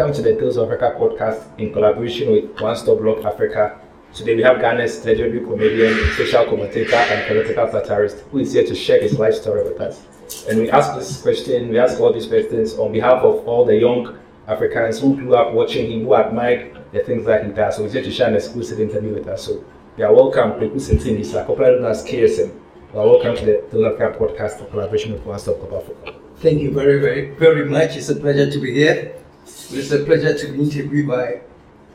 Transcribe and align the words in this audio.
Welcome 0.00 0.16
to 0.16 0.22
the 0.22 0.40
Tales 0.40 0.56
of 0.56 0.72
Africa 0.72 0.96
podcast 0.98 1.58
in 1.58 1.74
collaboration 1.74 2.32
with 2.32 2.58
One 2.58 2.74
Stop 2.74 3.00
Block 3.00 3.22
Africa. 3.22 3.78
Today 4.14 4.34
we 4.34 4.42
have 4.42 4.56
Ghana's 4.56 5.04
legendary 5.04 5.44
comedian, 5.44 5.94
social 6.16 6.46
commentator, 6.46 6.96
and 6.96 7.28
political 7.28 7.70
satirist 7.70 8.20
who 8.32 8.38
is 8.38 8.54
here 8.54 8.64
to 8.64 8.74
share 8.74 9.02
his 9.02 9.18
life 9.18 9.34
story 9.34 9.62
with 9.62 9.78
us. 9.78 10.00
And 10.48 10.58
we 10.58 10.70
ask 10.70 10.94
this 10.94 11.20
question, 11.20 11.68
we 11.68 11.78
ask 11.78 12.00
all 12.00 12.14
these 12.14 12.28
questions 12.28 12.78
on 12.78 12.92
behalf 12.92 13.22
of 13.22 13.46
all 13.46 13.66
the 13.66 13.76
young 13.76 14.16
Africans 14.48 15.00
who 15.00 15.16
grew 15.16 15.34
up 15.34 15.52
watching 15.52 15.92
him, 15.92 16.04
who 16.06 16.14
admired 16.14 16.78
the 16.92 17.00
things 17.00 17.26
that 17.26 17.44
he 17.44 17.52
does. 17.52 17.76
So 17.76 17.82
he's 17.82 17.92
here 17.92 18.02
to 18.02 18.10
share 18.10 18.28
an 18.28 18.36
exclusive 18.36 18.80
interview 18.80 19.12
with 19.12 19.28
us. 19.28 19.44
So 19.44 19.62
you 19.98 20.06
are 20.06 20.14
welcome, 20.14 20.52
Kwaku 20.52 20.76
Sintim-Misa, 20.76 21.46
popularly 21.46 21.82
known 21.82 21.90
as 21.90 22.02
KSM. 22.06 22.58
You 22.94 23.00
are 23.00 23.06
welcome 23.06 23.36
to 23.36 23.44
the 23.44 23.64
Tales 23.70 23.84
of 23.84 24.00
Africa 24.00 24.18
podcast 24.18 24.60
in 24.60 24.70
collaboration 24.70 25.12
with 25.12 25.26
One 25.26 25.38
Stop 25.38 25.58
Block 25.58 25.82
Africa. 25.82 26.18
Thank 26.36 26.62
you 26.62 26.72
very, 26.72 26.98
very, 27.00 27.34
very 27.34 27.66
much. 27.66 27.96
It's 27.96 28.08
a 28.08 28.16
pleasure 28.16 28.50
to 28.50 28.58
be 28.58 28.72
here. 28.72 29.19
It's 29.72 29.90
a 29.92 30.04
pleasure 30.04 30.36
to 30.36 30.52
be 30.52 30.62
interviewed 30.62 31.08
by 31.08 31.40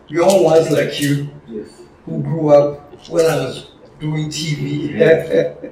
young 0.08 0.44
ones 0.44 0.72
like 0.72 1.00
you 1.02 1.30
Yes. 1.48 1.82
who 2.06 2.22
grew 2.22 2.50
up 2.50 3.10
when 3.10 3.26
I 3.26 3.36
was 3.46 3.72
doing 4.00 4.28
TV. 4.30 4.92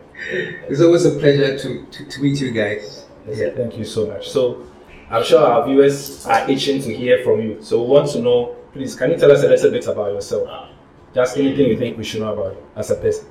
it's 0.70 0.82
always 0.82 1.05
a 1.05 1.12
pleasure 1.12 1.57
to, 1.57 1.85
to, 1.85 2.05
to 2.05 2.21
meet 2.21 2.41
you 2.41 2.51
guys. 2.51 3.05
Yeah, 3.27 3.49
thank 3.51 3.77
you 3.77 3.85
so 3.85 4.07
much. 4.07 4.29
So, 4.29 4.65
I'm 5.10 5.23
sure 5.23 5.40
our 5.45 5.65
viewers 5.65 6.26
are 6.26 6.49
itching 6.49 6.82
to 6.82 6.93
hear 6.95 7.23
from 7.23 7.41
you. 7.41 7.62
So, 7.62 7.82
we 7.84 7.90
want 7.90 8.10
to 8.12 8.20
know, 8.20 8.55
please, 8.73 8.95
can 8.95 9.12
you 9.12 9.17
tell 9.17 9.32
us 9.32 9.43
a 9.43 9.48
little 9.48 9.71
bit 9.71 9.88
about 9.88 10.12
yourself? 10.13 10.70
Just 11.13 11.38
anything 11.38 11.67
you 11.67 11.77
think 11.77 11.98
we 11.98 12.04
should 12.04 12.21
know 12.21 12.34
about 12.34 12.54
you 12.54 12.63
as 12.76 12.90
a 12.91 12.95
person. 12.95 13.27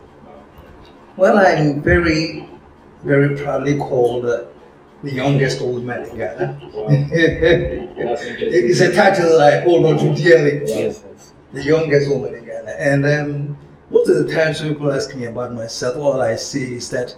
Well, 1.17 1.37
I'm 1.39 1.83
very, 1.83 2.49
very 3.03 3.37
proudly 3.37 3.77
called 3.77 4.25
the 5.03 5.13
youngest 5.13 5.61
old 5.61 5.85
man 5.85 6.09
in 6.09 6.17
Ghana. 6.17 6.61
it's 7.95 8.81
a 8.81 8.95
title 8.95 9.41
I 9.41 9.61
hold 9.61 9.87
on 9.87 9.99
to 9.99 10.15
dearly. 10.15 10.63
Yes. 10.67 11.03
the 11.53 11.63
youngest 11.63 12.09
woman 12.09 12.35
in 12.35 12.45
Ghana. 12.45 12.71
And 12.71 13.07
um, 13.07 13.59
most 13.91 14.09
of 14.09 14.27
the 14.27 14.33
times 14.33 14.61
when 14.63 14.73
people 14.73 14.93
ask 14.93 15.15
me 15.15 15.27
about 15.27 15.53
myself, 15.53 15.97
all 15.97 16.21
I 16.21 16.37
say 16.37 16.75
is 16.75 16.89
that 16.91 17.17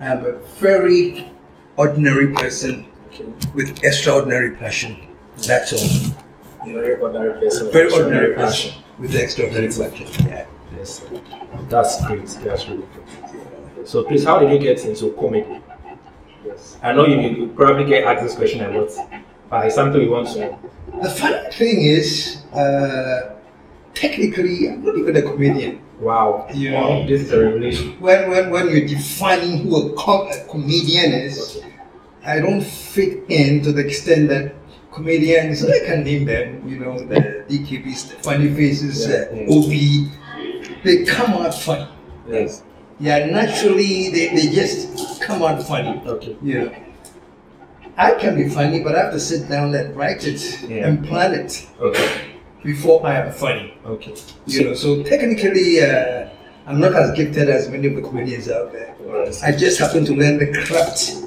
I'm 0.00 0.24
a 0.24 0.32
very 0.58 1.30
ordinary 1.76 2.32
person 2.32 2.86
with 3.54 3.84
extraordinary 3.84 4.56
passion. 4.56 4.96
That's 5.46 5.72
all. 5.72 6.14
Very 6.66 6.96
ordinary 6.96 7.40
person. 7.40 7.70
Very 7.72 7.92
ordinary 7.92 8.34
person 8.34 8.82
with 8.98 9.14
extraordinary 9.14 9.68
passion. 9.68 10.06
Yeah. 10.26 10.46
Yes. 10.76 11.04
That's 11.68 12.04
great. 12.06 12.26
That's 12.44 12.68
really 12.68 12.86
great. 12.94 13.88
So, 13.88 14.04
please, 14.04 14.24
how 14.24 14.38
did 14.38 14.50
you 14.52 14.58
get 14.58 14.84
into 14.84 15.12
comedy? 15.12 15.60
Yes. 16.50 16.76
I 16.82 16.92
know 16.92 17.06
you, 17.06 17.20
you 17.20 17.46
probably 17.48 17.84
get 17.84 18.04
asked 18.04 18.22
this 18.22 18.34
question 18.34 18.64
a 18.64 18.78
lot, 18.78 18.90
but 19.48 19.66
it's 19.66 19.74
something 19.74 20.00
you 20.00 20.10
want 20.10 20.28
to 20.28 20.40
know. 20.40 20.58
The 21.02 21.10
funny 21.10 21.50
thing 21.52 21.82
is, 21.82 22.42
uh, 22.52 23.36
technically, 23.94 24.68
I'm 24.68 24.84
not 24.84 24.96
even 24.96 25.16
a 25.16 25.22
comedian. 25.22 25.80
Wow. 26.00 26.46
You 26.54 26.72
Wow, 26.72 26.88
know. 27.00 27.06
this 27.06 27.22
is 27.22 27.32
a 27.32 27.44
revelation. 27.44 28.00
When, 28.00 28.30
when, 28.30 28.50
when 28.50 28.68
you're 28.70 28.86
defining 28.86 29.58
who 29.64 29.92
a, 29.92 29.96
com- 29.96 30.28
a 30.28 30.44
comedian 30.48 31.12
is, 31.12 31.62
I 32.24 32.40
don't 32.40 32.62
fit 32.64 33.24
in 33.28 33.62
to 33.62 33.72
the 33.72 33.86
extent 33.86 34.28
that 34.30 34.54
comedians, 34.92 35.64
I 35.64 35.78
can 35.86 36.04
name 36.04 36.24
them, 36.24 36.66
you 36.68 36.78
know, 36.78 36.98
the 36.98 37.44
DKBs, 37.48 38.10
the 38.10 38.16
funny 38.22 38.48
faces, 38.54 39.06
uh, 39.08 39.30
Yeah. 39.32 39.46
OB, 39.54 40.82
they 40.84 41.04
come 41.04 41.32
out 41.32 41.54
funny. 41.54 41.88
Yes. 42.28 42.62
Yeah, 43.00 43.26
naturally, 43.26 44.10
they, 44.10 44.28
they 44.28 44.54
just 44.54 45.20
come 45.22 45.42
out 45.42 45.62
funny. 45.62 46.00
Okay. 46.06 46.36
Yeah. 46.42 46.68
I 47.96 48.12
can 48.14 48.36
be 48.36 48.48
funny, 48.48 48.80
but 48.80 48.94
I 48.94 49.04
have 49.04 49.12
to 49.12 49.20
sit 49.20 49.48
down 49.48 49.74
and 49.74 49.96
write 49.96 50.26
it 50.26 50.40
Yeah. 50.68 50.86
and 50.86 51.04
plan 51.06 51.34
it 51.34 51.66
Okay. 51.80 52.08
before 52.62 53.04
I 53.06 53.14
am 53.20 53.32
funny. 53.32 53.74
Okay. 53.86 54.14
You 54.46 54.64
know, 54.64 54.74
so 54.74 55.02
technically, 55.02 55.80
uh, 55.82 56.28
I'm 56.66 56.78
not 56.78 56.94
as 56.94 57.16
gifted 57.16 57.48
as 57.48 57.68
many 57.70 57.88
of 57.88 57.96
the 57.96 58.02
comedians 58.02 58.48
out 58.50 58.72
there. 58.72 58.94
I 59.42 59.52
just 59.52 59.78
happen 59.80 60.04
to 60.04 60.12
learn 60.14 60.38
the 60.38 60.52
craft 60.66 61.24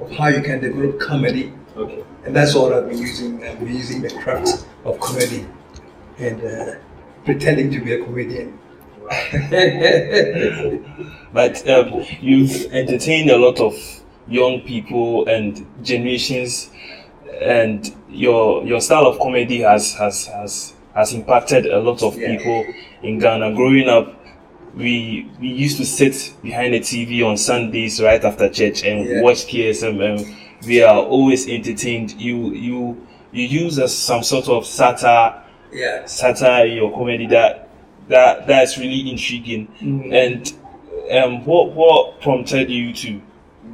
of 0.00 0.10
how 0.10 0.26
you 0.28 0.42
can 0.42 0.60
develop 0.60 0.98
comedy, 1.00 1.52
Okay. 1.76 2.02
and 2.24 2.34
that's 2.34 2.54
all 2.56 2.74
I've 2.74 2.88
been 2.88 2.98
using. 2.98 3.42
I've 3.44 3.58
been 3.60 3.68
using 3.74 4.02
the 4.02 4.10
craft 4.10 4.66
of 4.84 4.98
comedy 5.00 5.46
and 6.18 6.42
uh, 6.44 6.74
pretending 7.24 7.70
to 7.70 7.80
be 7.80 7.92
a 7.94 8.04
comedian. 8.04 8.58
But 11.32 11.66
um, 11.68 12.04
you've 12.20 12.70
entertained 12.72 13.30
a 13.30 13.38
lot 13.38 13.58
of 13.58 13.74
young 14.28 14.60
people 14.60 15.26
and 15.26 15.66
generations, 15.82 16.70
and 17.40 17.90
your 18.10 18.64
your 18.66 18.80
style 18.80 19.06
of 19.06 19.18
comedy 19.18 19.60
has 19.60 19.94
has 19.94 20.26
has 20.26 20.74
has 20.94 21.14
impacted 21.14 21.66
a 21.66 21.80
lot 21.80 22.02
of 22.02 22.18
Yeah. 22.18 22.36
people 22.36 22.66
in 23.02 23.18
Ghana. 23.18 23.54
Growing 23.54 23.88
up, 23.88 24.14
we 24.76 25.26
we 25.40 25.48
used 25.48 25.78
to 25.78 25.86
sit 25.86 26.34
behind 26.42 26.74
the 26.74 26.80
TV 26.80 27.26
on 27.26 27.38
Sundays 27.38 28.00
right 28.02 28.22
after 28.22 28.48
church 28.50 28.84
and 28.84 29.08
Yeah. 29.08 29.22
watch 29.22 29.46
KSM, 29.46 30.00
and 30.02 30.26
we 30.66 30.82
are 30.82 30.98
always 31.02 31.48
entertained. 31.48 32.14
You 32.18 32.52
you 32.52 33.06
you 33.32 33.44
use 33.64 33.78
as 33.78 33.96
some 33.96 34.22
sort 34.22 34.48
of 34.48 34.66
satire 34.66 35.42
yeah. 35.72 36.04
satire 36.04 36.66
in 36.66 36.76
your 36.76 36.92
comedy 36.92 37.26
that 37.28 37.68
that 38.08 38.46
that's 38.46 38.78
really 38.78 39.10
intriguing. 39.10 39.68
And 40.12 40.52
um, 41.10 41.44
what 41.44 41.72
what 41.72 42.20
prompted 42.20 42.70
you 42.70 42.92
to 42.94 43.20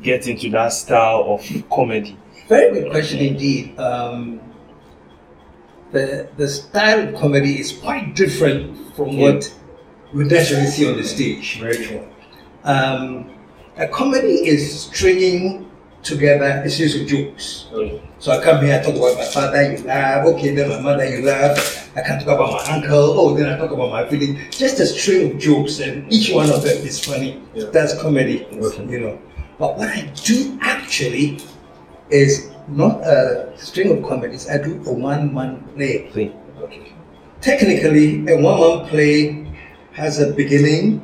get 0.02 0.26
into 0.26 0.50
that 0.50 0.68
style 0.72 1.24
of 1.28 1.68
comedy? 1.70 2.16
Very 2.48 2.80
good 2.80 2.90
question 2.90 3.20
indeed. 3.20 3.78
Um, 3.78 4.40
the 5.92 6.28
the 6.36 6.48
style 6.48 7.08
of 7.08 7.14
comedy 7.20 7.58
is 7.58 7.72
quite 7.72 8.14
different 8.14 8.94
from 8.94 9.10
Yeah. 9.10 9.32
what 9.32 9.54
we 10.12 10.24
naturally 10.24 10.66
see 10.66 10.88
on 10.90 10.96
the 10.96 11.04
stage. 11.04 11.58
Very 11.60 11.84
true. 11.84 12.06
Um, 12.64 13.30
a 13.76 13.86
comedy 13.88 14.46
is 14.46 14.82
stringing 14.82 15.67
together 16.02 16.62
a 16.64 16.70
series 16.70 17.00
of 17.00 17.06
jokes. 17.06 17.68
Okay. 17.72 18.02
So 18.18 18.32
I 18.32 18.42
come 18.42 18.64
here, 18.64 18.74
I 18.78 18.82
talk 18.82 18.96
about 18.96 19.16
my 19.16 19.24
father, 19.24 19.72
you 19.72 19.84
laugh. 19.84 20.26
Okay, 20.26 20.54
then 20.54 20.68
my 20.68 20.80
mother, 20.80 21.04
you 21.08 21.24
laugh. 21.24 21.90
I 21.96 22.02
can 22.02 22.18
talk 22.18 22.28
about 22.34 22.52
my 22.52 22.74
uncle. 22.74 23.14
Oh, 23.18 23.34
then 23.36 23.48
I 23.48 23.56
talk 23.56 23.70
about 23.70 23.90
my 23.90 24.08
feeling. 24.08 24.38
Just 24.50 24.80
a 24.80 24.86
string 24.86 25.32
of 25.32 25.38
jokes, 25.38 25.80
and 25.80 26.10
each 26.12 26.32
one 26.32 26.50
of 26.50 26.62
them 26.62 26.78
is 26.78 27.04
funny. 27.04 27.42
Yeah. 27.54 27.66
That's 27.72 28.00
comedy, 28.00 28.46
Okay. 28.52 28.86
you 28.86 29.00
know. 29.00 29.18
But 29.58 29.76
what 29.78 29.88
I 29.88 30.10
do 30.24 30.58
actually 30.60 31.40
is 32.10 32.50
not 32.68 33.00
a 33.02 33.52
string 33.56 33.90
of 33.96 34.08
comedies. 34.08 34.48
I 34.48 34.58
do 34.58 34.82
a 34.86 34.92
one-man 34.92 35.64
play. 35.74 36.08
Play. 36.10 36.34
Okay. 36.60 36.92
Technically, 37.40 38.26
a 38.28 38.36
one-man 38.40 38.88
play 38.88 39.46
has 39.92 40.20
a 40.20 40.32
beginning, 40.32 41.02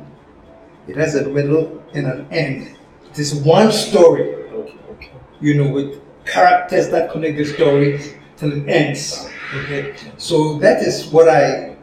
it 0.87 0.95
has 0.95 1.15
a 1.15 1.27
middle, 1.29 1.83
and 1.93 2.07
an 2.07 2.27
end. 2.31 2.77
It 3.11 3.19
is 3.19 3.35
one 3.35 3.71
story. 3.71 4.44
You 5.41 5.53
know, 5.55 5.71
with 5.71 6.01
characters 6.25 6.89
that 6.89 7.11
connect 7.11 7.37
the 7.37 7.45
story 7.45 7.99
till 8.37 8.51
it 8.51 8.67
ends. 8.67 9.29
Okay, 9.53 9.95
so 10.17 10.57
that 10.59 10.81
is 10.81 11.07
what 11.07 11.29
I 11.29 11.77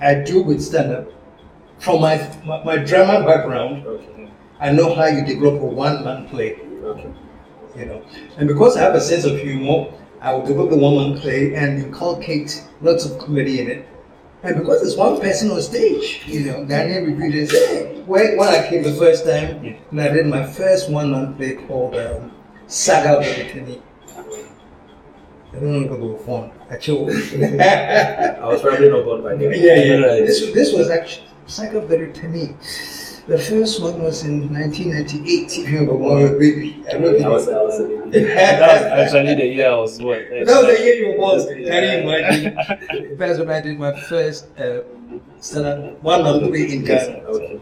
I 0.00 0.14
do 0.14 0.42
with 0.42 0.62
stand 0.62 0.92
up. 0.92 1.08
From 1.78 2.00
my, 2.00 2.16
my 2.44 2.64
my 2.64 2.76
drama 2.76 3.24
background, 3.26 3.86
Okay. 3.86 4.30
I 4.58 4.72
know 4.72 4.94
how 4.94 5.06
you 5.06 5.24
develop 5.24 5.60
a 5.60 5.66
one 5.66 6.04
man 6.04 6.28
play. 6.28 6.58
Okay. 6.82 7.12
You 7.76 7.86
know, 7.86 8.02
and 8.38 8.48
because 8.48 8.76
I 8.76 8.80
have 8.80 8.94
a 8.94 9.00
sense 9.00 9.24
of 9.24 9.38
humor, 9.38 9.92
I 10.22 10.32
will 10.32 10.46
develop 10.46 10.70
the 10.70 10.76
one 10.76 10.96
man 10.96 11.20
play 11.20 11.54
and 11.54 11.78
inculcate 11.78 12.64
lots 12.80 13.04
of 13.04 13.18
comedy 13.18 13.60
in 13.60 13.70
it. 13.70 13.88
And 14.42 14.56
because 14.56 14.82
it's 14.82 14.96
one 14.96 15.20
person 15.20 15.50
on 15.50 15.60
stage, 15.60 16.22
you 16.26 16.46
know, 16.46 16.64
Daniel 16.64 17.04
reviewed 17.04 17.34
it 17.34 18.06
when, 18.06 18.38
I 18.40 18.68
came 18.68 18.82
the 18.82 18.94
first 18.94 19.24
time, 19.24 19.76
and 19.90 20.00
I 20.00 20.08
did 20.08 20.26
my 20.26 20.46
first 20.46 20.90
one 20.90 21.10
man 21.10 21.34
play 21.34 21.54
called 21.54 21.96
um, 21.96 22.30
Saga 22.66 23.18
of 23.18 23.24
the 23.24 23.30
Bikini. 23.42 23.82
I 25.52 25.60
don't 25.60 25.86
know 25.86 26.16
if 26.16 26.20
it 26.20 26.28
was. 26.28 26.52
Actually, 26.70 27.14
I 27.62 28.44
was 28.46 28.60
probably 28.60 28.88
not 28.90 29.04
born 29.04 29.22
by 29.22 29.36
then. 29.36 29.52
yeah. 29.52 29.74
yeah. 29.74 29.94
Right. 30.04 30.26
This, 30.26 30.52
this 30.52 30.72
was 30.74 30.90
actually 30.90 31.28
Saga 31.46 31.78
of 31.78 31.88
the 31.88 31.96
Bikini. 31.96 32.56
The 33.26 33.38
first 33.38 33.82
one 33.82 34.00
was 34.04 34.22
in 34.22 34.52
1998, 34.52 35.50
if 35.50 35.56
you 35.58 35.64
remember, 35.64 35.94
when 35.96 36.16
we 36.16 36.22
were 36.22 36.36
a 36.36 36.38
baby. 36.38 36.84
I 36.88 36.92
don't 36.92 37.12
think 37.14 37.24
I 37.24 37.28
was, 37.28 37.48
I 37.48 37.60
was 37.60 37.80
a 37.80 37.88
baby. 37.88 38.24
That 38.34 38.60
was 38.60 39.14
actually 39.14 39.34
the 39.34 39.46
year 39.46 39.70
I 39.70 39.76
was 39.76 39.98
born. 39.98 40.24
That 40.30 40.46
was 40.46 40.78
the 40.78 40.84
year 40.84 40.94
you 40.94 41.08
were 41.10 41.16
born. 41.16 41.40
Yeah. 41.60 41.70
Can 41.70 41.82
you 41.82 42.08
imagine? 42.08 43.18
That's 43.18 43.38
when 43.40 43.50
I 43.50 43.60
did 43.60 43.78
my 43.80 43.98
first 44.02 44.46
uh, 44.60 44.82
stand-up 45.40 46.00
one-man 46.04 46.48
play 46.48 46.72
in 46.72 46.84
Ghana. 46.84 47.18
Okay. 47.26 47.60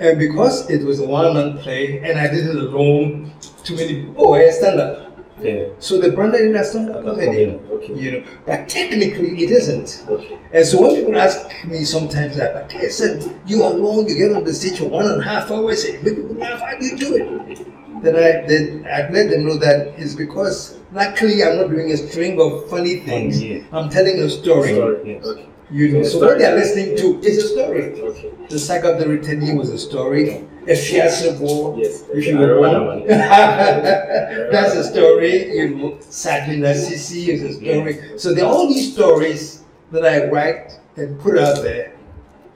And 0.00 0.18
because 0.18 0.68
it 0.68 0.84
was 0.84 0.98
a 0.98 1.06
one-man 1.06 1.58
play 1.58 2.00
and 2.00 2.18
I 2.18 2.26
did 2.26 2.46
it 2.48 2.56
alone, 2.56 3.32
too 3.64 3.76
many 3.76 4.02
people, 4.02 4.14
oh, 4.18 4.34
I 4.34 4.50
stand 4.50 4.80
up. 4.80 5.10
Yeah. 5.40 5.66
So 5.80 6.00
the 6.00 6.12
branded 6.12 6.42
it 6.42 6.56
as 6.56 6.70
stand-up 6.70 7.04
comedy. 7.04 7.46
Okay. 7.46 7.94
You 7.94 8.12
know, 8.12 8.26
but 8.46 8.68
technically 8.68 9.42
it 9.42 9.50
isn't. 9.50 10.04
Okay. 10.08 10.38
And 10.52 10.64
so 10.64 10.80
when 10.80 10.94
people 10.94 11.16
ask 11.16 11.48
me 11.66 11.84
sometimes 11.84 12.36
that, 12.36 12.54
okay, 12.64 12.86
I 12.86 12.88
said, 12.88 13.40
you 13.44 13.64
alone, 13.64 14.06
you 14.06 14.16
get 14.16 14.36
on 14.36 14.44
the 14.44 14.54
stage 14.54 14.78
for 14.78 14.88
one 14.88 15.06
and 15.06 15.20
a 15.20 15.24
half 15.24 15.50
hours, 15.50 15.84
and 15.84 16.04
make 16.04 16.14
people 16.16 16.36
laugh, 16.36 16.60
how 16.60 16.78
do 16.78 16.86
you 16.86 16.96
do 16.96 17.16
it? 17.16 18.02
Then 18.02 18.14
I 18.16 18.46
that 18.46 18.84
I 18.86 19.10
let 19.10 19.30
them 19.30 19.46
know 19.46 19.56
that 19.58 19.98
it's 19.98 20.14
because 20.14 20.78
luckily 20.92 21.42
I'm 21.42 21.56
not 21.56 21.68
doing 21.68 21.90
a 21.90 21.96
string 21.96 22.40
of 22.40 22.68
funny 22.70 23.00
things. 23.00 23.40
Oh, 23.40 23.44
yeah. 23.44 23.62
I'm 23.72 23.88
telling 23.90 24.20
a 24.20 24.30
story. 24.30 24.74
Sorry. 24.76 25.14
Yes. 25.14 25.24
Okay. 25.24 25.48
You 25.70 25.88
know, 25.92 26.02
so 26.02 26.18
what 26.18 26.38
they're 26.38 26.54
listening 26.54 26.96
to 26.98 27.20
is 27.26 27.44
a 27.44 27.48
story. 27.48 27.92
Okay. 28.00 28.30
The 28.48 28.58
saga 28.58 28.92
of 28.92 28.98
the 28.98 29.08
retaining 29.08 29.56
was 29.56 29.70
a 29.70 29.78
story. 29.78 30.46
A 30.66 30.76
Fiasa 30.76 31.38
war. 31.40 31.76
Yes. 31.78 32.04
If 32.12 32.26
you 32.26 32.36
born. 32.38 33.06
That's 33.06 34.74
a 34.74 34.84
story. 34.84 35.56
You 35.56 35.74
know, 35.74 35.98
Sadly 36.00 36.56
Sisi 36.58 37.28
is 37.28 37.42
a 37.42 37.52
story. 37.54 38.18
So 38.18 38.34
there 38.34 38.44
are 38.44 38.52
all 38.52 38.68
these 38.68 38.92
stories 38.92 39.64
that 39.90 40.04
I 40.04 40.26
write 40.28 40.78
and 40.96 41.18
put 41.20 41.38
out 41.38 41.62
there 41.62 41.94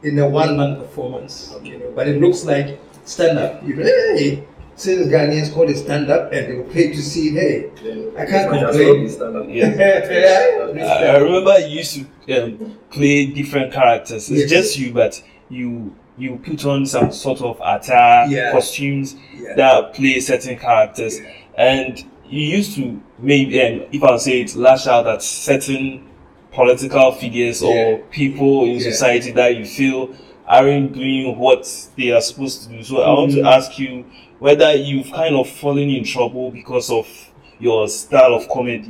in 0.03 0.19
a 0.19 0.29
one 0.29 0.57
man 0.57 0.77
performance. 0.77 1.51
Know, 1.63 1.93
but 1.95 2.09
it 2.09 2.21
looks 2.21 2.45
like 2.45 2.79
stand 3.05 3.39
up. 3.39 3.63
You 3.67 3.77
know, 3.77 3.85
hey, 3.85 4.45
since 4.79 5.09
Ghanaians 5.09 5.53
call 5.53 5.69
it 5.69 5.77
stand 5.77 6.09
up 6.11 6.33
and 6.33 6.47
they 6.49 6.55
will 6.57 6.65
pay 6.73 6.89
to 6.93 7.03
see, 7.03 7.31
hey, 7.33 7.71
I 8.17 8.25
can't 8.27 8.49
complain. 8.49 9.09
Yeah. 9.49 10.85
I, 10.87 11.05
I 11.07 11.19
remember 11.19 11.59
you 11.61 11.79
used 11.79 11.95
to 12.27 12.45
um, 12.45 12.79
play 12.91 13.27
different 13.27 13.73
characters. 13.73 14.31
It's 14.31 14.43
Yes. 14.43 14.51
just 14.51 14.79
you, 14.79 14.93
but 14.93 15.23
you 15.49 15.95
you 16.17 16.37
put 16.45 16.65
on 16.67 16.85
some 16.85 17.13
sort 17.13 17.41
of 17.43 17.61
attire, 17.65 18.27
Yeah. 18.29 18.51
costumes 18.53 19.15
Yeah. 19.41 19.55
that 19.55 19.95
play 19.95 20.19
certain 20.21 20.57
characters, 20.59 21.21
and 21.57 21.97
you 22.29 22.41
used 22.57 22.75
to 22.77 23.01
maybe, 23.21 23.61
um, 23.63 23.83
if 23.93 24.03
I'll 24.03 24.19
say 24.19 24.41
it, 24.43 24.57
lash 24.57 24.87
out 24.89 25.07
at 25.07 25.23
certain 25.23 26.09
political 26.53 27.13
figures 27.13 27.63
Yeah. 27.63 27.69
or 27.69 27.99
people 28.11 28.65
in 28.65 28.77
Yeah. 28.79 28.91
society 28.91 29.31
that 29.33 29.57
you 29.57 29.65
feel 29.65 30.11
aren't 30.49 30.93
doing 30.95 31.39
what 31.39 31.69
they 31.97 32.11
are 32.13 32.21
supposed 32.21 32.65
to 32.65 32.69
do. 32.77 32.83
So 32.83 33.03
I 33.03 33.11
want 33.11 33.33
to 33.33 33.39
Mhm. 33.43 33.47
ask 33.57 33.79
you 33.79 34.05
whether 34.39 34.75
you've 34.75 35.11
kind 35.11 35.35
of 35.37 35.49
fallen 35.49 35.89
in 35.91 36.05
trouble 36.05 36.51
because 36.51 36.91
of 36.91 37.07
your 37.61 37.89
style 37.89 38.35
of 38.35 38.49
comedy 38.49 38.89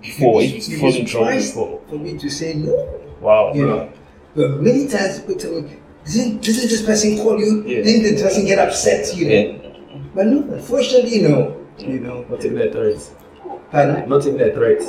before. 0.00 0.42
If 0.42 0.52
You'd 0.54 0.68
you've 0.68 0.80
fallen 0.80 0.96
in 0.96 1.06
trouble 1.06 1.32
before. 1.32 1.80
for 1.88 1.94
me 1.96 2.18
to 2.18 2.28
say 2.30 2.54
no. 2.54 2.88
Wow. 3.20 3.52
You 3.54 3.66
know, 3.66 3.88
but 4.34 4.60
many 4.62 4.86
times 4.88 5.20
people 5.20 5.36
tell 5.36 5.60
me, 5.60 5.70
didn't, 6.04 6.42
didn't 6.42 6.68
this 6.68 6.82
person 6.82 7.16
call 7.18 7.38
you? 7.38 7.64
Yeah. 7.66 7.82
Didn't 7.82 8.02
this 8.02 8.22
person 8.22 8.46
get 8.46 8.58
upset? 8.58 9.16
You 9.16 9.24
know, 9.28 9.34
Yeah. 9.34 9.98
but 10.14 10.26
no, 10.26 10.38
unfortunately, 10.54 11.20
no. 11.22 11.56
You 11.78 12.00
know, 12.00 12.24
Not 12.30 12.44
even 12.44 12.62
a 12.62 12.70
threat. 12.72 13.10
pardon? 13.70 14.08
Not 14.08 14.26
even 14.26 14.40
a 14.40 14.52
threat. 14.52 14.82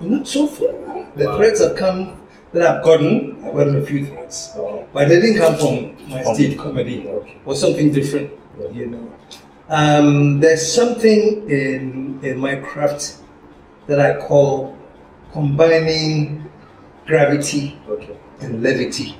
Not 0.00 0.26
so 0.26 0.46
far. 0.46 0.68
The 1.16 1.24
Wow. 1.26 1.36
threats 1.36 1.60
have 1.62 1.76
come 1.76 2.12
that 2.56 2.66
I've 2.78 2.82
gotten. 2.82 3.36
I've 3.44 3.54
gotten 3.54 3.76
a 3.76 3.84
few 3.84 4.06
threats, 4.06 4.56
but 4.92 5.08
they 5.08 5.20
didn't 5.20 5.38
come 5.38 5.56
from 5.56 6.08
my 6.08 6.22
stage 6.34 6.56
comedy 6.58 7.06
Okay. 7.06 7.36
or 7.44 7.54
something 7.54 7.92
different. 7.92 8.30
You 8.72 8.86
know, 8.86 9.12
um, 9.68 10.40
there's 10.40 10.64
something 10.80 11.48
in 11.50 12.18
in 12.22 12.38
my 12.38 12.56
craft 12.56 13.18
that 13.86 14.00
I 14.00 14.16
call 14.26 14.76
combining 15.32 16.48
gravity 17.06 17.78
Okay. 17.88 18.16
and 18.40 18.62
levity. 18.62 19.16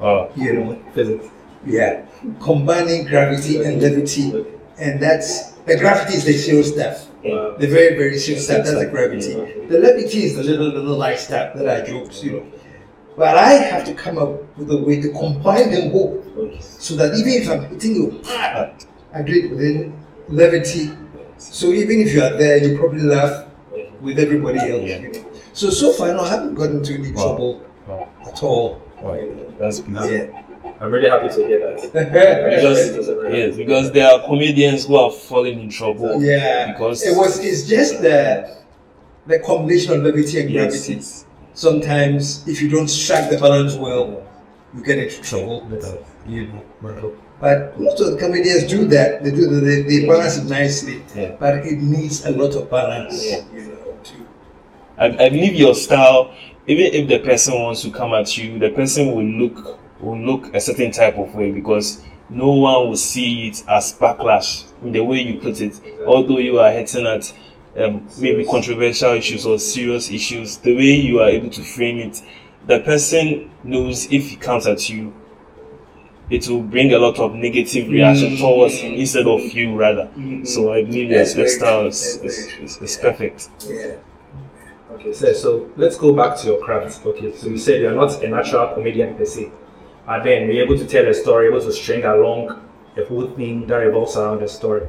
Wow. 0.00 0.30
You 0.34 0.52
know, 0.54 0.78
Physics. 0.94 1.26
yeah, 1.66 2.02
combining 2.40 3.04
gravity 3.06 3.62
and 3.62 3.80
levity, 3.82 4.32
and 4.78 4.98
that's 4.98 5.52
the 5.68 5.76
gravity 5.76 6.14
is 6.16 6.24
the 6.24 6.32
serious 6.32 6.72
stuff. 6.72 7.06
Wow. 7.22 7.54
The 7.58 7.68
very, 7.68 7.94
very 7.94 8.18
serious 8.18 8.46
stuff, 8.46 8.64
that's 8.64 8.74
the 8.74 8.86
gravity. 8.86 9.34
The 9.68 9.78
levity 9.78 10.24
is 10.24 10.34
the 10.36 10.42
little, 10.42 10.66
little 10.66 10.96
light 10.96 11.20
stuff 11.20 11.54
that 11.54 11.68
I 11.68 11.86
jokes, 11.86 12.24
you 12.24 12.32
know. 12.32 12.44
But 13.16 13.36
I 13.36 13.52
have 13.52 13.84
to 13.84 13.94
come 13.94 14.18
up 14.18 14.56
with 14.56 14.70
a 14.70 14.76
way 14.78 15.00
to 15.00 15.10
combine 15.12 15.70
them 15.70 15.92
both 15.92 16.62
so 16.62 16.94
that 16.96 17.14
even 17.14 17.32
if 17.42 17.48
I'm 17.50 17.64
hitting 17.68 17.94
you 17.94 18.20
hard, 18.24 18.72
I 19.14 19.22
do 19.22 19.32
it 19.32 19.50
within 19.50 19.92
levity. 20.28 20.90
So 21.36 21.66
even 21.68 22.00
if 22.00 22.14
you 22.14 22.22
are 22.22 22.36
there, 22.36 22.56
you 22.56 22.78
probably 22.78 23.02
laugh 23.02 23.46
with 24.00 24.18
everybody 24.18 24.58
else. 24.60 24.82
Yeah. 24.88 24.98
You 25.00 25.12
know. 25.12 25.24
So, 25.52 25.68
so 25.70 25.92
far, 25.92 26.08
no, 26.08 26.20
I 26.20 26.28
haven't 26.30 26.54
gotten 26.54 26.78
into 26.78 26.94
any 26.94 27.12
Wow. 27.12 27.22
trouble 27.22 27.62
Wow. 27.86 28.08
at 28.26 28.42
all. 28.42 28.82
Wow. 29.02 29.18
That's 29.58 29.80
beautiful. 29.80 30.10
Yeah. 30.10 30.42
I'm 30.80 30.90
really 30.90 31.10
happy 31.10 31.28
to 31.28 31.46
hear 31.46 31.58
that. 31.58 31.92
Because 31.92 32.98
yes, 33.32 33.56
because 33.56 33.92
there 33.92 34.10
are 34.10 34.24
comedians 34.26 34.86
who 34.86 34.96
are 34.96 35.10
falling 35.10 35.60
in 35.60 35.68
trouble. 35.68 36.22
yeah. 36.22 36.72
Because 36.72 37.04
it 37.04 37.14
was, 37.16 37.44
it's 37.44 37.68
just 37.68 38.00
the, 38.00 38.56
the 39.26 39.38
combination 39.40 39.92
of 39.92 40.02
levity 40.02 40.40
and 40.40 40.50
yes, 40.50 40.72
gravity. 40.86 40.94
yes. 40.94 41.26
Sometimes 41.54 42.46
if 42.48 42.60
you 42.62 42.68
don't 42.68 42.88
strike 42.88 43.30
the 43.30 43.38
balance 43.38 43.74
well, 43.74 44.26
you 44.74 44.82
get 44.82 44.98
into 44.98 45.20
trouble. 45.22 45.68
You 46.26 46.46
know. 46.82 47.14
But 47.40 47.78
most 47.78 48.00
of 48.00 48.12
the 48.12 48.18
comedians 48.18 48.70
do 48.70 48.86
that. 48.86 49.24
They 49.24 49.32
do 49.32 49.48
the, 49.48 49.60
they, 49.60 49.82
they 49.82 50.06
balance 50.06 50.38
it 50.38 50.44
nicely. 50.44 51.02
Yeah. 51.14 51.36
But 51.40 51.66
it 51.66 51.78
needs 51.80 52.24
a 52.24 52.30
lot 52.30 52.54
of 52.54 52.70
balance. 52.70 53.24
Yeah. 53.24 53.42
You 53.52 53.64
know, 53.66 53.96
I, 54.96 55.06
I 55.06 55.28
believe 55.28 55.54
your 55.54 55.74
style, 55.74 56.32
even 56.68 56.94
if 56.94 57.08
the 57.08 57.18
person 57.18 57.54
wants 57.54 57.82
to 57.82 57.90
come 57.90 58.14
at 58.14 58.38
you, 58.38 58.58
the 58.58 58.70
person 58.70 59.12
will 59.12 59.24
look 59.24 59.80
will 60.00 60.18
look 60.18 60.54
a 60.54 60.60
certain 60.60 60.90
type 60.90 61.16
of 61.16 61.34
way 61.34 61.50
because 61.50 62.02
no 62.28 62.52
one 62.52 62.88
will 62.88 62.96
see 62.96 63.48
it 63.48 63.62
as 63.68 63.92
backlash 63.98 64.64
in 64.82 64.92
the 64.92 65.00
way 65.00 65.20
you 65.20 65.40
put 65.40 65.60
it. 65.60 65.80
Although 66.06 66.38
you 66.38 66.60
are 66.60 66.70
hitting 66.70 67.06
at 67.06 67.32
um, 67.76 68.06
maybe 68.18 68.44
controversial 68.44 69.12
issues 69.12 69.46
or 69.46 69.58
serious 69.58 70.10
issues, 70.10 70.58
the 70.58 70.74
way 70.74 70.92
you 70.94 71.20
are 71.20 71.28
able 71.28 71.50
to 71.50 71.62
frame 71.62 71.98
it, 71.98 72.20
the 72.66 72.80
person 72.80 73.50
knows 73.64 74.04
if 74.12 74.28
he 74.30 74.36
comes 74.36 74.66
at 74.66 74.88
you, 74.90 75.12
it 76.30 76.48
will 76.48 76.62
bring 76.62 76.92
a 76.92 76.98
lot 76.98 77.18
of 77.18 77.34
negative 77.34 77.88
reaction 77.88 78.32
Mm. 78.32 78.38
towards 78.40 78.74
him 78.78 78.94
instead 78.94 79.26
of 79.26 79.40
you 79.52 79.74
rather. 79.76 80.08
So 80.44 80.72
I 80.72 80.84
believe 80.84 81.10
your 81.10 81.24
your 81.24 81.48
style 81.48 81.86
is, 81.86 82.16
is, 82.22 82.38
is, 82.62 82.76
is 82.78 82.96
perfect. 82.96 83.48
yeah. 83.68 83.96
Okay, 84.94 85.12
so, 85.12 85.32
so 85.32 85.70
let's 85.76 85.96
go 85.96 86.12
back 86.14 86.36
to 86.38 86.46
your 86.48 86.60
craft. 86.62 87.04
Okay, 87.06 87.34
so 87.34 87.48
you 87.48 87.58
said 87.58 87.80
you're 87.80 87.94
not 87.94 88.22
a 88.22 88.28
natural 88.28 88.74
comedian 88.74 89.14
per 89.16 89.24
se, 89.24 89.50
and 90.06 90.24
then 90.24 90.50
you're 90.50 90.64
able 90.64 90.76
to 90.78 90.86
tell 90.86 91.06
a 91.06 91.14
story, 91.14 91.48
able 91.48 91.60
to 91.60 91.72
string 91.72 92.04
along 92.04 92.60
the 92.94 93.04
whole 93.06 93.26
thing 93.28 93.66
that 93.66 93.76
revolves 93.76 94.16
around 94.16 94.40
the 94.40 94.48
story. 94.48 94.86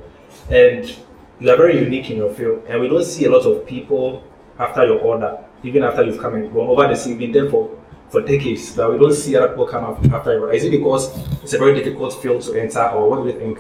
And 0.50 0.94
you 1.40 1.50
are 1.50 1.58
very 1.58 1.80
unique 1.84 2.10
in 2.10 2.18
your 2.18 2.34
field, 2.34 2.63
and 2.68 2.80
we 2.80 2.88
don't 2.88 3.04
see 3.04 3.25
a 3.25 3.32
lot 3.32 3.46
of 3.46 3.66
people 3.66 4.24
after 4.60 4.86
your 4.86 5.00
order, 5.00 5.38
even 5.63 5.84
after 5.84 6.04
you've 6.04 6.20
come 6.20 6.36
and 6.36 6.54
gone 6.54 6.68
over 6.68 6.88
the 6.88 6.96
scene, 6.96 7.18
been 7.18 7.32
there 7.32 7.50
for, 7.50 7.78
for 8.10 8.22
decades, 8.22 8.75
that 8.75 8.90
we 8.90 8.98
don't 8.98 9.13
see 9.13 9.36
other 9.36 9.50
people 9.50 9.68
come 9.68 9.84
after 9.84 10.16
after 10.16 10.32
your 10.34 10.42
order. 10.42 10.54
Is 10.54 10.63
it 10.63 10.72
because 10.72 11.18
it's 11.42 11.54
a 11.54 11.58
very 11.58 11.74
difficult 11.74 12.13
field 12.22 12.42
to 12.44 12.60
enter, 12.60 12.88
or 12.90 13.10
what 13.10 13.24
do 13.24 13.30
you 13.32 13.40
think 13.40 13.60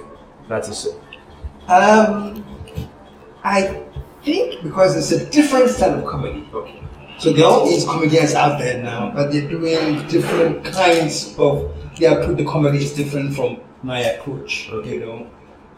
that 0.49 0.67
is 0.67 0.77
so? 0.77 0.91
Um, 1.67 2.45
I 3.43 3.83
think 4.23 4.63
because 4.63 4.95
it's 4.95 5.11
a 5.11 5.29
different 5.29 5.69
style 5.69 5.99
of 5.99 6.05
comedy. 6.05 6.47
Okay. 6.53 6.81
So 7.19 7.31
there 7.31 7.45
are 7.45 7.51
all 7.51 7.65
these 7.65 7.85
comedians 7.85 8.33
out 8.33 8.59
there 8.59 8.81
now, 8.83 9.11
but 9.13 9.31
they're 9.31 9.47
doing 9.47 10.05
different 10.07 10.65
kinds 10.65 11.35
of 11.37 11.71
their 11.97 12.19
approach. 12.19 12.37
The 12.37 12.45
comedy 12.45 12.79
is 12.79 12.93
different 12.93 13.35
from 13.35 13.61
my 13.81 13.99
approach. 13.99 14.69
You 14.69 14.99
know, 14.99 15.27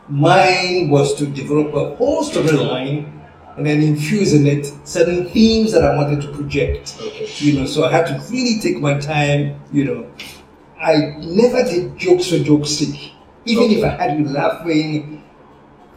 mine 0.10 0.90
was 0.90 1.16
to 1.16 1.26
develop 1.26 1.74
a 1.74 1.96
whole 1.96 2.24
storyline 2.24 3.12
and 3.58 3.66
then 3.66 3.82
infuse 3.82 4.34
in 4.34 4.46
it 4.46 4.66
certain 4.84 5.26
themes 5.30 5.72
that 5.72 5.84
I 5.84 5.96
wanted 5.96 6.22
to 6.22 6.28
project. 6.34 6.98
Okay. 7.02 7.30
You 7.38 7.60
know, 7.60 7.66
so 7.66 7.86
I 7.86 7.92
had 7.92 8.06
to 8.08 8.14
really 8.30 8.60
take 8.60 8.80
my 8.80 9.00
time. 9.00 9.62
You 9.72 9.86
know, 9.86 10.12
I 10.82 11.16
never 11.20 11.64
did 11.64 11.98
jokes 11.98 12.30
for 12.30 12.40
joke's 12.40 12.72
sake. 12.72 13.14
Even 13.46 13.72
if 13.72 13.84
I 13.84 13.90
had 13.90 14.20
you 14.20 14.26
laughing, 14.26 15.24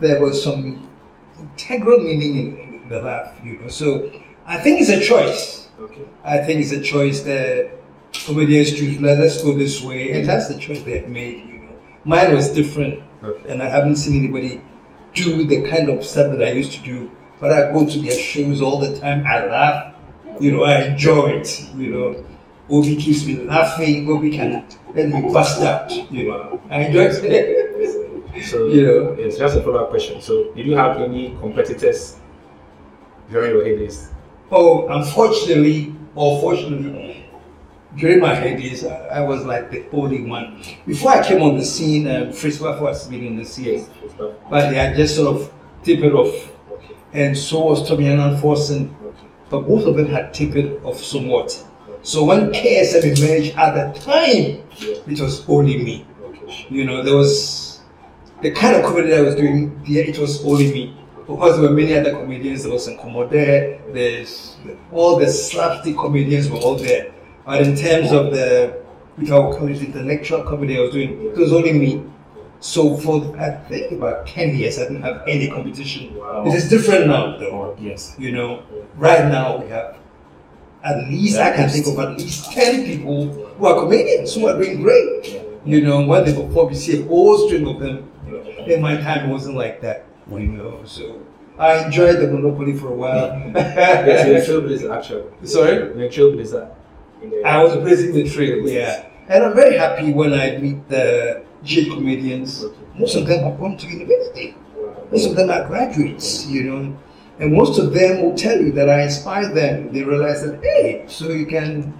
there 0.01 0.21
was 0.21 0.43
some 0.43 0.89
integral 1.39 1.99
meaning 1.99 2.83
in, 2.83 2.89
the 2.89 3.03
laugh. 3.03 3.39
You 3.45 3.59
know, 3.59 3.69
so 3.69 4.11
I 4.47 4.59
think 4.59 4.81
it's 4.81 4.91
a 4.91 5.01
choice. 5.01 5.69
Okay. 5.79 6.09
I 6.25 6.39
think 6.39 6.61
it's 6.61 6.73
a 6.73 6.81
choice 6.81 7.23
that 7.23 7.71
comedians 8.13 8.73
choose. 8.73 9.01
Let 9.01 9.19
us 9.19 9.43
go 9.43 9.53
this 9.53 9.83
way, 9.83 10.13
and 10.13 10.19
mm-hmm. 10.19 10.27
that's 10.27 10.49
the 10.49 10.59
choice 10.59 10.83
they 10.83 11.01
have 11.01 11.09
made. 11.09 11.47
You 11.47 11.59
know, 11.59 11.77
mine 12.05 12.35
was 12.35 12.53
different, 12.53 13.03
Okay. 13.23 13.51
and 13.51 13.63
I 13.63 13.69
haven't 13.69 13.97
seen 13.97 14.17
anybody 14.23 14.63
do 15.15 15.45
the 15.45 15.69
kind 15.69 15.89
of 15.89 16.05
stuff 16.05 16.37
that 16.37 16.47
I 16.47 16.53
used 16.53 16.73
to 16.73 16.83
do. 16.83 17.11
But 17.41 17.53
I 17.53 17.73
go 17.73 17.87
to 17.87 17.99
their 18.01 18.17
shows 18.19 18.61
all 18.63 18.79
the 18.81 18.99
time. 18.99 19.25
I 19.27 19.47
laugh. 19.47 19.95
You 20.41 20.53
know, 20.53 20.65
I 20.65 20.83
enjoy 20.87 21.31
it. 21.31 21.69
You 21.77 21.91
know, 21.93 22.25
Obi 22.71 22.97
keeps 22.97 23.25
me 23.27 23.37
laughing. 23.45 24.09
Obi 24.09 24.31
can 24.31 24.65
let 24.95 25.09
me 25.09 25.33
bust 25.33 25.63
out. 25.63 25.91
You 26.13 26.29
know, 26.31 26.61
I 26.71 26.85
enjoy 26.87 27.07
it. 27.11 28.45
So, 28.45 28.67
You 28.69 28.87
know. 28.87 29.17
yes, 29.19 29.39
just 29.39 29.57
a 29.57 29.63
follow 29.63 29.85
up 29.85 29.91
question. 29.91 30.21
So, 30.21 30.53
did 30.55 30.67
you 30.67 30.77
have 30.77 31.01
any 31.01 31.37
competitors 31.41 32.17
during 33.31 33.53
your 33.53 33.65
heydays? 33.65 34.09
Oh, 34.51 34.87
unfortunately, 34.89 35.95
or 36.15 36.41
fortunately, 36.41 37.08
during 37.97 38.21
my 38.21 38.35
heydays, 38.35 38.89
I, 38.89 39.19
I 39.19 39.21
was 39.21 39.45
like 39.45 39.71
the 39.71 39.85
only 39.93 40.23
one. 40.23 40.63
Before 40.87 41.13
I 41.13 41.27
came 41.27 41.43
on 41.43 41.57
the 41.57 41.65
scene, 41.65 42.07
um, 42.09 42.33
Fritz 42.33 42.61
was 42.61 43.09
been 43.09 43.25
in 43.25 43.37
the 43.37 43.45
scene, 43.45 43.87
but 44.51 44.71
they 44.71 44.77
had 44.77 44.97
just 44.97 45.17
sort 45.17 45.35
of 45.37 45.53
tapered 45.83 46.13
off, 46.13 46.35
Okay. 46.73 46.95
and 47.15 47.37
so 47.37 47.65
was 47.65 47.89
Tommy 47.89 48.07
Annan 48.09 48.37
Forson, 48.41 48.95
Okay. 49.05 49.17
but 49.51 49.61
both 49.67 49.87
of 49.87 49.97
them 49.97 50.07
had 50.09 50.35
tapered 50.35 50.83
off 50.85 51.03
somewhat. 51.03 51.65
So 52.03 52.25
when 52.25 52.53
KSM 52.53 53.05
emerged 53.19 53.57
at 53.57 53.95
the 53.95 54.01
time, 54.01 54.63
Yeah. 54.79 54.97
it 55.13 55.21
was 55.21 55.49
only 55.49 55.79
me. 55.83 56.07
You 56.71 56.85
know, 56.85 57.03
there 57.03 57.17
was 57.17 57.81
the 58.43 58.51
kind 58.53 58.77
of 58.77 58.85
comedy 58.85 59.15
I 59.15 59.21
was 59.23 59.35
doing 59.35 59.81
there, 59.89 60.05
it 60.05 60.19
was 60.19 60.45
only 60.45 60.73
me. 60.73 60.95
Because 61.27 61.59
there 61.61 61.69
were 61.69 61.75
many 61.77 61.93
other 61.95 62.13
comedians, 62.13 62.63
there 62.63 62.73
was 62.73 62.89
Nkomo 62.89 63.29
there, 63.29 63.81
there's 63.93 64.57
all 64.91 65.19
the 65.19 65.29
slapstick 65.29 65.97
comedians 65.97 66.49
were 66.49 66.57
all 66.59 66.77
there. 66.77 67.13
But 67.49 67.63
in 67.63 67.75
terms 67.77 68.13
of 68.13 68.31
the, 68.31 68.83
would 69.17 69.27
call 69.27 69.67
it 69.69 69.81
intellectual 69.81 70.43
comedy 70.43 70.77
I 70.77 70.81
was 70.81 70.93
doing, 70.93 71.29
it 71.29 71.35
was 71.35 71.51
only 71.51 71.73
me. 71.73 72.05
So 72.61 72.95
for 72.99 73.35
I 73.41 73.53
think 73.69 73.93
about 73.93 74.27
10 74.27 74.55
years, 74.55 74.79
I 74.79 74.83
didn't 74.83 75.01
have 75.01 75.23
any 75.27 75.49
competition. 75.49 76.15
Wow. 76.15 76.45
It 76.47 76.55
is 76.55 76.69
different 76.69 77.07
now, 77.07 77.39
though. 77.39 77.75
Yes. 77.81 78.15
You 78.19 78.33
know, 78.33 78.65
right 78.97 79.25
now 79.25 79.63
we 79.63 79.71
have 79.71 79.97
at 80.85 81.09
least 81.09 81.39
I 81.39 81.57
can 81.57 81.71
think 81.71 81.87
of 81.87 81.99
at 81.99 82.19
least 82.19 82.53
ten 82.53 82.85
people 82.85 83.33
who 83.33 83.67
are 83.67 83.81
comedians 83.81 84.35
who 84.35 84.47
are 84.47 84.57
doing 84.57 84.83
great. 84.83 85.41
You 85.65 85.81
know, 85.81 86.05
when 86.07 86.25
they 86.27 86.35
perform, 86.35 86.69
you 86.69 86.77
see 86.77 87.01
a 87.01 87.05
whole 87.07 87.49
string 87.49 87.67
of 87.67 87.81
them. 87.81 88.13
In 88.67 88.83
my 88.83 88.97
time, 88.99 89.31
it 89.31 89.33
wasn't 89.33 89.57
like 89.57 89.81
that. 89.81 90.05
You 90.31 90.39
know, 90.41 90.83
so 90.85 91.21
I 91.59 91.85
enjoyed 91.87 92.19
the 92.19 92.29
monopoly 92.29 92.77
for 92.77 92.89
a 92.89 92.95
while. 92.95 93.31
Yes, 93.55 94.47
you're 94.49 94.59
a 94.59 94.61
trailblazer, 94.61 94.95
actually. 94.97 95.25
Sorry, 95.47 95.75
You're 95.97 96.05
a 96.05 96.09
trailblazer. 96.11 96.75
I 97.45 97.63
was 97.63 97.77
blazing 97.77 98.13
the 98.13 98.29
trail. 98.29 98.69
Yeah, 98.69 99.07
and 99.29 99.45
I'm 99.45 99.55
very 99.55 99.77
happy 99.77 100.13
when 100.13 100.33
I 100.33 100.59
meet 100.59 100.89
the 100.89 101.45
G 101.65 101.89
comedians. 101.91 102.65
Most 102.97 103.17
of 103.17 103.27
them 103.27 103.45
have 103.45 103.59
gone 103.59 103.77
to 103.77 103.87
university. 103.87 104.55
Most 105.11 105.31
of 105.31 105.37
them 105.37 105.51
are 105.51 105.67
graduates, 105.67 106.47
you 106.47 106.65
know, 106.65 106.97
and 107.39 107.53
most 107.53 107.79
of 107.79 107.95
them 107.95 108.23
will 108.23 108.37
tell 108.37 108.61
you 108.61 108.73
that 108.73 108.89
I 108.91 109.03
inspired 109.05 109.55
them. 109.55 109.93
They 109.93 110.03
realize 110.03 110.43
that, 110.43 110.63
hey, 110.63 111.05
so 111.09 111.31
you 111.31 111.47
can 111.47 111.95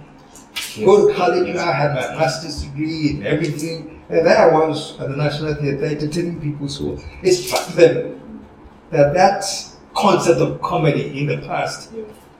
go 0.85 1.07
to 1.07 1.13
college, 1.15 1.55
I 1.55 1.71
had 1.71 1.95
my 1.95 2.15
master's 2.15 2.63
degree 2.63 3.11
and 3.11 3.25
everything. 3.25 4.03
And 4.09 4.25
then 4.25 4.37
I 4.37 4.47
was 4.47 4.99
at 4.99 5.09
the 5.09 5.15
National 5.15 5.53
Theatre 5.55 5.85
entertaining 5.85 6.41
people, 6.41 6.67
so 6.67 6.99
it 7.23 7.33
struck 7.33 7.67
them 7.69 8.45
that 8.91 9.13
that 9.13 9.43
concept 9.95 10.39
of 10.39 10.61
comedy 10.61 11.19
in 11.19 11.27
the 11.27 11.37
past, 11.47 11.91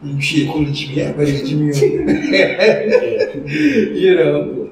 you 0.04 0.22
should 0.22 0.48
call 0.48 0.66
it 0.68 0.74
Jimmy, 0.74 0.96
yeah, 0.96 1.12
but 1.12 1.28
it's 1.28 1.50
Jimmy. 1.50 1.74
you 4.00 4.16
know, 4.16 4.72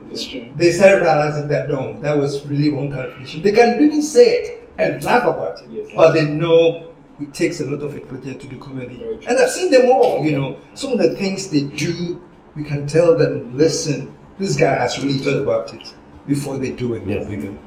they 0.55 0.72
started 0.72 1.01
realizing 1.01 1.48
that 1.50 1.69
no, 1.69 2.00
that 2.01 2.17
was 2.17 2.46
really 2.48 2.69
one 2.72 2.91
calculation. 2.91 3.41
They 3.41 3.51
can 3.51 3.77
really 3.77 4.01
say 4.01 4.25
it 4.39 4.69
and 4.77 5.03
laugh 5.03 5.24
about 5.24 5.62
it, 5.62 5.69
Yes. 5.69 5.89
but 5.96 6.13
they 6.13 6.25
know 6.25 6.93
it 7.19 7.34
takes 7.34 7.60
a 7.62 7.65
lot 7.65 7.81
of 7.84 7.96
effort 7.96 8.24
to 8.24 8.34
do 8.36 8.57
comedy. 8.57 9.01
And 9.27 9.38
I've 9.38 9.50
seen 9.50 9.72
them 9.72 9.89
all, 9.89 10.24
you 10.24 10.38
know, 10.38 10.57
some 10.75 10.93
of 10.93 11.00
the 11.00 11.15
things 11.15 11.50
they 11.50 11.63
do, 11.63 12.22
we 12.55 12.63
can 12.63 12.88
tell 12.88 13.17
them, 13.17 13.57
listen, 13.57 14.15
this 14.38 14.55
guy 14.55 14.75
has 14.75 15.03
really 15.03 15.17
thought 15.19 15.41
about 15.41 15.74
it 15.74 15.93
before 16.27 16.57
they 16.57 16.72
do 16.72 16.93
it. 16.93 17.05
Yeah. 17.07 17.27
you 17.27 17.38
know. 17.38 17.57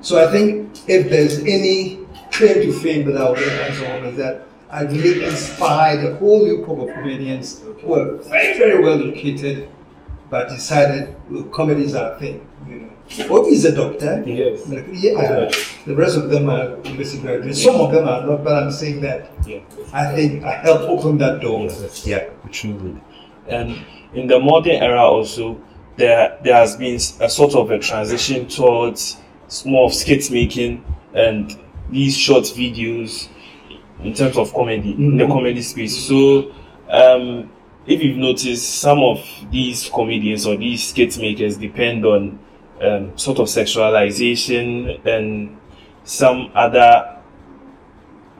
So 0.00 0.26
I 0.26 0.30
think 0.32 0.70
if 0.88 1.10
there's 1.10 1.38
any 1.40 2.00
claim 2.32 2.62
to 2.62 2.72
fame 2.72 3.06
that 3.10 3.20
I 3.20 3.30
would 3.30 3.38
answer 3.38 3.86
on 3.92 4.04
is 4.06 4.16
that 4.16 4.46
I 4.74 4.82
really 4.82 5.24
inspired 5.24 6.04
a 6.04 6.16
whole 6.16 6.44
new 6.44 6.64
group 6.64 6.88
of 6.88 6.94
comedians 6.96 7.62
who 7.80 7.94
are 7.94 8.16
very, 8.16 8.58
very 8.58 8.82
well 8.82 9.00
educated, 9.00 9.68
but 10.28 10.48
decided 10.48 11.14
well, 11.30 11.44
comedy 11.44 11.84
is 11.84 11.94
our 11.94 12.18
thing. 12.18 12.44
You 12.68 12.80
know, 12.80 13.36
Obi 13.36 13.50
is 13.50 13.64
a 13.66 13.72
doctor. 13.72 14.24
Yes. 14.26 14.66
Yeah, 14.90 15.48
the 15.86 15.94
rest 15.94 16.16
of 16.16 16.28
them 16.28 16.50
are 16.50 16.76
university 16.82 17.22
graduates. 17.22 17.62
Some 17.62 17.76
of 17.76 17.92
them 17.92 18.08
are 18.08 18.26
not, 18.26 18.42
but 18.42 18.64
I'm 18.64 18.72
saying 18.72 19.00
that 19.02 19.30
Yeah. 19.46 19.60
I 19.92 20.12
think 20.12 20.42
I 20.42 20.50
helped 20.56 20.84
open 20.84 21.18
that 21.18 21.40
door. 21.40 21.70
Yeah. 22.02 22.30
Truly. 22.50 23.00
And 23.46 23.78
in 24.12 24.26
the 24.26 24.40
modern 24.40 24.82
era 24.82 25.02
also, 25.04 25.56
there 25.96 26.36
there 26.42 26.56
has 26.56 26.74
been 26.74 26.96
a 27.20 27.28
sort 27.28 27.54
of 27.54 27.70
a 27.70 27.78
transition 27.78 28.48
towards 28.48 29.18
more 29.64 29.84
of 29.86 29.94
skit 29.94 30.32
making 30.32 30.84
and 31.14 31.56
these 31.90 32.16
short 32.16 32.42
videos 32.44 33.28
in 34.04 34.14
terms 34.14 34.36
of 34.36 34.52
comedy, 34.52 34.92
in 34.92 35.16
the 35.16 35.26
comedy 35.26 35.62
space. 35.62 35.96
So 36.06 36.52
um, 36.90 37.50
if 37.86 38.02
you've 38.02 38.16
noticed, 38.16 38.80
some 38.80 39.00
of 39.00 39.24
these 39.50 39.88
comedians 39.88 40.46
or 40.46 40.56
these 40.56 40.88
skit 40.88 41.18
makers 41.18 41.56
depend 41.56 42.04
on 42.04 42.38
um, 42.80 43.16
sort 43.16 43.38
of 43.38 43.46
sexualization 43.46 45.04
and 45.06 45.58
some 46.04 46.50
other 46.54 47.18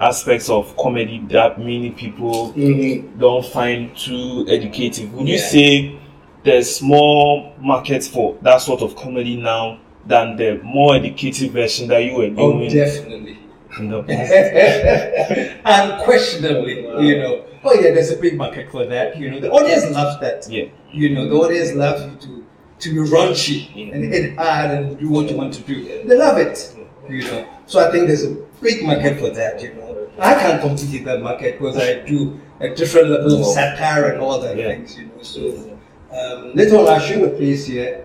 aspects 0.01 0.51
of 0.51 0.77
comedy 0.77 1.25
that 1.31 1.59
many 1.59 1.91
people 1.91 2.53
don't 2.53 3.47
find 3.47 3.97
too 3.97 4.45
educative. 4.49 5.13
Would 5.15 5.29
you 5.29 5.39
say 5.39 6.01
there's 6.43 6.83
more 6.83 7.55
market 7.59 8.05
for 8.05 8.37
that 8.43 8.61
sort 8.61 8.83
of 8.83 8.97
comedy 8.97 9.37
now 9.37 9.81
than 10.07 10.37
the 10.37 10.61
more 10.63 10.97
educative 10.97 11.53
version 11.53 11.89
that 11.89 11.99
you 12.05 12.15
were 12.15 12.29
doing. 12.29 12.39
Oh, 12.39 12.59
doing 12.59 12.73
definitely. 12.73 13.34
In 13.79 13.89
the 13.91 13.99
Unquestionably, 15.65 16.83
you 17.07 17.19
know. 17.19 17.45
Oh 17.65 17.73
yeah, 17.75 17.93
there's 17.95 18.11
a 18.11 18.17
big 18.17 18.37
market 18.37 18.71
for 18.71 18.85
that. 18.87 19.17
You 19.17 19.31
know, 19.31 19.41
the 19.41 19.51
audience 19.51 19.91
loves 19.91 20.21
that. 20.21 20.47
Yeah. 20.49 20.67
You 20.93 21.15
know, 21.15 21.29
the 21.29 21.35
audience 21.37 21.73
loves 21.73 22.03
you 22.05 22.17
to 22.29 22.45
to 22.81 22.89
be 22.91 23.11
raunchy 23.11 23.71
Yeah. 23.75 23.95
and 23.95 24.13
hit 24.13 24.37
hard 24.37 24.71
and 24.71 24.99
do 24.99 25.09
what 25.09 25.31
you 25.31 25.37
want 25.37 25.55
to 25.55 25.63
do. 25.63 25.85
They 26.07 26.17
love 26.17 26.39
it. 26.39 26.77
You 27.09 27.23
know. 27.23 27.47
So 27.67 27.87
I 27.87 27.91
think 27.91 28.07
there's 28.07 28.25
a 28.25 28.33
big 28.61 28.85
market 28.85 29.19
for 29.19 29.31
that. 29.31 29.63
You 29.63 29.75
know, 29.75 30.09
I 30.19 30.35
can't 30.35 30.61
compete 30.61 30.95
in 30.95 31.05
that 31.05 31.23
market 31.23 31.59
because 31.59 31.77
I 31.77 32.01
do 32.01 32.39
a 32.61 32.69
different 32.75 33.09
level 33.11 33.41
of 33.41 33.47
satire 33.47 34.11
and 34.13 34.21
all 34.21 34.41
that 34.41 34.57
Yeah. 34.57 34.69
things. 34.69 34.99
You 34.99 35.07
know. 35.07 35.23
So 35.23 35.79
um, 36.13 36.53
I'll 36.89 37.01
show 37.01 37.15
you 37.39 37.57
here 37.57 38.05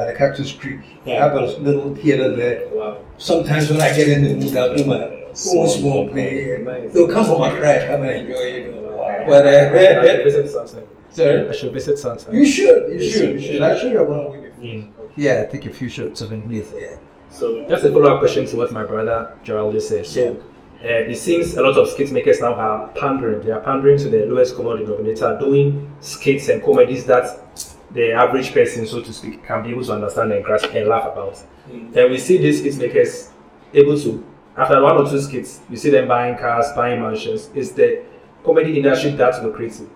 at 0.00 0.06
the 0.12 0.18
Cactus 0.18 0.52
Creek. 0.52 0.80
I 1.06 1.10
have 1.10 1.34
a 1.34 1.46
little 1.58 1.94
theater 1.94 2.34
there 2.34 2.68
Wow. 2.72 2.98
sometimes 3.18 3.70
when 3.70 3.80
I 3.80 3.94
get 3.94 4.08
in 4.08 4.24
the 4.24 4.34
mood, 4.34 4.56
I'll 4.56 4.74
do 4.76 4.84
my 4.84 5.02
own 5.04 5.34
small 5.68 6.08
play. 6.08 6.62
They'll 6.92 7.08
come 7.08 7.24
for 7.26 7.38
my 7.38 7.50
cry, 7.50 7.86
come 7.86 8.02
and 8.02 8.10
enjoy 8.10 8.34
it. 8.34 9.26
But 9.26 9.46
I 9.46 9.68
should 9.70 10.20
uh, 10.20 10.24
visit 10.24 10.50
sometime. 10.50 10.86
Sorry? 11.10 11.48
I 11.48 11.52
should 11.52 11.72
visit 11.72 11.98
sometime. 11.98 12.34
you 12.34 12.46
should, 12.46 12.92
you 12.92 13.10
should, 13.10 13.30
you 13.34 13.40
should. 13.40 13.62
I'll 13.62 13.78
show 13.78 13.88
you 13.88 14.04
one 14.04 14.30
with 14.30 14.58
you. 14.62 14.88
Yeah, 15.16 15.44
take 15.46 15.66
a 15.66 15.70
few 15.70 15.88
shots 15.88 16.20
of 16.20 16.32
English. 16.32 16.66
Yeah. 16.74 16.96
So 17.30 17.68
just 17.68 17.84
a 17.84 17.92
follow-up 17.92 18.20
question 18.20 18.46
to 18.46 18.56
what 18.56 18.72
my 18.72 18.84
brother 18.84 19.36
Gerald 19.44 19.74
just 19.74 19.88
said. 19.88 20.06
So 20.06 20.36
uh, 20.82 21.12
it 21.12 21.16
seems 21.18 21.56
a 21.56 21.62
lot 21.62 21.76
of 21.76 21.88
skit 21.90 22.10
makers 22.10 22.40
now 22.40 22.54
are 22.54 22.88
pandering. 22.88 23.42
They 23.42 23.50
are 23.52 23.60
pandering 23.60 23.98
to 23.98 24.08
the 24.08 24.26
lowest 24.26 24.56
common 24.56 24.78
denominator, 24.78 25.36
doing 25.38 25.94
skits 26.00 26.48
and 26.48 26.62
comedies 26.62 27.04
that 27.06 27.69
the 27.92 28.12
average 28.12 28.52
person, 28.52 28.86
so 28.86 29.02
to 29.02 29.12
speak, 29.12 29.44
can 29.44 29.62
be 29.62 29.70
able 29.70 29.84
to 29.84 29.92
understand 29.92 30.32
and 30.32 30.44
grasp 30.44 30.72
and 30.72 30.88
laugh 30.88 31.04
about. 31.12 31.36
Hmm. 31.36 31.98
And 31.98 32.10
we 32.10 32.18
see 32.18 32.38
these 32.38 32.60
skit 32.60 32.76
makers 32.78 33.30
able 33.74 33.98
to, 34.00 34.24
after 34.56 34.80
one 34.80 34.96
or 34.96 35.08
two 35.08 35.20
skits, 35.20 35.60
you 35.68 35.76
see 35.76 35.90
them 35.90 36.08
buying 36.08 36.36
cars, 36.36 36.66
buying 36.74 37.00
mansions. 37.00 37.50
Is 37.54 37.72
the 37.72 38.02
comedy 38.44 38.76
industry 38.76 39.10
that 39.12 39.42
lucrative? 39.42 39.88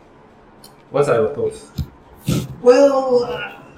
What 0.91 1.09
are 1.09 1.23
your 1.23 1.35
thoughts? 1.35 1.71
Well, 2.61 3.25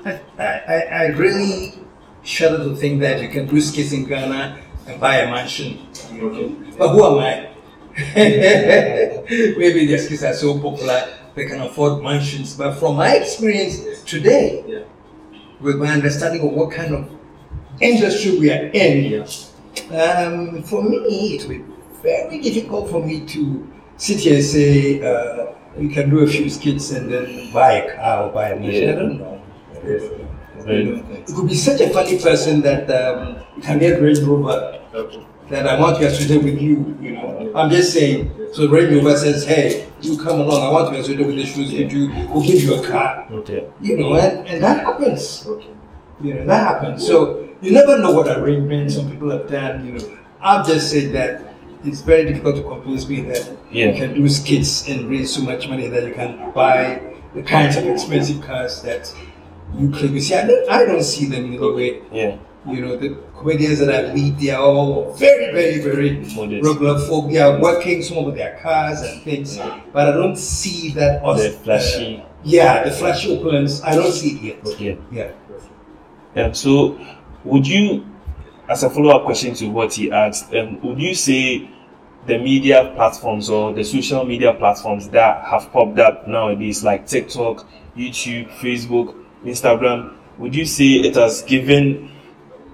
I, 0.04 0.20
I, 0.38 0.44
I 0.44 0.74
I 0.74 1.06
really 1.08 1.74
shudder 2.22 2.58
to 2.64 2.76
think 2.76 3.00
that 3.00 3.20
you 3.20 3.28
can 3.28 3.46
do 3.46 3.60
skits 3.60 3.92
in 3.92 4.04
Ghana 4.04 4.60
and 4.86 5.00
buy 5.00 5.16
a 5.16 5.30
mansion. 5.30 5.88
You 6.12 6.30
know? 6.30 6.74
But 6.78 6.88
who 6.90 7.04
am 7.04 7.18
I? 7.18 7.50
Maybe 8.14 9.86
the 9.86 9.98
skits 9.98 10.22
are 10.22 10.34
so 10.34 10.58
popular 10.60 11.08
they 11.36 11.44
can 11.46 11.60
afford 11.60 12.02
mansions. 12.02 12.54
But 12.56 12.72
from 12.80 12.96
my 12.96 13.14
experience 13.14 14.02
today, 14.04 14.64
Yeah. 14.66 14.78
with 15.60 15.76
my 15.76 15.88
understanding 15.92 16.40
of 16.48 16.52
what 16.52 16.70
kind 16.72 16.92
of 16.94 17.04
industry 17.80 18.38
we 18.40 18.50
are 18.50 18.64
in, 18.72 19.22
um, 19.92 20.62
for 20.64 20.82
me, 20.82 20.96
it 21.36 21.42
will 21.42 21.58
be 21.58 21.64
very 22.02 22.40
difficult 22.40 22.90
for 22.90 23.00
me 23.04 23.20
to 23.34 23.66
sit 23.96 24.18
here 24.18 24.34
and 24.36 24.44
say, 24.44 25.00
uh, 25.02 25.46
we 25.78 25.88
can 25.88 26.08
do 26.10 26.20
a 26.20 26.26
few 26.26 26.48
skits 26.48 26.90
and 26.90 27.12
then 27.12 27.52
buy 27.52 27.72
a 27.72 27.94
car 27.96 28.24
or 28.26 28.32
buy 28.32 28.48
a 28.50 28.56
machine. 28.58 28.88
I 28.88 28.92
don't 28.94 29.18
know. 29.18 29.40
It 30.68 31.26
could 31.34 31.48
be 31.48 31.54
such 31.54 31.80
a 31.82 31.90
funny 31.90 32.18
person 32.18 32.62
that 32.62 32.90
um, 32.90 33.36
can 33.62 33.78
get 33.78 34.00
Range 34.00 34.20
Rover 34.20 34.80
that 35.50 35.66
I 35.68 35.78
want 35.78 35.98
to 35.98 36.06
associate 36.06 36.42
with 36.42 36.60
you. 36.60 36.96
You 37.00 37.12
know, 37.12 37.52
I'm 37.54 37.70
just 37.70 37.92
saying. 37.92 38.32
So 38.56 38.66
Rover 38.70 39.14
says, 39.18 39.44
"Hey, 39.44 39.86
you 40.00 40.16
come 40.16 40.40
along. 40.40 40.62
I 40.62 40.72
want 40.72 40.94
to 40.94 40.98
associate 40.98 41.26
with 41.26 41.36
the 41.36 41.44
shoes 41.44 41.70
you 41.70 41.86
do. 41.86 42.08
We'll 42.32 42.42
give 42.42 42.62
you 42.62 42.80
a 42.80 42.86
car." 42.86 43.26
Okay. 43.30 43.68
You 43.82 43.98
know, 43.98 44.14
and, 44.14 44.48
and 44.48 44.64
that 44.64 44.82
happens. 44.82 45.46
You 46.22 46.32
know, 46.32 46.46
that 46.46 46.66
happens. 46.66 47.06
So 47.06 47.50
you 47.60 47.72
never 47.72 47.98
know 47.98 48.12
what 48.12 48.28
arrangement 48.28 48.92
some 48.92 49.10
people 49.10 49.28
have 49.30 49.46
done. 49.50 49.84
You 49.84 49.92
know, 49.98 50.18
I've 50.40 50.66
just 50.66 50.90
said 50.90 51.12
that 51.12 51.54
it's 51.84 52.00
very 52.00 52.24
difficult 52.24 52.56
to 52.56 52.62
convince 52.62 53.06
me 53.06 53.20
that 53.28 53.44
Yeah. 53.70 53.92
you 53.92 54.00
can 54.00 54.14
do 54.14 54.26
skits 54.26 54.88
and 54.88 55.10
raise 55.10 55.34
so 55.34 55.42
much 55.42 55.68
money 55.68 55.88
that 55.88 56.04
you 56.08 56.14
can 56.14 56.50
buy 56.52 57.02
the 57.34 57.42
kinds 57.42 57.76
of 57.76 57.84
expensive 57.84 58.40
cars 58.40 58.80
that 58.88 59.12
you 59.76 59.90
claim. 59.90 60.14
You 60.14 60.20
see, 60.22 60.34
I 60.34 60.46
don't, 60.46 60.70
I 60.70 60.86
don't 60.86 61.02
see 61.02 61.26
them 61.26 61.44
in 61.44 61.60
any 61.60 61.72
way. 61.74 62.00
Yeah. 62.10 62.38
You 62.68 62.80
know, 62.84 62.96
the 62.96 63.16
comedians 63.38 63.78
that 63.78 63.92
I 64.10 64.12
meet, 64.14 64.38
they 64.38 64.50
are 64.50 64.62
all 64.62 65.12
very, 65.14 65.52
very, 65.52 65.80
very 65.80 66.10
Modest. 66.34 66.66
regular 66.66 66.98
folk. 67.06 67.30
They 67.30 67.38
are 67.38 67.60
working 67.60 68.02
some 68.02 68.18
of 68.18 68.34
their 68.34 68.58
cars 68.60 69.00
and 69.02 69.22
things, 69.22 69.56
but 69.92 70.08
I 70.08 70.12
don't 70.12 70.36
see 70.36 70.90
that. 70.92 71.22
The 71.22 71.50
flashy. 71.62 72.18
uh, 72.18 72.26
yeah, 72.42 72.84
the 72.84 72.90
flashy 72.90 73.36
opulence. 73.38 73.82
I 73.82 73.94
don't 73.94 74.12
see 74.12 74.36
it 74.36 74.42
yet. 74.64 74.80
Yeah. 74.80 74.94
Yeah. 75.12 75.32
Yeah. 76.34 76.52
So, 76.52 76.98
would 77.44 77.66
you 77.66 78.04
as 78.68 78.82
a 78.82 78.90
follow-up 78.90 79.24
question 79.24 79.54
to 79.54 79.68
what 79.68 79.92
he 79.94 80.10
asked, 80.10 80.52
um, 80.54 80.80
would 80.82 81.00
you 81.00 81.14
say 81.14 81.70
the 82.26 82.38
media 82.38 82.92
platforms 82.96 83.48
or 83.48 83.72
the 83.72 83.84
social 83.84 84.24
media 84.24 84.52
platforms 84.54 85.08
that 85.10 85.44
have 85.44 85.70
popped 85.72 85.98
up 85.98 86.26
nowadays, 86.26 86.82
like 86.82 87.06
TikTok, 87.06 87.66
YouTube, 87.96 88.48
Facebook, 88.58 89.14
Instagram, 89.44 90.16
would 90.38 90.54
you 90.54 90.66
say 90.66 90.84
it 90.94 91.14
has 91.14 91.42
given 91.42 92.10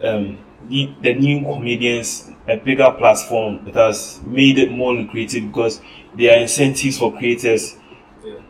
um, 0.03 0.39
the, 0.69 0.93
the 1.03 1.15
new 1.15 1.43
comedians 1.43 2.31
a 2.49 2.57
bigger 2.57 2.91
platform? 2.99 3.65
that 3.65 3.75
has 3.75 4.21
made 4.25 4.59
it 4.59 4.71
more 4.71 4.95
lucrative 4.95 5.47
because 5.49 5.81
there 6.15 6.37
are 6.37 6.41
incentives 6.41 6.99
for 6.99 7.17
creators 7.17 7.77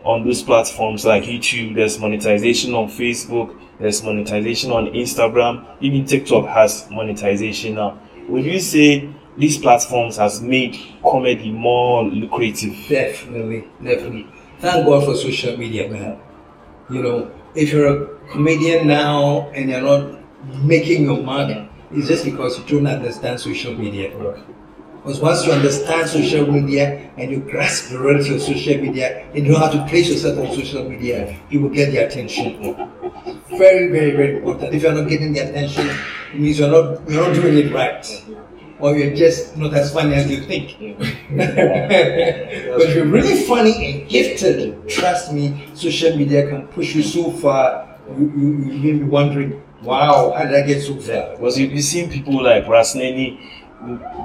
on 0.05 0.25
those 0.25 0.43
platforms 0.43 1.05
like 1.05 1.25
YouTube. 1.25 1.75
There's 1.75 1.99
monetization 1.99 2.75
on 2.75 2.89
Facebook. 2.89 3.59
There's 3.79 4.03
monetization 4.03 4.71
on 4.71 4.87
Instagram. 4.89 5.77
Even 5.81 6.05
TikTok 6.05 6.47
has 6.49 6.89
monetization 6.91 7.75
now. 7.75 7.99
Would 8.29 8.45
you 8.45 8.61
say 8.61 9.09
these 9.37 9.59
platforms 9.59 10.17
has 10.17 10.41
made 10.41 10.79
comedy 11.03 11.51
more 11.51 12.05
lucrative? 12.05 12.75
Definitely, 12.89 13.69
definitely. 13.83 14.27
Thank 14.59 14.87
God 14.87 15.05
for 15.05 15.17
social 15.17 15.57
media, 15.57 15.89
man. 15.89 16.21
You 16.91 17.03
know, 17.03 17.33
if 17.55 17.73
you're 17.73 18.05
a 18.05 18.19
comedian 18.29 18.87
now 18.87 19.49
and 19.51 19.71
you're 19.71 19.81
not 19.81 20.22
making 20.63 21.05
your 21.05 21.23
mark, 21.23 21.51
is 21.93 22.09
just 22.09 22.25
because 22.25 22.59
you 22.59 22.65
don't 22.65 22.87
understand 22.87 23.41
social 23.41 23.75
media. 23.75 24.11
Because 25.03 25.21
once 25.21 25.45
you 25.45 25.53
understand 25.53 26.09
social 26.09 26.47
media 26.51 27.11
and 27.17 27.31
you 27.31 27.41
grasp 27.41 27.91
the 27.91 27.99
reality 27.99 28.35
of 28.37 28.41
social 28.41 28.81
media 28.81 29.27
and 29.35 29.47
you 29.47 29.53
know 29.53 29.59
how 29.59 29.69
to 29.69 29.85
place 29.87 30.09
yourself 30.09 30.39
on 30.39 30.55
social 30.55 30.89
media, 30.89 31.37
you 31.51 31.61
will 31.61 31.71
get 31.71 31.91
the 31.91 32.07
attention. 32.07 32.77
Very, 33.51 33.91
very, 33.91 34.13
very 34.13 34.37
important. 34.37 34.75
If 34.75 34.83
you're 34.83 34.95
not 34.95 35.09
getting 35.09 35.33
the 35.33 35.41
attention, 35.41 35.89
it 36.33 36.39
means 36.41 36.59
you're 36.59 36.71
not 36.71 37.09
you're 37.11 37.27
not 37.27 37.35
doing 37.35 37.59
it 37.59 37.73
right. 37.73 38.07
Or 38.79 38.97
you're 38.97 39.15
just 39.15 39.57
not 39.57 39.75
as 39.75 39.93
funny 39.93 40.15
as 40.15 40.31
you 40.31 40.43
think. 40.43 40.79
but 41.37 42.83
if 42.83 42.97
you're 42.97 43.07
really 43.07 43.43
funny 43.43 43.75
and 44.01 44.09
gifted, 44.09 44.89
trust 44.89 45.33
me, 45.33 45.69
social 45.75 46.17
media 46.17 46.49
can 46.49 46.67
push 46.69 46.95
you 46.95 47.03
so 47.03 47.31
far. 47.31 47.89
You, 48.19 48.33
you, 48.37 48.73
you 48.73 48.93
may 48.93 48.99
be 48.99 49.05
wondering, 49.05 49.63
wow, 49.83 50.33
how 50.37 50.45
did 50.45 50.55
I 50.55 50.67
get 50.67 50.83
so 50.83 50.97
far? 50.97 51.37
Because 51.37 51.59
you, 51.59 51.67
you've 51.67 51.85
seen 51.85 52.11
people 52.11 52.43
like 52.43 52.67
Ras 52.69 52.95
Nene 52.95 53.39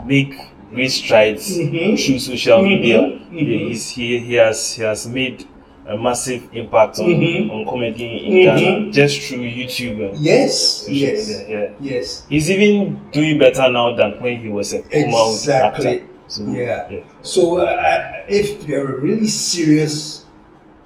make 0.06 0.34
great 0.72 0.92
strides 0.92 1.58
Mhm. 1.58 1.98
through 2.06 2.20
social 2.20 2.60
Mhm. 2.60 2.68
media. 2.68 3.00
Mhm. 3.02 3.32
He, 3.32 3.68
he's, 3.70 3.90
he, 3.90 4.20
he 4.20 4.34
has 4.36 4.74
he 4.74 4.84
has 4.84 5.08
made 5.08 5.46
a 5.88 5.98
massive 5.98 6.44
impact 6.54 7.00
on, 7.00 7.06
Mhm. 7.08 7.50
on 7.50 7.66
comedy 7.66 8.18
in 8.28 8.34
Mhm. 8.34 8.44
Ghana 8.44 8.92
just 8.92 9.22
through 9.22 9.40
YouTube. 9.48 10.12
Yes, 10.20 10.86
yes, 10.90 11.28
media, 11.30 11.48
yeah. 11.50 11.70
yes. 11.96 12.26
He's 12.30 12.52
even 12.52 13.00
doing 13.14 13.40
better 13.40 13.72
now 13.72 13.96
than 13.96 14.20
when 14.22 14.38
he 14.42 14.50
was 14.50 14.74
a 14.74 14.82
Kuma 14.84 15.32
Exactly. 15.32 15.88
actor. 15.88 16.06
So, 16.28 16.44
Yeah. 16.52 16.90
So 17.22 17.58
uh, 17.60 18.04
if 18.28 18.68
you're 18.68 18.98
a 18.98 19.02
really 19.02 19.28
serious 19.28 20.26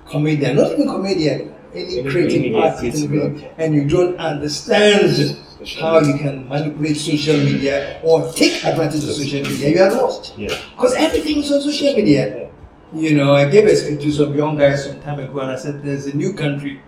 comedian, 0.08 0.56
not 0.58 0.72
even 0.74 0.88
comedian, 0.88 1.51
any 1.74 2.04
creative 2.04 2.56
artist, 2.56 3.04
and 3.58 3.74
you 3.76 3.88
don't 3.88 4.18
understand 4.18 5.38
how 5.80 6.00
you 6.00 6.18
can 6.18 6.48
manipulate 6.48 6.98
social 6.98 7.38
media 7.38 8.00
or 8.04 8.32
take 8.34 8.64
advantage 8.66 9.04
of 9.04 9.12
social 9.12 9.42
media, 9.44 9.70
you 9.70 9.82
are 9.82 9.92
lost. 9.92 10.34
Yeah. 10.38 10.50
Because 10.76 10.94
everything 10.96 11.38
is 11.38 11.52
on 11.52 11.62
social 11.62 11.94
media. 11.94 12.50
You 12.94 13.16
know, 13.16 13.34
I 13.34 13.46
gave 13.50 13.66
a 13.66 13.76
speech 13.76 14.02
to 14.02 14.12
some 14.12 14.36
young 14.36 14.58
guys 14.58 14.86
some 14.86 15.00
time 15.02 15.20
ago, 15.20 15.40
and 15.40 15.52
I 15.52 15.56
said, 15.56 15.82
"There's 15.84 16.08
a 16.08 16.16
new 16.16 16.34
country. 16.34 16.82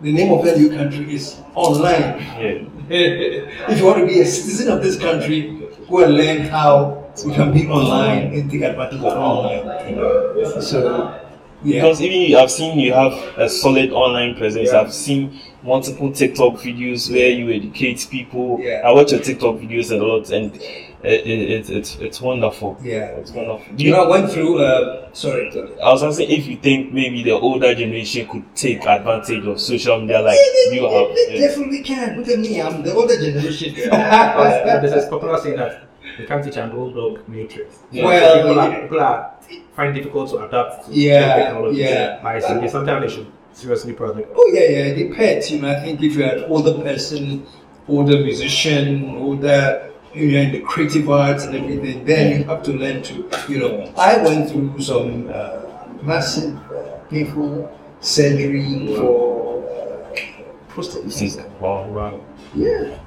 The 0.00 0.12
name 0.12 0.32
of 0.32 0.44
that 0.44 0.58
new 0.58 0.70
country 0.70 1.14
is 1.14 1.36
online." 1.54 2.18
Yeah. 2.42 2.66
if 2.88 3.78
you 3.78 3.84
want 3.86 4.00
to 4.00 4.06
be 4.06 4.20
a 4.20 4.26
citizen 4.26 4.72
of 4.72 4.82
this 4.82 4.98
country, 4.98 5.62
go 5.88 6.02
and 6.04 6.16
learn 6.16 6.40
how 6.48 7.04
you 7.24 7.32
can 7.32 7.52
be 7.52 7.68
online 7.68 8.32
and 8.32 8.50
take 8.50 8.62
advantage 8.62 8.98
of 8.98 9.04
online. 9.04 10.60
So, 10.60 11.14
yeah. 11.64 11.82
Because 11.82 12.00
even 12.02 12.36
I've 12.36 12.50
seen 12.50 12.78
you 12.78 12.92
have 12.92 13.12
a 13.38 13.48
solid 13.48 13.90
online 13.92 14.34
presence. 14.36 14.70
I've 14.70 14.92
seen 14.92 15.40
multiple 15.62 16.12
TikTok 16.12 16.54
videos 16.54 17.10
where 17.10 17.28
you 17.30 17.50
educate 17.50 18.06
people. 18.10 18.58
Yeah. 18.60 18.82
I 18.84 18.92
watch 18.92 19.12
your 19.12 19.20
TikTok 19.20 19.56
videos 19.56 19.90
a 19.90 19.96
lot, 20.02 20.30
and 20.30 20.54
it, 20.56 21.26
it, 21.26 21.50
it, 21.50 21.70
it's 21.70 21.96
it's 21.96 22.20
wonderful. 22.20 22.76
Yeah. 22.82 23.06
it's 23.18 23.30
wonderful. 23.32 23.74
Do 23.74 23.82
You 23.84 23.90
you 23.90 23.96
know, 23.96 24.04
I 24.04 24.08
went 24.08 24.30
through, 24.32 24.58
uh, 24.64 25.12
sorry. 25.12 25.50
I 25.82 25.90
was 25.90 26.02
asking 26.02 26.30
if 26.30 26.46
you 26.46 26.56
think 26.56 26.92
maybe 26.92 27.22
the 27.22 27.32
older 27.32 27.74
generation 27.74 28.26
could 28.28 28.44
take 28.56 28.84
advantage 28.86 29.44
of 29.46 29.60
social 29.60 30.00
media 30.00 30.20
like 30.20 30.36
they, 30.38 30.76
you 30.76 30.82
have. 30.88 31.14
they 31.16 31.38
Yeah. 31.40 31.48
definitely 31.48 31.82
can. 31.82 32.18
Look 32.18 32.28
at 32.28 32.38
me, 32.38 32.60
I'm 32.60 32.82
the 32.82 32.94
older 32.94 33.16
generation. 33.16 33.74
There's 33.76 35.04
a 35.04 35.08
popular 35.10 35.38
saying 35.38 35.56
that 35.56 35.82
you 36.18 36.26
can't 36.26 36.44
teach 36.44 36.56
an 36.56 36.72
old 36.72 36.94
dog 36.94 37.28
new 37.28 37.46
tricks. 37.46 37.78
Yeah. 37.90 38.04
Well, 38.04 38.36
people, 38.36 38.54
yeah. 38.56 38.62
are, 38.76 38.80
people 38.82 39.00
are 39.00 39.34
find 39.74 39.96
it 39.96 40.00
difficult 40.00 40.30
to 40.30 40.36
adapt 40.46 40.86
to 40.86 40.92
Yeah, 40.92 41.36
technology. 41.36 41.78
yeah. 41.78 42.20
I 42.24 42.38
see. 42.40 42.68
Sometimes 42.68 43.02
they 43.06 43.16
should 43.16 43.32
seriously 43.52 43.92
project. 43.92 44.32
Oh 44.34 44.50
yeah, 44.52 44.60
yeah, 44.60 44.92
it 44.92 45.08
depends. 45.08 45.50
You 45.50 45.60
know, 45.62 45.70
I 45.70 45.80
think 45.80 46.02
if 46.02 46.14
you're 46.14 46.28
an 46.28 46.44
older 46.44 46.74
person, 46.82 47.46
older 47.88 48.18
musician, 48.20 49.16
older, 49.16 49.90
you're 50.14 50.40
in 50.42 50.52
the 50.52 50.60
creative 50.60 51.08
arts 51.10 51.44
and 51.44 51.56
everything, 51.56 52.04
then 52.04 52.38
you 52.40 52.44
have 52.44 52.62
to 52.64 52.72
learn 52.72 53.02
to, 53.02 53.28
you 53.48 53.58
know. 53.58 53.92
I 53.96 54.18
went 54.22 54.50
through 54.50 54.78
some 54.80 55.30
uh, 55.32 55.60
massive, 56.02 56.54
uh, 56.70 56.98
painful 57.10 57.70
surgery 58.00 58.94
for, 58.96 59.62
uh, 59.64 60.82
See, 61.10 61.30
Wow. 61.60 61.86
Wow. 61.88 62.20
yeah, 62.54 62.98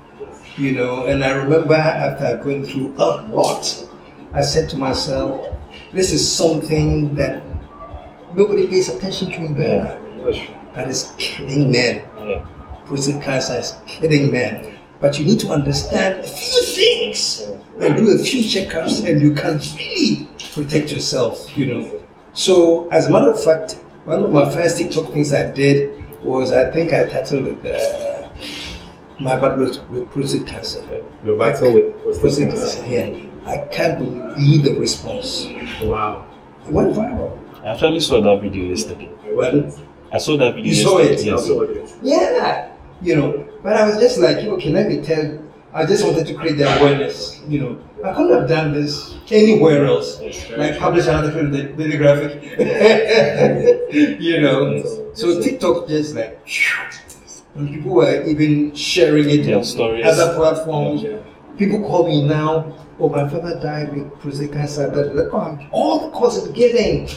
you 0.57 0.71
know. 0.73 1.05
And 1.05 1.23
I 1.23 1.31
remember 1.31 1.75
after 1.75 2.37
going 2.43 2.65
through 2.65 2.95
a 2.97 3.21
lot, 3.29 3.87
I 4.33 4.41
said 4.41 4.69
to 4.69 4.77
myself, 4.77 5.47
"This 5.93 6.11
is 6.11 6.23
something 6.29 7.15
that 7.15 7.43
nobody 8.35 8.67
pays 8.67 8.89
attention 8.89 9.29
to 9.31 9.35
in 9.35 9.53
Ghana. 9.55 9.97
That 10.75 10.89
is 10.89 11.13
killing 11.17 11.71
men." 11.71 12.01
Yeah. 12.25 12.45
prostate 12.85 13.21
cancer 13.21 13.55
is 13.55 13.75
killing 13.87 14.31
men. 14.31 14.77
But 14.99 15.19
you 15.19 15.25
need 15.25 15.39
to 15.41 15.49
understand 15.49 16.19
a 16.19 16.27
few 16.27 16.61
things 16.63 17.47
and 17.79 17.97
do 17.97 18.15
a 18.15 18.17
few 18.23 18.41
checkups, 18.41 19.07
and 19.07 19.21
you 19.21 19.33
can 19.33 19.59
really 19.77 20.27
protect 20.53 20.91
yourself, 20.91 21.55
you 21.57 21.65
know. 21.65 21.91
So, 22.33 22.87
as 22.89 23.07
a 23.07 23.11
matter 23.11 23.31
of 23.31 23.43
fact, 23.43 23.73
one 24.05 24.23
of 24.23 24.31
my 24.31 24.49
first 24.49 24.77
TikTok 24.77 25.11
things 25.13 25.33
I 25.33 25.51
did 25.51 26.03
was 26.23 26.51
I 26.51 26.71
think 26.71 26.93
I 26.93 27.05
titled 27.05 27.47
it 27.47 27.65
uh, 27.65 28.14
My 29.19 29.35
Battle 29.39 29.59
with, 29.65 29.89
with 29.89 30.11
Prostate 30.11 30.45
Cancer. 30.45 30.83
Your 31.23 31.37
battle 31.37 31.73
with 31.73 32.19
Prostate 32.19 32.49
cancer, 32.49 32.85
yeah. 32.85 33.17
I 33.45 33.57
can't 33.71 33.97
believe 33.99 34.63
the 34.63 34.75
response. 34.79 35.47
Wow. 35.81 36.25
It 36.65 36.71
went 36.73 36.93
viral. 36.93 37.37
I 37.63 37.69
actually 37.73 37.99
saw 38.01 38.21
that 38.21 38.41
video 38.41 38.65
yesterday. 38.65 39.09
Well, 39.27 39.71
I 40.11 40.17
saw 40.17 40.37
that 40.37 40.55
video 40.55 40.69
You 40.73 40.75
saw 40.83 40.99
yesterday. 40.99 41.81
it? 41.81 41.95
Yeah, 42.01 42.71
you 43.01 43.15
know, 43.15 43.47
but 43.63 43.73
I 43.77 43.87
was 43.87 43.99
just 43.99 44.19
like, 44.19 44.37
okay, 44.37 44.69
let 44.71 44.87
me 44.87 45.01
tell. 45.01 45.39
I 45.73 45.85
just 45.85 46.05
wanted 46.05 46.25
to 46.27 46.33
create 46.35 46.57
the 46.57 46.73
awareness, 46.79 47.41
you 47.47 47.59
know. 47.59 47.77
I 48.03 48.13
couldn't 48.13 48.37
have 48.39 48.47
done 48.47 48.73
this 48.73 49.15
anywhere 49.31 49.85
else, 49.85 50.21
like 50.55 50.77
publish 50.77 51.07
another 51.07 51.31
film, 51.31 51.51
the 51.51 51.63
daily 51.63 51.97
graphic, 51.97 52.41
you 54.21 54.41
know. 54.41 54.83
So 55.13 55.41
TikTok 55.41 55.87
just 55.87 56.15
like, 56.15 56.39
and 57.55 57.69
people 57.73 57.93
were 57.93 58.23
even 58.23 58.73
sharing 58.75 59.29
it 59.29 59.45
Yeah, 59.45 59.57
on 59.57 59.63
stories. 59.63 60.05
other 60.05 60.35
platforms. 60.35 61.03
People 61.57 61.81
call 61.87 62.07
me 62.07 62.27
now. 62.27 62.73
Oh, 62.99 63.09
my 63.09 63.27
father 63.29 63.59
died 63.61 63.93
with 63.95 64.19
prostate 64.19 64.51
cancer. 64.53 64.89
That, 64.89 65.29
oh, 65.31 65.59
all 65.71 65.99
the 66.05 66.09
calls 66.11 66.45
I'm 66.45 66.53
getting 66.53 67.07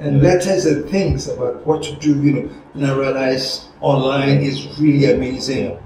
and 0.00 0.22
letters 0.22 0.66
and 0.66 0.88
things 0.88 1.28
about 1.28 1.66
what 1.66 1.82
to 1.84 1.92
do, 1.96 2.20
you 2.22 2.32
know. 2.32 2.50
And 2.74 2.86
I 2.86 2.94
realized 2.94 3.66
online 3.80 4.40
is 4.40 4.78
really 4.80 5.12
amazing. 5.12 5.78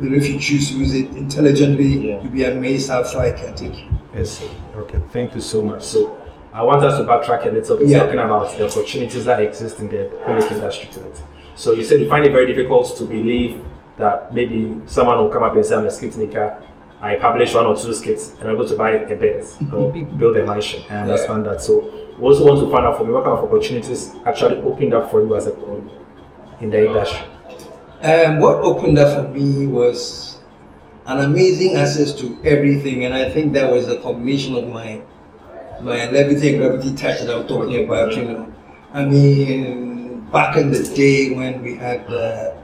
You 0.00 0.10
know, 0.10 0.16
if 0.16 0.28
you 0.28 0.38
choose 0.38 0.70
to 0.70 0.78
use 0.78 0.94
it 0.94 1.10
intelligently, 1.16 2.08
Yeah. 2.10 2.22
you'll 2.22 2.32
be 2.32 2.44
amazed 2.44 2.88
how 2.90 3.02
far 3.02 3.26
it 3.26 3.36
can 3.36 3.54
take 3.54 3.76
you. 3.78 3.86
Yes. 4.14 4.42
Okay. 4.76 4.98
Thank 5.12 5.34
you 5.34 5.40
so 5.40 5.60
much. 5.62 5.82
So 5.82 6.16
I 6.52 6.62
want 6.62 6.82
us 6.84 6.98
to 6.98 7.04
backtrack 7.04 7.46
a 7.46 7.50
little 7.50 7.76
bit, 7.78 7.88
Yeah. 7.88 8.00
talking 8.04 8.18
about 8.20 8.56
the 8.56 8.66
opportunities 8.66 9.24
that 9.24 9.40
exist 9.40 9.80
in 9.80 9.88
the 9.88 10.10
comic 10.24 10.50
industry 10.52 10.88
tonight. 10.92 11.20
So 11.58 11.72
you 11.72 11.82
said 11.82 12.00
you 12.00 12.08
find 12.08 12.24
it 12.24 12.30
very 12.30 12.46
difficult 12.46 12.96
to 12.98 13.04
believe 13.04 13.60
that 13.96 14.32
maybe 14.32 14.80
someone 14.86 15.18
will 15.18 15.28
come 15.28 15.42
up 15.42 15.56
and 15.56 15.66
say, 15.66 15.74
"I'm 15.74 15.86
a 15.86 15.90
skit 15.90 16.16
maker. 16.16 16.56
I 17.00 17.16
publish 17.16 17.52
one 17.52 17.66
or 17.66 17.74
two 17.76 17.92
skits 17.92 18.34
and 18.38 18.48
I'm 18.48 18.54
able 18.54 18.68
to 18.68 18.76
buy 18.76 18.90
a 18.92 19.16
bed 19.16 19.44
or 19.72 19.90
build 19.90 20.36
a 20.36 20.46
mansion." 20.46 20.84
I 20.88 20.98
understand 20.98 21.46
that. 21.46 21.60
So 21.60 21.90
we 22.16 22.28
also 22.28 22.46
want 22.46 22.60
to 22.60 22.70
find 22.70 22.86
out 22.86 22.96
from 22.96 23.08
you 23.08 23.14
what 23.14 23.24
kind 23.24 23.36
of 23.36 23.44
opportunities 23.44 24.14
actually 24.24 24.58
opened 24.62 24.94
up 24.94 25.10
for 25.10 25.20
you 25.20 25.34
as 25.34 25.48
a 25.48 25.52
in 26.60 26.70
the 26.70 26.86
industry. 26.86 27.26
Um, 28.04 28.38
what 28.38 28.58
opened 28.58 28.96
up 28.96 29.10
for 29.16 29.28
me 29.32 29.66
was 29.66 30.38
an 31.06 31.18
amazing 31.18 31.74
access 31.74 32.12
to 32.20 32.38
everything, 32.44 33.04
and 33.04 33.12
I 33.12 33.30
think 33.30 33.52
that 33.54 33.72
was 33.72 33.88
a 33.88 33.96
combination 33.96 34.54
of 34.54 34.68
my 34.68 35.00
my 35.80 36.08
levity 36.08 36.50
and 36.50 36.58
gravity 36.58 36.94
touch 36.94 37.18
that 37.22 37.30
I 37.30 37.36
was 37.38 37.48
talking 37.48 37.84
about. 37.84 38.14
You 38.14 38.24
know, 38.26 38.54
I 38.94 39.04
mean, 39.04 39.87
back 40.32 40.56
in 40.56 40.70
the 40.70 40.82
day 40.94 41.30
when 41.34 41.62
we 41.62 41.74
had 41.76 42.00
uh, 42.12 42.54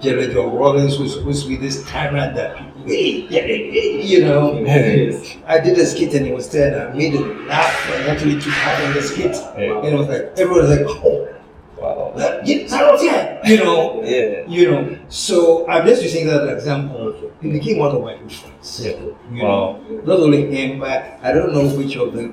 Jerry 0.00 0.32
John 0.32 0.54
Rawlings 0.54 0.98
was 0.98 1.14
supposed 1.14 1.42
to 1.44 1.48
be 1.48 1.56
this 1.56 1.84
tyrant 1.88 2.34
that, 2.36 2.56
you 2.86 4.20
know. 4.24 4.58
Yes. 4.60 5.36
I 5.46 5.60
did 5.60 5.78
a 5.78 5.86
skit 5.86 6.14
and 6.14 6.26
he 6.26 6.32
was 6.32 6.48
there 6.50 6.72
and 6.72 6.92
I 6.92 6.96
made 6.96 7.14
it 7.14 7.46
laugh 7.46 7.90
and 7.92 8.08
actually 8.10 8.40
took 8.40 8.52
part 8.54 8.80
in 8.84 8.92
the 8.94 9.02
skit. 9.02 9.32
Yeah. 9.58 9.78
And 9.78 9.88
it 9.88 9.98
was 9.98 10.08
like, 10.08 10.32
everyone 10.36 10.68
was 10.68 10.78
like, 10.78 10.86
oh, 11.04 11.30
Wow. 11.76 12.12
that, 12.16 12.46
yeah, 12.46 13.46
you 13.46 13.58
know. 13.58 14.02
Yeah. 14.04 14.44
You 14.46 14.70
know, 14.70 14.98
so 15.08 15.68
I'm 15.68 15.86
just 15.86 16.02
using 16.02 16.26
that 16.28 16.42
as 16.42 16.48
an 16.48 16.54
example. 16.56 17.30
He 17.42 17.50
became 17.50 17.78
one 17.78 17.94
of 17.94 18.02
my 18.02 18.16
good 18.16 18.32
friends. 18.32 18.80
Yeah. 18.82 18.92
You 19.32 19.42
Wow. 19.42 19.80
know, 19.88 20.00
not 20.04 20.20
only 20.20 20.54
him, 20.54 20.80
but 20.80 21.18
I 21.22 21.32
don't 21.32 21.52
know 21.52 21.66
which 21.76 21.96
of 21.96 22.14
the 22.14 22.32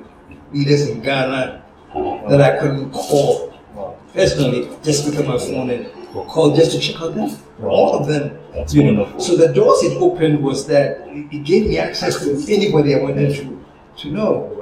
leaders 0.54 0.88
in 0.88 1.02
Ghana 1.02 1.64
that 2.30 2.42
I 2.42 2.60
couldn't 2.60 2.92
call. 2.92 3.51
Personally, 4.14 4.70
just 4.84 5.06
pick 5.06 5.20
up 5.20 5.28
my 5.28 5.38
phone 5.38 5.70
and 5.70 5.88
call 6.14 6.56
just 6.56 6.72
to 6.72 6.80
check 6.80 7.02
out 7.02 7.16
them. 7.16 7.32
All 7.64 8.00
of 8.00 8.08
them. 8.08 8.38
That's 8.54 8.74
You 8.74 8.92
know, 8.92 9.18
so 9.18 9.36
the 9.38 9.54
doors 9.54 9.82
it 9.84 9.98
opened 10.02 10.44
was 10.44 10.68
that 10.68 11.08
it 11.08 11.44
gave 11.44 11.68
me 11.68 11.78
access 11.78 12.20
to 12.24 12.32
anybody 12.54 12.96
I 12.96 13.00
wanted 13.00 13.36
to 13.36 13.66
to 13.98 14.12
know. 14.12 14.58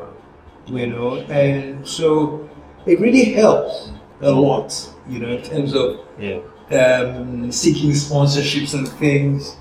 You 0.67 0.85
know, 0.87 1.15
and 1.15 1.87
so 1.87 2.47
it 2.85 2.99
really 2.99 3.33
helps 3.33 3.89
a 4.21 4.29
lot. 4.31 4.69
You 5.07 5.19
know, 5.19 5.29
in 5.29 5.41
terms 5.41 5.73
of 5.73 5.99
Yeah. 6.19 6.39
um, 6.71 7.51
seeking 7.51 7.91
sponsorships 7.91 8.73
and 8.75 8.87
things. 8.87 9.55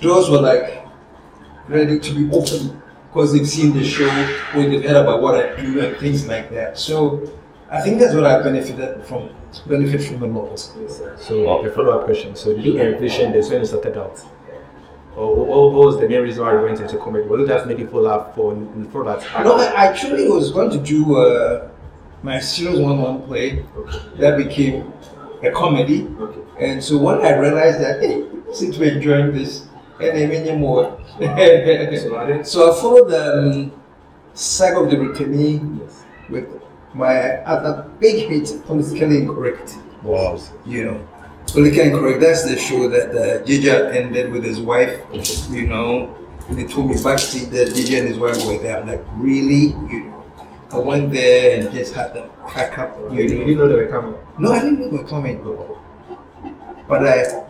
Doors 0.00 0.28
were 0.30 0.40
like 0.40 0.84
ready 1.68 1.98
to 1.98 2.14
be 2.14 2.24
open 2.36 2.80
because 3.08 3.32
they've 3.32 3.48
seen 3.48 3.72
the 3.72 3.84
show 3.84 4.08
or 4.54 4.62
they've 4.62 4.82
heard 4.84 4.96
about 4.96 5.22
what 5.22 5.34
I 5.34 5.60
do 5.60 5.80
and 5.80 5.96
things 5.98 6.26
like 6.26 6.50
that. 6.52 6.78
So 6.78 7.22
I 7.72 7.80
think 7.80 7.98
that's 7.98 8.14
what 8.14 8.26
I 8.26 8.42
benefited 8.42 9.04
from. 9.06 9.30
Benefit 9.66 10.02
from 10.04 10.20
the 10.20 10.26
lot. 10.26 10.58
So 10.58 11.48
a 11.48 11.70
follow-up 11.70 12.04
question. 12.04 12.36
So 12.36 12.54
did 12.54 12.64
you 12.64 12.78
envision 12.78 13.32
this 13.32 13.48
when 13.50 13.60
you 13.60 13.66
started 13.66 13.96
out? 13.96 14.22
Or 15.16 15.34
what 15.34 15.72
was 15.72 15.98
the 15.98 16.08
main 16.08 16.22
reason 16.22 16.44
why 16.44 16.52
you 16.52 16.62
went 16.62 16.80
into 16.80 16.98
comedy? 16.98 17.26
Was 17.26 17.42
it 17.42 17.48
just 17.48 17.66
making 17.66 17.86
people 17.86 18.02
laugh 18.02 18.34
for 18.34 18.54
for 18.90 19.04
that? 19.04 19.44
No, 19.44 19.56
I 19.56 19.86
actually 19.86 20.28
was 20.28 20.52
going 20.52 20.70
to 20.70 20.78
do 20.78 21.16
uh, 21.16 21.70
my 22.22 22.40
serious 22.40 22.78
one-on-one 22.78 23.22
play 23.22 23.64
okay. 23.76 23.98
that 24.16 24.36
became 24.36 24.92
a 25.42 25.50
comedy. 25.50 26.08
Okay. 26.18 26.40
And 26.60 26.84
so 26.84 26.98
when 26.98 27.20
I 27.20 27.36
realized 27.38 27.80
that, 27.80 28.00
hey, 28.00 28.24
since 28.52 28.78
we're 28.78 28.94
enjoying 28.96 29.32
this, 29.32 29.66
and 30.00 30.16
then 30.16 30.28
many 30.28 30.56
more. 30.56 30.98
So 31.18 32.16
I 32.16 32.42
so 32.52 32.72
I 32.72 32.80
followed 32.80 33.08
the 33.08 33.38
um, 33.38 33.72
saga 34.34 34.80
of 34.80 34.90
the 34.90 34.96
Brittany 34.96 35.60
Yes. 35.80 36.04
with 36.28 36.61
my 36.94 37.38
other 37.44 37.88
big 38.00 38.28
hit, 38.28 38.62
Politically 38.66 39.18
Incorrect. 39.18 39.76
Wow. 40.02 40.38
You 40.66 40.84
know, 40.84 41.08
Politically 41.46 41.82
Incorrect, 41.90 42.20
that's 42.20 42.44
the 42.44 42.58
show 42.58 42.88
that 42.88 43.10
uh, 43.10 43.44
JJ 43.44 43.94
ended 43.94 44.32
with 44.32 44.44
his 44.44 44.60
wife. 44.60 45.00
You 45.50 45.66
know, 45.66 46.16
they 46.50 46.64
told 46.64 46.90
me 46.90 47.02
backstage 47.02 47.48
that 47.50 47.68
JJ 47.68 48.00
and 48.00 48.08
his 48.08 48.18
wife 48.18 48.44
were 48.46 48.58
there. 48.58 48.80
I'm 48.80 48.86
like, 48.88 49.04
really? 49.16 49.74
You 49.90 50.04
know, 50.04 50.24
I 50.72 50.78
went 50.78 51.12
there 51.12 51.60
and 51.60 51.72
just 51.72 51.94
had 51.94 52.14
them 52.14 52.30
crack 52.46 52.78
up. 52.78 52.96
You 53.10 53.22
You 53.22 53.28
didn't 53.28 53.56
know. 53.56 53.66
know 53.66 53.68
they 53.68 53.84
were 53.84 53.90
coming. 53.90 54.14
No, 54.38 54.52
I 54.52 54.60
didn't 54.60 54.80
know 54.80 54.88
they 54.90 54.96
were 54.98 55.08
coming. 55.08 55.42
But 56.88 57.06
I, 57.06 57.44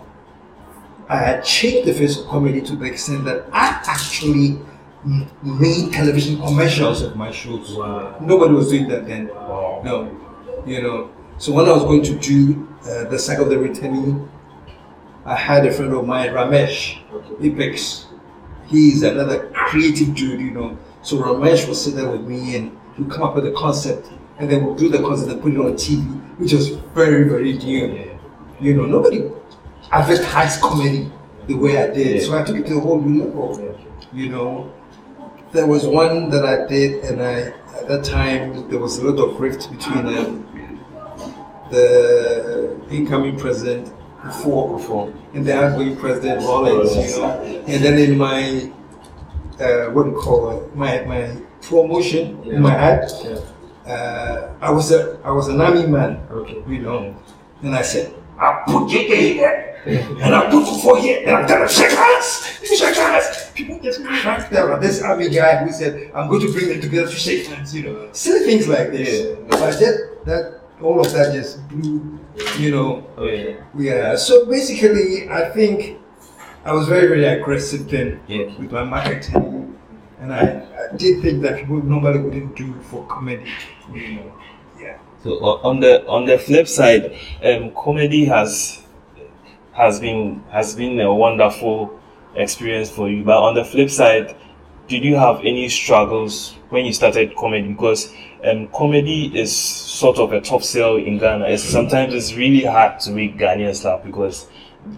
I 1.09 1.17
had 1.17 1.45
changed 1.45 1.89
the 1.89 1.95
face 1.95 2.19
of 2.19 2.27
comedy 2.27 2.61
to 2.63 2.77
the 2.77 2.85
extent 2.85 3.25
that 3.25 3.47
I 3.53 3.81
actually 3.87 4.59
made 5.05 5.93
television 5.93 6.37
commercials 6.39 7.03
of 7.03 7.17
my 7.17 7.31
shows. 7.31 7.75
Wow. 7.75 8.17
Nobody 8.21 8.55
was 8.55 8.71
doing 8.71 8.89
that 8.89 9.07
then. 9.07 9.29
Wow. 9.29 9.83
No, 9.85 10.63
you 10.67 10.83
know. 10.83 11.11
So 11.39 11.53
when 11.53 11.67
I 11.67 11.73
was 11.73 11.83
going 11.83 12.03
to 12.05 12.19
do 12.19 12.69
uh, 12.83 13.05
the 13.05 13.19
sack 13.19 13.39
of 13.39 13.49
the 13.49 13.59
retaining, 13.59 14.29
I 15.25 15.35
had 15.35 15.67
a 15.67 15.73
friend 15.73 15.93
of 15.93 16.07
mine, 16.07 16.31
Ramesh 16.31 16.99
Apex. 17.41 18.07
He's 18.67 19.03
another 19.03 19.51
creative 19.51 20.15
dude, 20.15 20.41
you 20.41 20.51
know. 20.51 20.79
So 21.03 21.19
Ramesh 21.19 21.67
would 21.67 21.77
sit 21.77 21.97
there 21.97 22.09
with 22.09 22.23
me 22.23 22.57
and 22.57 22.79
he'd 22.97 23.11
come 23.11 23.23
up 23.25 23.35
with 23.35 23.47
a 23.47 23.53
concept, 23.53 24.09
and 24.39 24.51
then 24.51 24.65
we'll 24.65 24.75
do 24.75 24.89
the 24.89 24.99
concept 24.99 25.33
and 25.33 25.43
put 25.43 25.53
it 25.53 25.59
on 25.59 25.73
TV, 25.75 26.05
which 26.39 26.53
was 26.53 26.69
very, 26.95 27.29
very 27.29 27.55
new. 27.55 28.19
You 28.61 28.75
know, 28.75 28.87
nobody 28.87 29.29
advertised 29.91 30.61
comedy 30.61 31.11
the 31.49 31.55
way 31.55 31.83
I 31.83 31.89
did. 31.89 32.23
So 32.23 32.39
I 32.39 32.45
took 32.45 32.57
it 32.57 32.67
to 32.69 32.79
a 32.79 32.81
whole 32.81 33.01
new 33.01 33.25
level. 33.25 33.79
You 34.13 34.29
know, 34.29 34.73
there 35.53 35.67
was 35.67 35.87
one 35.87 36.31
that 36.31 36.45
I 36.45 36.67
did, 36.67 37.05
and 37.05 37.23
I 37.23 37.53
at 37.79 37.89
that 37.89 38.05
time 38.05 38.69
there 38.71 38.79
was 38.79 38.99
a 38.99 39.05
lot 39.11 39.19
of 39.23 39.41
rift 39.41 39.71
between 39.71 40.07
um, 40.07 40.49
the 41.71 42.81
incoming 42.91 43.39
president 43.39 43.93
before, 44.25 44.77
before, 44.79 45.13
and 45.35 45.45
the 45.47 45.55
outgoing 45.57 45.97
president 45.97 46.43
Rawlings. 46.43 46.95
You 46.97 47.21
know, 47.23 47.31
and 47.67 47.85
then 47.85 47.99
in 47.99 48.17
my 48.17 48.71
uh, 49.61 49.91
what 49.91 50.05
do 50.05 50.11
you 50.11 50.17
call 50.17 50.51
it? 50.59 50.75
My 50.77 51.01
my 51.05 51.37
promotion 51.61 52.43
in 52.45 52.61
my 52.63 52.75
ad, 52.75 53.11
Yeah. 53.23 53.93
uh, 53.93 54.55
I 54.61 54.71
was 54.71 54.93
a 54.93 55.19
I 55.25 55.31
was 55.31 55.49
an 55.49 55.61
army 55.61 55.87
man. 55.87 56.21
Okay. 56.31 56.63
You 56.69 56.81
know, 56.81 57.17
and 57.63 57.75
I 57.75 57.83
said, 57.83 58.13
I 58.39 58.63
put 58.67 58.89
JJ 58.91 59.15
here, 59.35 59.77
and 60.23 60.35
I 60.35 60.51
put 60.51 60.65
Kufuor 60.65 61.01
here, 61.01 61.23
and 61.27 61.37
I'm 61.37 61.47
gonna 61.47 61.69
shake 61.69 61.91
hands, 61.93 62.59
shake 62.65 62.97
hands. 62.97 63.42
People 63.55 63.79
just 63.81 64.05
cracked 64.05 64.53
down 64.53 64.71
on 64.73 64.81
this 64.81 65.03
army 65.03 65.29
guy 65.29 65.65
who 65.65 65.73
said, 65.73 66.11
I'm 66.15 66.29
going 66.29 66.41
to 66.47 66.53
bring 66.53 66.69
them 66.69 66.81
together 66.81 67.09
to 67.09 67.15
shake 67.17 67.47
hands, 67.47 67.75
you 67.75 67.85
know. 67.85 68.09
Silly 68.13 68.45
things 68.47 68.69
like 68.69 68.91
this. 68.91 69.27
Yeah. 69.27 69.35
But 69.49 69.79
that, 69.79 70.19
that, 70.27 70.61
all 70.81 71.01
of 71.01 71.13
that 71.13 71.33
just 71.33 71.67
blew, 71.69 72.19
you 72.59 72.71
know. 72.71 73.07
Yeah. 73.21 73.65
Yeah, 73.77 74.17
so 74.17 74.47
basically, 74.47 75.29
I 75.29 75.51
think 75.51 75.99
I 76.65 76.73
was 76.73 76.89
very, 76.89 77.07
very 77.09 77.25
aggressive 77.25 77.89
then 77.89 78.21
Yeah. 78.27 78.47
with 78.59 78.73
my 78.73 78.85
marketing. 78.85 79.79
And 80.21 80.33
I, 80.33 80.41
I 80.93 80.97
did 80.97 81.21
think 81.23 81.43
that 81.43 81.59
people 81.59 81.83
normally 81.83 82.21
wouldn't 82.21 82.57
do 82.57 82.73
for 82.83 83.05
comedy. 83.07 83.51
You 83.93 84.15
know. 84.17 84.33
Yeah. 84.81 84.99
So 85.25 85.31
on 85.41 85.81
the 85.81 86.07
on 86.07 86.27
the 86.27 86.39
flip 86.39 86.69
side, 86.69 87.17
um, 87.43 87.73
comedy 87.75 88.25
has 88.27 88.83
has 89.73 89.99
been 89.99 90.43
has 90.51 90.77
been 90.77 91.01
a 91.01 91.13
wonderful 91.13 91.99
experience 92.35 92.91
for 92.91 93.09
you. 93.09 93.25
But 93.25 93.39
on 93.43 93.55
the 93.55 93.65
flip 93.65 93.91
side, 93.91 94.37
did 94.89 95.05
you 95.05 95.17
have 95.17 95.39
any 95.41 95.69
struggles 95.69 96.57
when 96.71 96.85
you 96.85 96.93
started 96.93 97.35
comedy? 97.37 97.69
Because 97.73 98.13
um, 98.45 98.69
comedy 98.69 99.31
is 99.39 99.55
sort 99.57 100.19
of 100.19 100.33
a 100.33 100.41
top 100.41 100.63
sell 100.63 100.97
in 100.97 101.19
Ghana. 101.19 101.47
It's, 101.49 101.63
sometimes 101.63 102.15
it's 102.15 102.35
really 102.35 102.65
hard 102.65 103.01
to 103.01 103.11
make 103.11 103.39
Ghanaians 103.39 103.85
laugh 103.85 104.03
because 104.05 104.47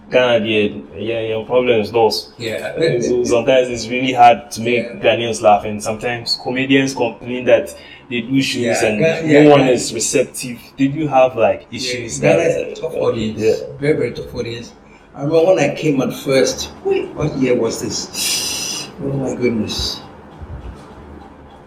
Ghana, 0.09 0.43
yeah, 0.45 0.69
yeah, 0.97 1.19
your 1.21 1.45
problems 1.45 1.91
those. 1.91 2.33
Yeah. 2.39 2.73
So 3.01 3.23
sometimes 3.35 3.69
it's 3.69 3.87
really 3.87 4.13
hard 4.13 4.49
to 4.51 4.61
make 4.61 4.83
Yeah. 4.83 4.93
Ghanaians 4.95 5.41
laugh, 5.43 5.63
and 5.65 5.81
sometimes 5.81 6.39
comedians 6.41 6.95
complain 6.95 7.45
that 7.45 7.69
they 8.09 8.21
do 8.21 8.41
shows 8.41 8.63
Yeah, 8.63 8.85
and 8.85 8.99
Ga- 8.99 9.21
yeah, 9.23 9.43
no 9.43 9.49
one 9.51 9.59
Ga- 9.61 9.73
is 9.73 9.93
receptive. 9.93 10.59
Did 10.75 10.95
you 10.95 11.07
have 11.07 11.35
like 11.35 11.67
issues? 11.71 12.19
Ghana 12.19 12.37
that- 12.37 12.67
is 12.71 12.79
a 12.79 12.81
tough 12.81 12.95
audience. 12.95 13.39
Yeah. 13.39 13.77
Very, 13.79 13.93
very 13.97 14.11
tough 14.13 14.33
audience. 14.33 14.73
I 15.15 15.23
remember 15.23 15.45
when 15.45 15.59
I 15.59 15.73
came 15.73 16.01
at 16.01 16.13
first, 16.13 16.73
wait, 16.83 17.07
what 17.13 17.33
year 17.37 17.55
was 17.57 17.81
this? 17.81 18.89
Oh 19.01 19.13
my 19.13 19.33
goodness. 19.33 20.01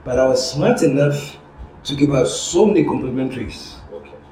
But 0.04 0.20
I 0.20 0.28
was 0.28 0.52
smart 0.52 0.84
enough 0.84 1.38
to 1.86 1.96
give 1.96 2.14
out 2.14 2.28
so 2.28 2.66
many 2.66 2.84
complimentaries. 2.84 3.76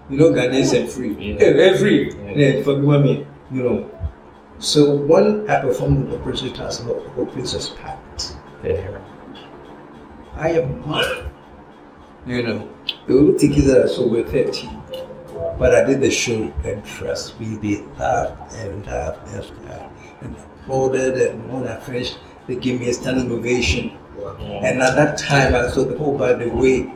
You 0.10 0.18
know, 0.18 0.30
Ghanaians 0.32 0.74
are 0.74 0.88
free. 0.88 1.14
Yeah. 1.20 1.50
Yeah, 1.50 1.78
free. 1.78 2.14
Yeah. 2.14 2.32
Yeah, 2.36 2.64
forgive 2.64 3.04
me, 3.04 3.28
you 3.52 3.64
know. 3.64 3.90
So 4.60 4.96
when 4.96 5.50
I 5.50 5.62
performed 5.62 6.02
with 6.02 6.12
the 6.12 6.18
British 6.18 6.54
Council 6.54 6.86
Hall, 6.86 7.04
the 7.26 7.42
was 7.42 7.70
packed. 7.82 8.36
Yeah. 8.64 8.98
I 10.36 10.50
am 10.52 10.88
mad. 10.88 11.26
You 12.28 12.44
know, 12.44 12.70
the 13.08 13.18
only 13.18 13.38
tickets 13.40 13.68
that 13.68 13.84
I 13.84 13.88
saw 13.88 14.08
were 14.08 14.24
13. 14.24 14.79
But 15.58 15.76
I 15.76 15.84
did 15.84 16.02
the 16.02 16.12
show 16.12 16.54
and 16.64 16.84
trust 16.86 17.40
me, 17.40 17.56
they 17.56 17.82
laughed 17.98 18.54
and 18.56 18.86
laughed 18.86 19.28
and 19.28 19.66
laughed 19.66 19.94
and 20.22 20.36
applauded 20.36 21.18
and 21.18 21.52
when 21.52 21.68
I 21.68 21.80
finished, 21.80 22.18
they 22.48 22.56
gave 22.56 22.80
me 22.80 22.90
a 22.90 22.94
standing 22.94 23.32
ovation. 23.32 23.98
And 24.38 24.82
at 24.82 24.96
that 24.96 25.18
time 25.18 25.56
I 25.56 25.70
thought, 25.70 25.96
oh 26.00 26.18
by 26.18 26.34
the 26.34 26.50
way, 26.50 26.94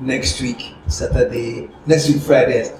next 0.00 0.40
week, 0.40 0.74
Saturday, 0.86 1.70
next 1.86 2.08
week 2.08 2.22
Friday, 2.22 2.70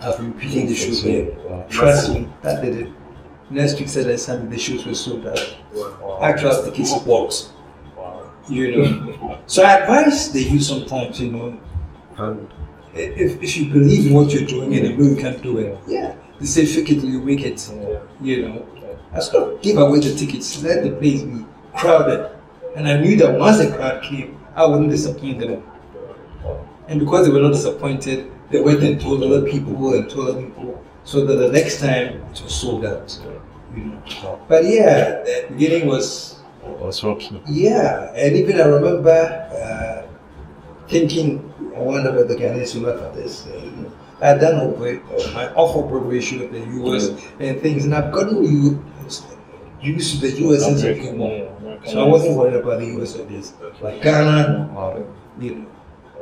I'll 0.00 0.18
be 0.18 0.26
repeating 0.26 0.66
the 0.66 0.74
show 0.74 0.92
there. 1.06 1.66
Trust 1.68 2.10
me, 2.10 2.28
that 2.42 2.62
did 2.62 2.76
it. 2.76 2.92
Next 3.50 3.78
week 3.78 3.88
Saturday, 3.88 4.16
Sunday, 4.16 4.56
the 4.56 4.58
shows 4.58 4.86
were 4.86 4.94
sold 4.94 5.26
out. 5.26 5.56
Actual 6.22 6.64
tickets 6.64 6.98
box. 7.00 7.52
You 8.48 8.76
know. 8.76 9.38
so 9.46 9.62
I 9.62 9.78
advise 9.78 10.32
they 10.32 10.40
use 10.40 10.66
sometimes, 10.66 11.20
you 11.20 11.30
know, 11.30 11.60
if, 12.94 13.42
if 13.42 13.56
you 13.56 13.72
believe 13.72 14.06
in 14.08 14.14
what 14.14 14.32
you're 14.32 14.46
doing 14.46 14.74
and 14.74 14.86
you 14.88 14.96
know 14.96 15.04
you 15.10 15.16
can 15.16 15.40
do 15.40 15.58
it, 15.58 15.78
yeah, 15.86 16.14
they 16.38 16.46
say 16.46 16.66
fake 16.66 16.90
it 16.90 17.00
till 17.00 17.08
you 17.10 17.20
make 17.22 17.40
it. 17.42 17.60
You 18.20 18.48
know, 18.48 18.66
I 19.12 19.20
stopped 19.20 19.62
give 19.62 19.78
away 19.78 20.00
the 20.00 20.14
tickets, 20.14 20.62
let 20.62 20.82
the 20.84 20.90
place 20.92 21.22
be 21.22 21.44
crowded, 21.76 22.30
and 22.76 22.88
I 22.88 23.00
knew 23.00 23.16
that 23.18 23.38
once 23.38 23.58
the 23.58 23.70
crowd 23.72 24.02
came, 24.02 24.38
I 24.54 24.66
wouldn't 24.66 24.90
disappoint 24.90 25.40
them. 25.40 25.62
And 26.88 27.00
because 27.00 27.26
they 27.26 27.32
were 27.32 27.40
not 27.40 27.52
disappointed, 27.52 28.30
they 28.50 28.60
went 28.60 28.82
and 28.82 29.00
told 29.00 29.22
other 29.22 29.42
people 29.50 29.94
and 29.94 30.08
told 30.10 30.28
other 30.30 30.42
people, 30.42 30.84
so 31.04 31.24
that 31.24 31.36
the 31.36 31.50
next 31.50 31.80
time 31.80 32.20
it 32.30 32.42
was 32.42 32.54
sold 32.54 32.84
out. 32.84 33.18
You 33.74 33.84
know, 33.84 34.40
but 34.48 34.64
yeah, 34.64 35.22
the 35.22 35.46
beginning 35.50 35.88
was 35.88 36.40
Was 36.80 37.02
rocky. 37.02 37.40
yeah, 37.48 38.12
and 38.14 38.36
even 38.36 38.60
I 38.60 38.66
remember 38.66 39.10
uh, 39.10 40.01
thinking, 40.92 41.52
I 41.76 41.80
wonder 41.80 42.16
if 42.18 42.28
the 42.28 42.36
Ghanaians 42.36 42.74
will 42.74 42.82
laugh 42.92 43.02
at 43.02 43.14
this. 43.14 43.46
Uh, 43.46 43.90
I 44.20 44.28
had 44.28 44.40
done 44.40 44.60
over 44.60 45.00
my 45.34 45.52
awful 45.54 45.82
Broadway 45.88 46.20
show 46.20 46.42
in 46.42 46.52
the 46.52 46.84
US 46.84 47.08
and 47.40 47.60
things, 47.60 47.84
and 47.84 47.94
I've 47.94 48.12
gotten 48.12 48.44
used 49.80 50.20
to 50.20 50.26
the 50.26 50.30
US 50.46 50.84
I 50.84 50.94
came 50.94 51.18
home. 51.18 51.80
So 51.86 52.04
I 52.04 52.08
wasn't 52.08 52.36
worried 52.36 52.54
about 52.54 52.78
the 52.78 52.86
US 53.02 53.18
or 53.18 53.24
this. 53.24 53.54
Like 53.80 54.02
Ghana, 54.02 54.70
you 55.40 55.54
know. 55.56 55.66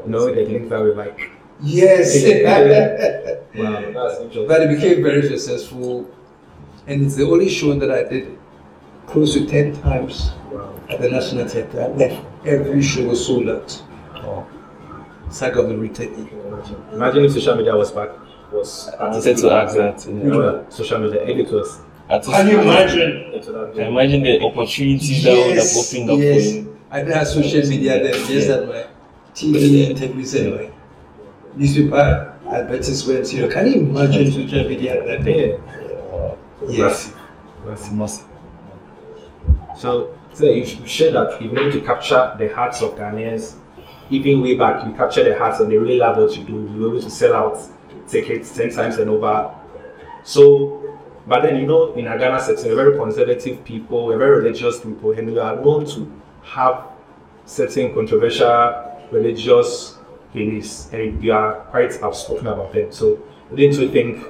no, 0.07 0.35
they 0.35 0.47
think 0.47 0.71
that 0.71 0.83
we 0.83 0.93
like. 0.95 1.31
Yes. 1.61 2.15
Wow, 3.53 3.81
that's 3.81 4.21
interesting. 4.21 4.47
but 4.47 4.63
it 4.63 4.69
became 4.69 5.03
very 5.03 5.23
successful, 5.27 6.09
and 6.87 7.05
it's 7.05 7.17
the 7.17 7.25
only 7.25 7.49
show 7.49 7.75
that 7.75 7.91
I 7.91 8.05
did 8.05 8.39
close 9.07 9.35
to 9.35 9.45
10 9.45 9.83
times 9.83 10.31
Wow. 10.53 10.73
at 10.89 11.01
the 11.01 11.11
National 11.11 11.49
Theatre. 11.49 11.83
I 11.83 11.89
left. 11.89 12.25
Every 12.47 12.81
show 12.81 13.09
was 13.09 13.27
sold 13.27 13.49
out. 13.49 13.83
Saga 15.31 15.61
of 15.61 15.69
the 15.69 15.77
return. 15.77 16.29
Imagine 16.93 17.25
if 17.25 17.33
social 17.33 17.57
media 17.57 17.77
was 17.77 17.91
back. 17.93 18.11
Was 18.53 18.91
I 18.99 19.09
wanted 19.09 19.37
to 19.37 19.51
ask 19.53 19.77
that. 19.77 20.07
You 20.09 20.19
Yeah. 20.19 20.29
know, 20.29 20.67
social 20.69 20.99
media 20.99 21.23
editors. 21.23 21.79
Artist- 22.09 22.33
Can 22.33 22.49
you 22.49 22.61
imagine? 22.61 23.33
Into 23.35 23.53
Can 23.73 23.77
you 23.77 23.83
imagine 23.85 24.23
the 24.25 24.41
opportunities 24.45 25.23
that 25.25 25.33
would 25.37 25.57
have 25.57 25.77
opened 25.77 26.11
up 26.11 26.19
yes. 26.19 26.45
for 26.51 26.57
you? 26.57 26.77
I 26.91 26.99
didn't 27.01 27.15
have 27.15 27.29
social 27.29 27.69
media 27.71 28.03
then, 28.03 28.15
just 28.27 28.49
had 28.49 28.67
my 28.69 28.85
TV 29.35 29.91
interviews 29.91 30.35
and 30.35 30.55
my 30.57 30.71
newspaper 31.57 32.35
advertisements. 32.51 33.33
You 33.33 33.43
know, 33.43 33.49
can 33.49 33.67
you 33.69 33.75
imagine 33.81 34.33
social 34.33 34.69
media 34.69 34.99
at 35.01 35.07
that 35.07 35.25
day? 35.25 35.57
Yes. 36.69 37.13
Massive. 37.65 37.93
Massive. 37.95 38.27
So, 39.77 40.11
so 40.33 40.45
you 40.47 40.67
sh- 40.67 41.01
you 41.01 41.11
that 41.13 41.41
you've 41.41 41.55
been 41.55 41.63
able 41.63 41.73
to 41.73 41.81
capture 41.87 42.35
the 42.39 42.49
hearts 42.49 42.83
of 42.83 42.97
Ghanaians. 42.97 43.55
Even 44.11 44.43
way 44.43 44.57
back, 44.57 44.85
you 44.85 44.93
capture 44.93 45.25
the 45.25 45.39
hearts 45.39 45.61
and 45.61 45.71
they 45.71 45.77
really 45.77 45.97
love 45.97 46.17
what 46.17 46.37
you 46.37 46.45
do. 46.45 46.53
You 46.53 46.81
were 46.81 46.89
able 46.91 47.03
to 47.03 47.11
sell 47.11 47.35
out 47.35 47.59
tickets 48.09 48.55
10 48.57 48.71
times 48.71 48.97
and 48.99 49.09
over. 49.09 49.55
So, 50.25 50.99
but 51.27 51.43
then, 51.43 51.57
you 51.57 51.67
know, 51.67 51.93
in 51.95 52.07
a 52.09 52.19
Ghana 52.19 52.41
setting, 52.41 52.71
we're 52.71 52.77
very 52.77 52.97
conservative 52.97 53.65
people, 53.65 54.07
we're 54.07 54.19
very 54.19 54.39
religious 54.43 54.81
people, 54.81 55.13
and 55.13 55.29
we 55.31 55.39
are 55.39 55.57
known 55.57 55.87
to 55.87 56.21
have 56.43 56.85
certain 57.45 57.95
controversial 57.95 58.99
religious 59.13 59.97
beliefs, 60.33 60.91
and 60.93 61.23
you 61.23 61.33
are 61.33 61.61
quite 61.71 62.03
outspoken 62.03 62.49
about 62.49 62.73
them. 62.73 62.91
So, 62.91 63.19
didn't 63.55 63.81
you 63.81 63.91
think 63.91 64.27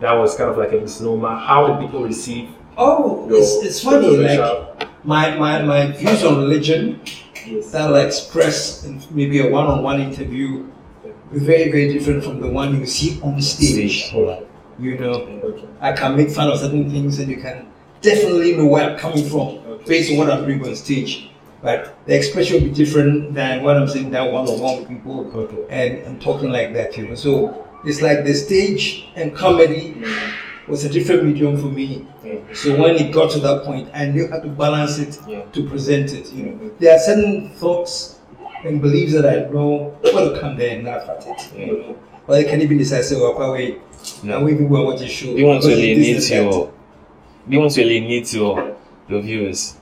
that 0.00 0.12
was 0.12 0.34
kind 0.36 0.50
of 0.50 0.58
like 0.58 0.72
a 0.72 0.76
misnomer? 0.76 1.36
How 1.36 1.66
did 1.68 1.80
people 1.86 2.02
receive 2.02 2.50
Oh, 2.76 3.28
it's, 3.30 3.62
it's 3.64 3.80
funny. 3.82 4.16
Like 4.16 4.88
my, 5.04 5.36
my, 5.36 5.62
my 5.62 5.92
views 5.92 6.24
on 6.24 6.38
religion 6.38 7.00
Yes. 7.46 7.72
that 7.72 7.82
I'll 7.82 7.96
express 7.96 8.84
in 8.84 9.02
maybe 9.10 9.40
a 9.40 9.50
one-on-one 9.50 10.00
interview 10.00 10.66
very, 11.30 11.70
very 11.70 11.92
different 11.92 12.22
from 12.24 12.40
the 12.40 12.48
one 12.48 12.78
you 12.78 12.86
see 12.86 13.20
on 13.22 13.40
stage. 13.40 14.12
You 14.78 14.98
know, 14.98 15.58
I 15.80 15.92
can 15.92 16.16
make 16.16 16.30
fun 16.30 16.50
of 16.50 16.58
certain 16.58 16.90
things 16.90 17.18
and 17.18 17.30
you 17.30 17.40
can 17.40 17.68
definitely 18.00 18.56
know 18.56 18.66
where 18.66 18.90
I'm 18.90 18.98
coming 18.98 19.24
from 19.28 19.80
based 19.86 20.10
on 20.12 20.18
what 20.18 20.30
I'm 20.30 20.44
doing 20.44 20.64
on 20.66 20.76
stage. 20.76 21.30
But 21.62 21.96
the 22.06 22.16
expression 22.16 22.56
will 22.60 22.68
be 22.68 22.74
different 22.74 23.34
than 23.34 23.62
what 23.62 23.76
I'm 23.76 23.86
saying 23.86 24.10
down 24.10 24.32
one-on-one 24.32 24.80
with 24.80 24.88
people 24.88 25.66
and, 25.70 25.98
and 25.98 26.20
talking 26.20 26.50
like 26.50 26.72
that, 26.74 26.96
you 26.96 27.06
know. 27.06 27.14
So 27.14 27.66
it's 27.84 28.02
like 28.02 28.24
the 28.24 28.34
stage 28.34 29.08
and 29.14 29.34
comedy 29.34 30.02
was 30.72 30.84
a 30.84 30.88
different 30.88 31.24
medium 31.24 31.56
for 31.58 31.66
me. 31.66 32.06
So 32.54 32.80
when 32.80 32.96
it 32.96 33.12
got 33.12 33.30
to 33.32 33.40
that 33.40 33.62
point, 33.64 33.90
I 33.92 34.06
knew 34.06 34.26
how 34.26 34.40
to 34.40 34.48
balance 34.48 34.98
it 34.98 35.18
Yeah. 35.28 35.42
to 35.52 35.68
present 35.68 36.12
it. 36.14 36.32
You 36.32 36.44
know, 36.46 36.52
mm-hmm. 36.52 36.68
there 36.80 36.96
are 36.96 36.98
certain 36.98 37.50
thoughts 37.50 38.18
and 38.64 38.80
beliefs 38.80 39.12
that 39.12 39.26
I 39.26 39.50
know 39.52 39.94
will 40.02 40.40
come 40.40 40.56
there 40.56 40.76
and 40.76 40.86
laugh 40.86 41.06
at 41.10 41.26
it. 41.26 41.52
You 41.58 41.66
know? 41.78 41.96
But 42.26 42.38
I 42.38 42.44
can 42.44 42.62
even 42.62 42.78
decide, 42.78 43.04
say, 43.04 43.16
well, 43.20 43.52
wait, 43.52 43.80
No. 44.22 44.38
now 44.38 44.44
we 44.46 44.52
and 44.52 44.70
watch 44.70 45.00
show. 45.10 45.26
You 45.36 45.44
want 45.46 45.62
to 45.62 45.68
because 45.68 45.82
it 45.82 45.98
is 45.98 46.32
alienate 46.32 46.52
your? 46.52 46.72
You 47.48 47.58
want 47.60 47.72
to 47.72 47.80
alienate 47.82 48.32
your 48.32 48.76
your 49.08 49.20
viewers? 49.20 49.76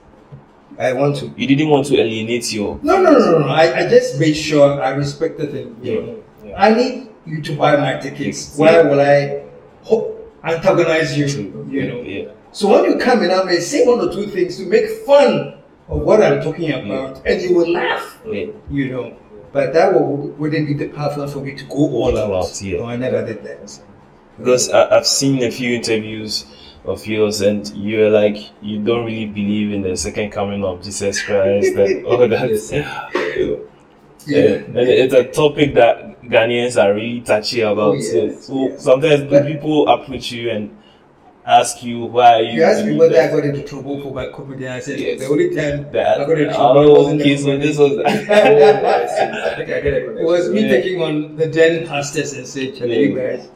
I 0.79 0.93
want 0.95 1.17
to. 1.17 1.33
You 1.37 1.47
didn't 1.47 1.69
want 1.69 1.87
to 1.87 2.01
alienate 2.01 2.53
your. 2.53 2.81
No, 2.83 3.01
no, 3.01 3.13
no, 3.13 3.39
no. 3.39 3.49
I, 3.49 3.85
I 3.85 3.89
just 3.89 4.19
made 4.19 4.35
sure 4.35 4.83
I 4.83 4.91
respected 4.91 5.53
them. 5.53 5.77
Know, 5.83 6.23
Yeah. 6.45 6.55
I 6.57 6.75
need 6.75 7.11
you 7.27 7.43
to 7.43 7.53
buy 7.57 7.77
my 7.77 8.01
tickets. 8.01 8.59
Yeah. 8.59 8.65
Why 8.65 8.83
will 8.83 9.01
I 9.01 9.45
ho- 9.85 10.17
antagonize 10.45 11.17
you? 11.17 11.27
You 11.69 11.89
know. 11.89 12.01
Yeah. 12.03 12.33
So 12.53 12.69
when 12.69 12.85
you 12.91 12.99
come 12.99 13.23
in, 13.23 13.31
I 13.31 13.45
may 13.45 13.61
say 13.61 13.87
one 13.87 14.01
or 14.01 14.13
two 14.13 14.27
things 14.27 14.57
to 14.59 14.67
make 14.67 14.89
fun 15.07 15.55
of 15.89 16.01
what 16.01 16.23
I'm 16.23 16.43
talking 16.43 16.71
about, 16.73 17.25
and 17.27 17.41
you 17.43 17.55
will 17.55 17.71
laugh. 17.71 18.21
Yeah. 18.27 18.47
You 18.71 18.91
know. 18.91 19.17
But 19.53 19.73
that 19.73 19.93
would, 19.93 20.39
wouldn't 20.39 20.69
be 20.69 20.75
the 20.75 20.89
platform 20.89 21.29
for 21.29 21.41
me 21.41 21.57
to 21.57 21.65
go 21.65 21.75
all 21.75 22.17
out. 22.17 22.33
out, 22.33 22.63
yeah. 22.63 22.79
No, 22.79 22.85
I 22.87 22.97
never 22.97 23.27
did 23.27 23.43
that. 23.43 23.81
Because 24.39 24.71
I, 24.71 24.97
I've 24.97 25.07
seen 25.07 25.43
a 25.43 25.51
few 25.51 25.75
interviews 25.75 26.47
of 26.85 27.07
yours, 27.07 27.41
and 27.41 27.69
you're 27.77 28.11
like 28.11 28.37
you 28.63 28.83
don't 28.83 29.05
really 29.05 29.27
believe 29.27 29.73
in 29.73 29.83
the 29.83 29.97
second 29.97 30.31
coming 30.31 30.65
of 30.65 30.83
Jesus 30.83 31.23
Christ 31.23 31.77
and 31.77 32.07
all 32.07 32.19
that. 32.29 33.67
Yeah. 34.27 34.39
And 34.67 34.77
it's 34.77 35.15
a 35.15 35.25
topic 35.25 35.75
that 35.75 36.23
Ghanaians 36.23 36.83
are 36.83 36.95
really 36.95 37.21
touchy 37.23 37.61
about. 37.63 37.79
Oh, 37.79 37.93
yes, 37.95 38.47
so 38.47 38.69
yes. 38.69 38.83
sometimes 38.85 39.31
But- 39.31 39.47
people 39.47 39.89
approach 39.89 40.31
you 40.33 40.51
and 40.51 40.77
ask 41.47 41.83
you 41.83 42.05
why 42.05 42.41
you. 42.41 42.59
You 42.59 42.63
asked 42.65 42.85
me 42.85 42.97
whether 42.97 43.21
I 43.21 43.29
got 43.29 43.45
into 43.45 43.63
trouble 43.63 44.01
for 44.03 44.13
my 44.15 44.29
comedy. 44.29 44.69
I 44.69 44.79
said 44.81 45.01
Yes. 45.01 45.21
the 45.21 45.27
only 45.27 45.55
time 45.55 45.91
That, 45.93 46.21
I 46.21 46.25
got 46.27 46.39
into 46.39 46.55
trouble 46.55 46.81
oh, 46.81 47.03
was 47.03 47.09
in 47.13 47.19
the 47.19 47.25
okay, 47.25 47.37
so 47.37 47.59
this 47.59 47.79
was. 47.79 47.99
I 48.07 49.55
think 49.57 49.71
I 49.71 49.81
get 49.81 49.87
it. 49.87 50.19
It 50.19 50.25
was 50.25 50.51
me 50.51 50.63
Yeah. 50.63 50.69
taking 50.69 51.03
on 51.03 51.37
the 51.37 51.47
then 51.47 51.87
pastors 51.87 52.35
and 52.35 52.47
say, 52.47 52.71
"Charlie, 52.73 53.15
guys, 53.15 53.49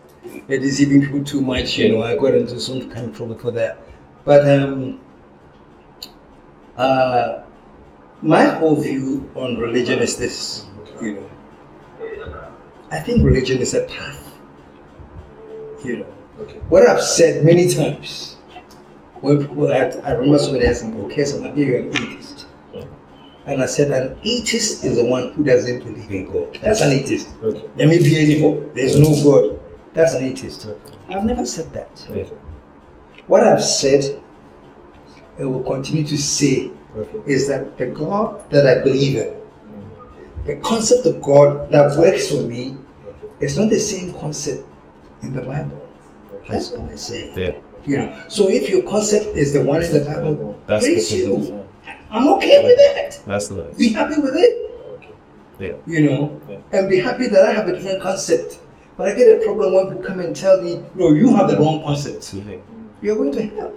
you're 0.49 0.59
deceiving 0.59 1.03
people 1.03 1.23
too 1.23 1.41
much." 1.43 1.79
You 1.79 1.93
know, 1.93 2.03
I 2.03 2.17
got 2.17 2.35
into 2.35 2.59
some 2.59 2.91
kind 2.91 3.11
of 3.11 3.17
trouble 3.17 3.37
for 3.39 3.51
that. 3.53 3.79
But 4.25 4.49
um, 4.49 4.99
uh, 6.77 7.44
my 8.23 8.45
whole 8.45 8.77
view 8.77 9.31
on 9.35 9.59
religion 9.59 9.99
is 9.99 10.17
this. 10.17 10.67
You 11.01 11.15
know, 11.15 11.31
I 12.91 12.99
think 13.01 13.23
religion 13.25 13.59
is 13.59 13.75
a 13.75 13.83
path. 13.85 14.33
You 15.85 15.99
know, 15.99 16.07
Okay. 16.41 16.59
what 16.69 16.89
I've 16.89 17.03
said 17.03 17.45
many 17.45 17.69
times. 17.69 18.37
When 19.21 19.39
people, 19.47 19.73
I, 19.73 19.89
I 20.05 20.13
remember 20.13 20.39
somebody 20.39 20.67
asking, 20.67 21.01
"Okay, 21.07 21.25
so 21.25 21.41
maybe 21.41 21.63
you're 21.63 21.79
an 21.81 21.89
atheist." 21.89 22.47
And 23.47 23.63
I 23.63 23.67
said, 23.67 23.91
an 23.91 24.17
atheist 24.25 24.85
is 24.85 24.97
the 24.97 25.05
one 25.05 25.33
who 25.33 25.45
doesn't 25.45 25.81
believe 25.85 26.11
in 26.11 26.33
God. 26.33 26.59
That's 26.63 26.81
an 26.81 26.93
atheist. 26.93 27.29
Okay. 27.43 27.63
There 27.77 27.87
may 27.87 27.99
be 27.99 28.17
any. 28.19 28.41
There's 28.75 28.99
no 28.99 29.13
God. 29.23 29.61
That's 29.93 30.15
an 30.15 30.25
atheist. 30.25 30.67
I've 31.11 31.25
never 31.25 31.45
said 31.45 31.71
that. 31.75 31.91
What 33.27 33.45
I've 33.45 33.63
said 33.63 34.23
and 35.39 35.53
will 35.53 35.63
continue 35.63 36.05
to 36.07 36.17
say. 36.17 36.71
Is 37.27 37.49
that 37.49 37.77
the 37.79 37.87
God 37.87 38.49
that 38.51 38.67
I 38.67 38.83
believe 38.83 39.17
in, 39.17 39.35
the 40.47 40.57
concept 40.57 41.07
of 41.07 41.23
God 41.23 41.71
that 41.71 41.99
works 41.99 42.31
for 42.31 42.43
me, 42.43 42.77
is 43.41 43.59
not 43.59 43.71
the 43.71 43.81
same 43.81 44.13
concept 44.15 44.65
in 45.23 45.33
the 45.35 45.43
Bible. 45.43 45.81
That's 46.49 46.71
what 46.71 46.91
I 46.91 46.97
say. 46.97 47.33
Yeah. 47.37 47.61
You 47.85 47.99
know, 47.99 48.25
so 48.29 48.49
if 48.49 48.69
your 48.71 48.83
concept 48.83 49.37
is 49.37 49.53
the 49.53 49.63
one 49.63 49.83
in 49.83 49.93
the 49.93 50.05
Bible, 50.05 50.59
That's 50.67 50.85
praise 50.85 51.13
you. 51.13 51.67
I'm 52.11 52.29
okay 52.35 52.63
with 52.65 52.77
that. 52.77 53.21
That's 53.27 53.51
nice. 53.51 53.77
Be 53.77 53.89
happy 53.89 54.21
with 54.21 54.35
it. 54.37 54.61
Yeah. 55.59 55.75
you 55.87 56.09
know, 56.09 56.41
Yeah. 56.49 56.59
and 56.73 56.91
be 56.91 56.99
happy 56.99 57.29
that 57.29 57.45
I 57.45 57.53
have 57.53 57.69
a 57.69 57.73
different 57.73 58.03
concept. 58.03 58.59
But 58.97 59.09
I 59.09 59.15
get 59.15 59.41
a 59.41 59.45
problem 59.45 59.75
when 59.75 59.89
people 59.89 60.03
come 60.05 60.21
and 60.21 60.35
tell 60.35 60.61
me, 60.63 60.83
no, 60.95 61.13
you 61.13 61.35
have 61.35 61.51
the 61.51 61.57
wrong 61.59 61.83
concept. 61.83 62.23
Mm-hmm. 62.23 62.59
You're 63.03 63.17
going 63.17 63.33
to 63.33 63.43
hell. 63.43 63.73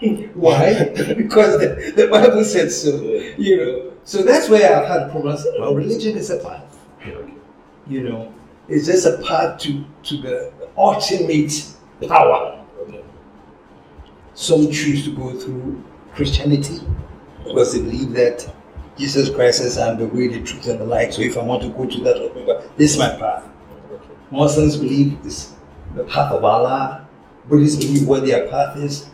Why? 0.34 0.92
because 1.16 1.58
the, 1.58 1.92
the 1.96 2.08
Bible 2.08 2.44
said 2.44 2.70
so. 2.70 2.90
You 3.36 3.56
know. 3.56 3.92
So 4.04 4.22
that's 4.22 4.48
where 4.48 4.80
I've 4.80 4.88
had 4.88 5.10
problems. 5.10 5.46
Well, 5.58 5.74
religion 5.74 6.16
is 6.16 6.30
a 6.30 6.38
path. 6.38 6.78
You 7.86 8.02
know, 8.02 8.34
it's 8.68 8.86
just 8.86 9.06
a 9.06 9.22
path 9.26 9.58
to, 9.60 9.84
to 10.04 10.16
the 10.20 10.52
ultimate 10.76 11.74
power. 12.06 12.64
Some 14.34 14.70
choose 14.70 15.04
to 15.04 15.16
go 15.16 15.34
through 15.38 15.82
Christianity 16.14 16.80
because 17.44 17.72
they 17.72 17.80
believe 17.80 18.12
that 18.12 18.54
Jesus 18.96 19.30
Christ 19.30 19.78
I'm 19.78 19.98
the 19.98 20.06
way, 20.06 20.28
the 20.28 20.42
truth, 20.42 20.66
and 20.68 20.80
the 20.80 20.84
life. 20.84 21.14
So 21.14 21.22
if 21.22 21.36
I 21.38 21.42
want 21.42 21.62
to 21.62 21.70
go 21.70 21.86
to 21.86 22.00
that, 22.02 22.70
this 22.76 22.92
is 22.92 22.98
my 22.98 23.10
path. 23.16 23.44
Muslims 24.30 24.76
believe 24.76 25.16
it's 25.24 25.54
the 25.94 26.04
path 26.04 26.32
of 26.32 26.44
Allah. 26.44 27.06
Buddhists 27.48 27.82
believe 27.82 28.06
where 28.06 28.20
their 28.20 28.48
path 28.48 28.76
is. 28.76 29.08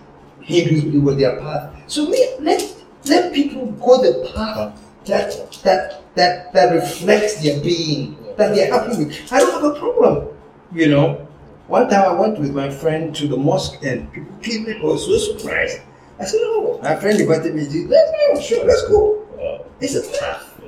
Hindus 0.44 0.84
believe 0.84 1.02
where 1.02 1.14
their 1.14 1.40
path. 1.40 1.74
So 1.86 2.04
let, 2.04 2.42
let, 2.42 2.74
let 3.06 3.32
people 3.32 3.66
go 3.72 4.02
the 4.02 4.30
path 4.34 4.80
that 5.06 5.52
that 5.62 6.02
that 6.14 6.52
that 6.52 6.72
reflects 6.74 7.42
their 7.42 7.60
being, 7.60 8.16
that 8.36 8.54
they're 8.54 8.72
happy 8.72 9.04
with. 9.04 9.32
I 9.32 9.40
don't 9.40 9.52
have 9.52 9.76
a 9.76 9.78
problem. 9.78 10.28
You 10.72 10.88
know. 10.88 11.28
One 11.66 11.88
time 11.88 12.04
I 12.04 12.12
went 12.12 12.38
with 12.38 12.54
my 12.54 12.68
friend 12.68 13.14
to 13.16 13.26
the 13.26 13.38
mosque 13.38 13.82
and 13.82 14.12
people 14.12 14.36
came 14.42 14.66
in, 14.66 14.82
I 14.82 14.84
was 14.84 15.06
so 15.06 15.16
surprised. 15.16 15.80
I 16.20 16.24
said, 16.26 16.40
Oh, 16.42 16.78
my 16.82 16.94
friend 16.96 17.18
invited 17.18 17.54
me 17.54 17.64
to 17.64 17.88
let's 17.88 18.10
go, 18.10 18.40
sure, 18.40 18.66
let's 18.66 18.86
go. 18.86 19.66
It's 19.80 19.94
a 19.94 20.02
path. 20.20 20.60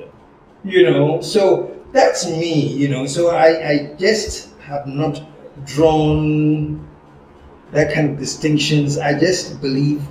You 0.65 0.91
know, 0.91 1.21
so 1.21 1.77
that's 1.93 2.27
me, 2.27 2.67
you 2.67 2.89
know. 2.89 3.07
So 3.07 3.29
I, 3.29 3.69
I 3.69 3.95
just 3.99 4.59
have 4.61 4.87
not 4.87 5.21
drawn 5.65 6.86
that 7.73 7.93
kind 7.93 8.11
of 8.11 8.19
distinctions. 8.19 8.99
I 8.99 9.19
just 9.19 9.61
believe 9.61 10.03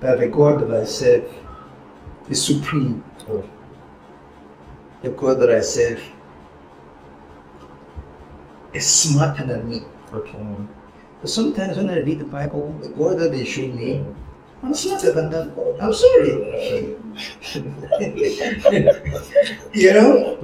that 0.00 0.18
the 0.18 0.28
God 0.28 0.60
that 0.60 0.70
I 0.70 0.84
serve 0.84 1.32
is 2.28 2.44
supreme. 2.44 3.02
Oh. 3.28 3.48
The 5.02 5.10
God 5.10 5.40
that 5.40 5.50
I 5.50 5.60
serve 5.60 6.02
is 8.72 8.86
smarter 8.86 9.46
than 9.46 9.68
me. 9.68 9.82
Okay. 10.12 10.38
But 11.20 11.30
sometimes 11.30 11.76
when 11.76 11.90
I 11.90 12.00
read 12.00 12.18
the 12.18 12.24
Bible, 12.24 12.72
the 12.82 12.88
God 12.90 13.18
that 13.18 13.32
they 13.32 13.44
show 13.44 13.66
me, 13.66 14.04
I'm 14.62 14.74
smarter 14.74 15.12
than 15.12 15.30
that 15.30 15.56
God. 15.56 15.78
I'm 15.80 15.92
sorry. 15.92 16.96
you 19.72 19.92
know? 19.92 20.36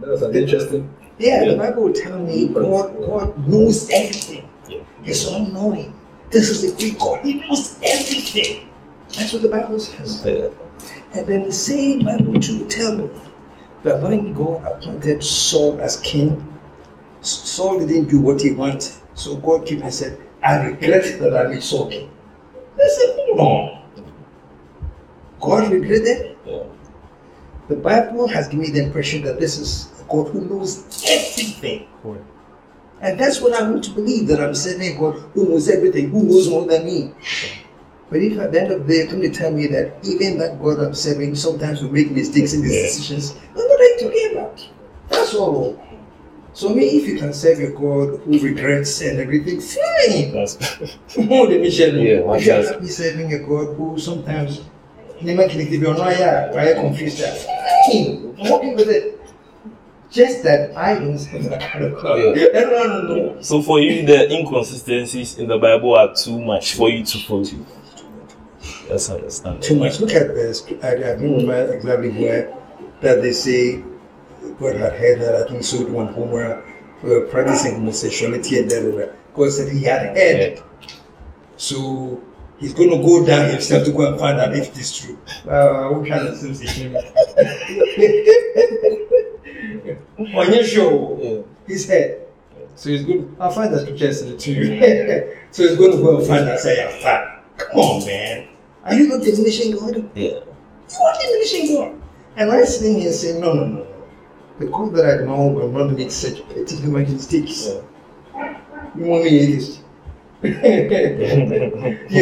That's 0.00 0.22
an 0.22 0.34
interesting. 0.34 0.88
Yeah, 1.18 1.44
the 1.44 1.56
Bible 1.56 1.84
will 1.84 1.92
tell 1.92 2.18
me 2.18 2.48
mm-hmm. 2.48 2.54
God, 2.54 3.06
God 3.06 3.48
knows 3.48 3.88
everything. 3.90 4.48
Yeah. 4.68 4.80
He's 5.02 5.26
all 5.26 5.46
knowing. 5.46 5.98
This 6.30 6.48
is 6.48 6.62
the 6.62 6.80
great 6.80 6.98
God. 6.98 7.24
He 7.24 7.34
knows 7.34 7.78
everything. 7.82 8.68
That's 9.14 9.32
what 9.32 9.42
the 9.42 9.48
Bible 9.48 9.78
says. 9.78 10.24
And 10.24 11.26
then 11.26 11.44
the 11.44 11.52
same 11.52 12.04
Bible 12.04 12.40
too 12.40 12.60
will 12.60 12.68
tell 12.68 12.96
me 12.96 13.10
that 13.82 14.00
when 14.00 14.32
God 14.32 14.64
appointed 14.64 15.22
Saul 15.22 15.78
as 15.80 16.00
king, 16.00 16.48
Saul 17.20 17.80
didn't 17.80 18.08
do 18.08 18.20
what 18.20 18.40
he 18.40 18.52
wanted. 18.52 18.92
So 19.14 19.36
God 19.36 19.66
came 19.66 19.82
and 19.82 19.92
said, 19.92 20.18
I 20.42 20.56
regret 20.64 21.20
that 21.20 21.36
I 21.36 21.48
made 21.48 21.62
Saul 21.62 21.90
king. 21.90 22.10
I 22.74 22.88
said, 22.88 23.16
hold 23.16 23.40
on. 23.40 23.82
God 25.40 25.70
regretted? 25.70 26.36
Yeah. 26.46 26.62
The 27.68 27.76
Bible 27.76 28.26
has 28.28 28.48
given 28.48 28.60
me 28.60 28.70
the 28.70 28.82
impression 28.84 29.22
that 29.22 29.38
this 29.38 29.58
is 29.58 29.91
God 30.12 30.28
who 30.32 30.40
knows 30.42 31.02
everything. 31.08 31.88
And 33.00 33.18
that's 33.18 33.40
what 33.40 33.52
I 33.52 33.68
want 33.68 33.82
to 33.84 33.90
believe 33.90 34.28
that 34.28 34.40
I'm 34.40 34.54
serving 34.54 34.96
a 34.96 34.98
God 34.98 35.14
who 35.34 35.48
knows 35.48 35.68
everything, 35.68 36.10
who 36.10 36.22
knows 36.22 36.48
more 36.48 36.66
than 36.66 36.86
me. 36.86 37.12
But 38.10 38.20
if 38.20 38.38
at 38.38 38.52
the 38.52 38.60
end 38.60 38.72
of 38.72 38.86
the 38.86 38.92
day, 38.92 38.98
you're 39.00 39.22
to 39.22 39.30
tell 39.30 39.50
me 39.50 39.66
that 39.68 39.96
even 40.04 40.38
that 40.38 40.62
God 40.62 40.78
I'm 40.78 40.94
serving 40.94 41.34
sometimes 41.34 41.82
will 41.82 41.90
make 41.90 42.10
mistakes 42.10 42.52
in 42.52 42.62
his 42.62 42.96
decisions, 42.96 43.34
I'm 43.50 43.56
not 43.56 43.80
like 43.80 43.98
to 44.00 44.10
hear 44.10 44.34
that. 44.34 44.68
That's 45.08 45.34
all. 45.34 45.82
So 46.52 46.68
me, 46.68 46.84
if 46.84 47.08
you 47.08 47.18
can 47.18 47.32
serve 47.32 47.60
a 47.60 47.70
God 47.70 48.20
who 48.20 48.38
regrets 48.38 49.00
and 49.00 49.18
everything, 49.18 49.60
fine. 49.60 50.32
That's 50.32 50.58
More 51.16 51.46
than 51.46 51.62
Michelle. 51.62 51.96
Yeah, 51.96 52.34
if 52.34 52.44
you're 52.44 52.72
happy 52.72 52.86
serving 52.88 53.32
a 53.32 53.38
God 53.38 53.74
who 53.76 53.98
sometimes 53.98 54.60
never 55.22 55.48
can 55.48 55.70
be 55.70 55.86
on 55.86 55.96
why 55.96 56.12
I 56.12 56.74
confused. 56.74 57.22
Fine. 57.24 58.36
I'm 58.38 58.74
with 58.74 58.88
it. 58.90 59.21
Just 60.12 60.42
that 60.42 60.76
I 60.76 60.94
don't 60.94 61.18
serve 61.18 61.44
that 61.44 61.72
kind 61.72 61.86
of 61.86 62.02
God. 62.02 62.36
Yeah. 62.36 62.48
No, 62.52 62.70
no, 62.70 63.02
no, 63.02 63.14
no. 63.14 63.42
so 63.42 63.62
for 63.62 63.80
you, 63.80 64.04
the 64.04 64.30
inconsistencies 64.30 65.38
in 65.38 65.48
the 65.48 65.56
Bible 65.56 65.94
are 65.94 66.14
too 66.14 66.38
much 66.38 66.74
for 66.74 66.90
you 66.90 67.02
to 67.02 67.18
follow. 67.18 67.44
That's 68.88 69.08
understandable. 69.08 69.62
too 69.62 69.76
much. 69.76 70.00
Look 70.00 70.12
at 70.12 70.34
this. 70.34 70.66
I, 70.82 70.88
I 70.88 71.10
remember 71.12 71.72
exactly 71.72 72.10
where 72.10 72.54
that 73.00 73.22
they 73.22 73.32
say 73.32 73.82
God 74.60 74.76
had 74.76 74.92
heard 74.92 75.20
that 75.20 75.34
I 75.34 75.48
think 75.48 75.64
Sodom 75.64 75.96
and 75.96 76.14
Gomorrah 76.14 76.62
were 77.02 77.22
practicing 77.28 77.76
homosexuality 77.76 78.58
and 78.58 78.70
then 78.70 79.08
God 79.34 79.50
said 79.50 79.72
he 79.72 79.84
had 79.84 80.14
heard. 80.14 80.62
So 81.56 82.22
he's 82.58 82.74
going 82.74 82.90
to 82.90 82.98
go 82.98 83.24
down 83.24 83.48
himself 83.50 83.86
to 83.86 83.92
go 83.92 84.10
and 84.10 84.20
find 84.20 84.38
out 84.38 84.54
if 84.54 84.68
it 84.68 84.78
is 84.78 84.98
true. 84.98 85.18
Uh, 85.50 85.88
what 85.88 86.06
kind 86.06 86.28
of 86.28 86.34
association? 86.34 86.92
On 90.18 90.52
your 90.52 90.64
show, 90.64 91.18
Yeah. 91.20 91.42
his 91.66 91.86
head. 91.88 92.18
So 92.74 92.88
he's 92.88 93.04
good. 93.04 93.34
I'll 93.38 93.50
find 93.50 93.72
the 93.72 93.80
scriptures 93.80 94.22
in 94.22 94.30
the 94.30 94.36
two. 94.36 94.64
so 95.50 95.62
he's 95.62 95.76
going 95.76 95.92
to 95.92 95.98
go 96.02 96.18
and 96.18 96.26
find 96.26 96.46
that. 96.48 96.58
Say, 96.60 96.76
yeah, 96.76 96.90
fine. 97.02 97.38
Come 97.58 97.80
on, 97.80 98.06
man. 98.06 98.48
Are 98.84 98.94
you 98.94 99.08
not 99.08 99.22
diminishing 99.22 99.72
God? 99.76 99.96
Yeah. 100.14 100.28
You 100.30 100.98
are 101.06 101.14
diminishing 101.20 101.76
God. 101.76 102.00
And 102.36 102.50
I 102.50 102.64
sitting 102.64 102.98
here 103.00 103.12
saying, 103.12 103.40
no, 103.40 103.52
no, 103.52 103.64
no, 103.66 103.76
no. 103.84 103.86
The 104.58 104.66
God 104.66 104.92
that 104.94 105.04
I 105.20 105.24
know 105.24 105.48
will 105.48 105.70
not 105.70 105.92
make 105.92 106.10
such 106.10 106.46
petty 106.48 106.76
human 106.76 107.02
mistakes. 107.12 107.66
You 108.94 109.04
want 109.04 109.24
me 109.24 109.38
atheist? 109.38 109.80
you 110.42 110.50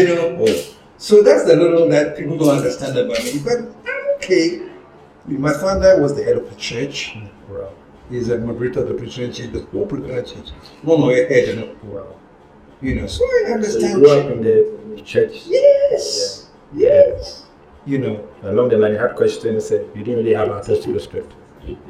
know? 0.09 0.45
Yeah. 0.47 0.63
So 0.99 1.23
that's 1.23 1.45
the 1.45 1.57
little 1.57 1.89
that 1.89 2.17
people 2.19 2.37
don't 2.37 2.57
understand 2.59 2.99
about 2.99 3.17
me. 3.25 3.41
But 3.43 3.75
okay. 4.17 4.70
My 5.39 5.53
father 5.53 6.01
was 6.01 6.15
the 6.15 6.25
head 6.25 6.37
of 6.37 6.49
the 6.49 6.57
church. 6.57 7.17
Wow. 7.49 7.73
He's 8.11 8.29
a 8.29 8.39
moderator 8.39 8.81
of 8.81 8.89
the 8.89 8.95
Presbyterian 8.95 9.33
church, 9.33 9.53
the 9.53 9.61
Presbyterian 9.61 10.25
church. 10.25 10.51
No, 10.83 10.97
no, 10.97 11.09
head, 11.09 11.49
you 11.49 11.57
know. 11.57 11.77
Wow. 11.85 12.17
You 12.83 12.95
know, 12.97 13.07
so 13.07 13.25
I 13.25 13.29
So 13.29 13.47
you 13.49 13.55
understand. 13.55 13.95
grew 13.95 14.11
up 14.11 14.31
in 14.33 14.43
the 14.43 15.03
church. 15.05 15.43
Yes. 15.47 16.49
Yes. 16.75 17.45
You 17.87 17.99
know. 17.99 18.29
Along 18.43 18.69
the 18.71 18.79
line, 18.79 18.93
you 18.93 18.99
had 18.99 19.15
questions 19.15 19.71
you 19.71 19.87
didn't 19.95 20.17
really 20.17 20.35
have 20.35 20.51
access 20.51 20.83
to 20.85 20.93
the 20.93 21.01
script. 21.01 21.33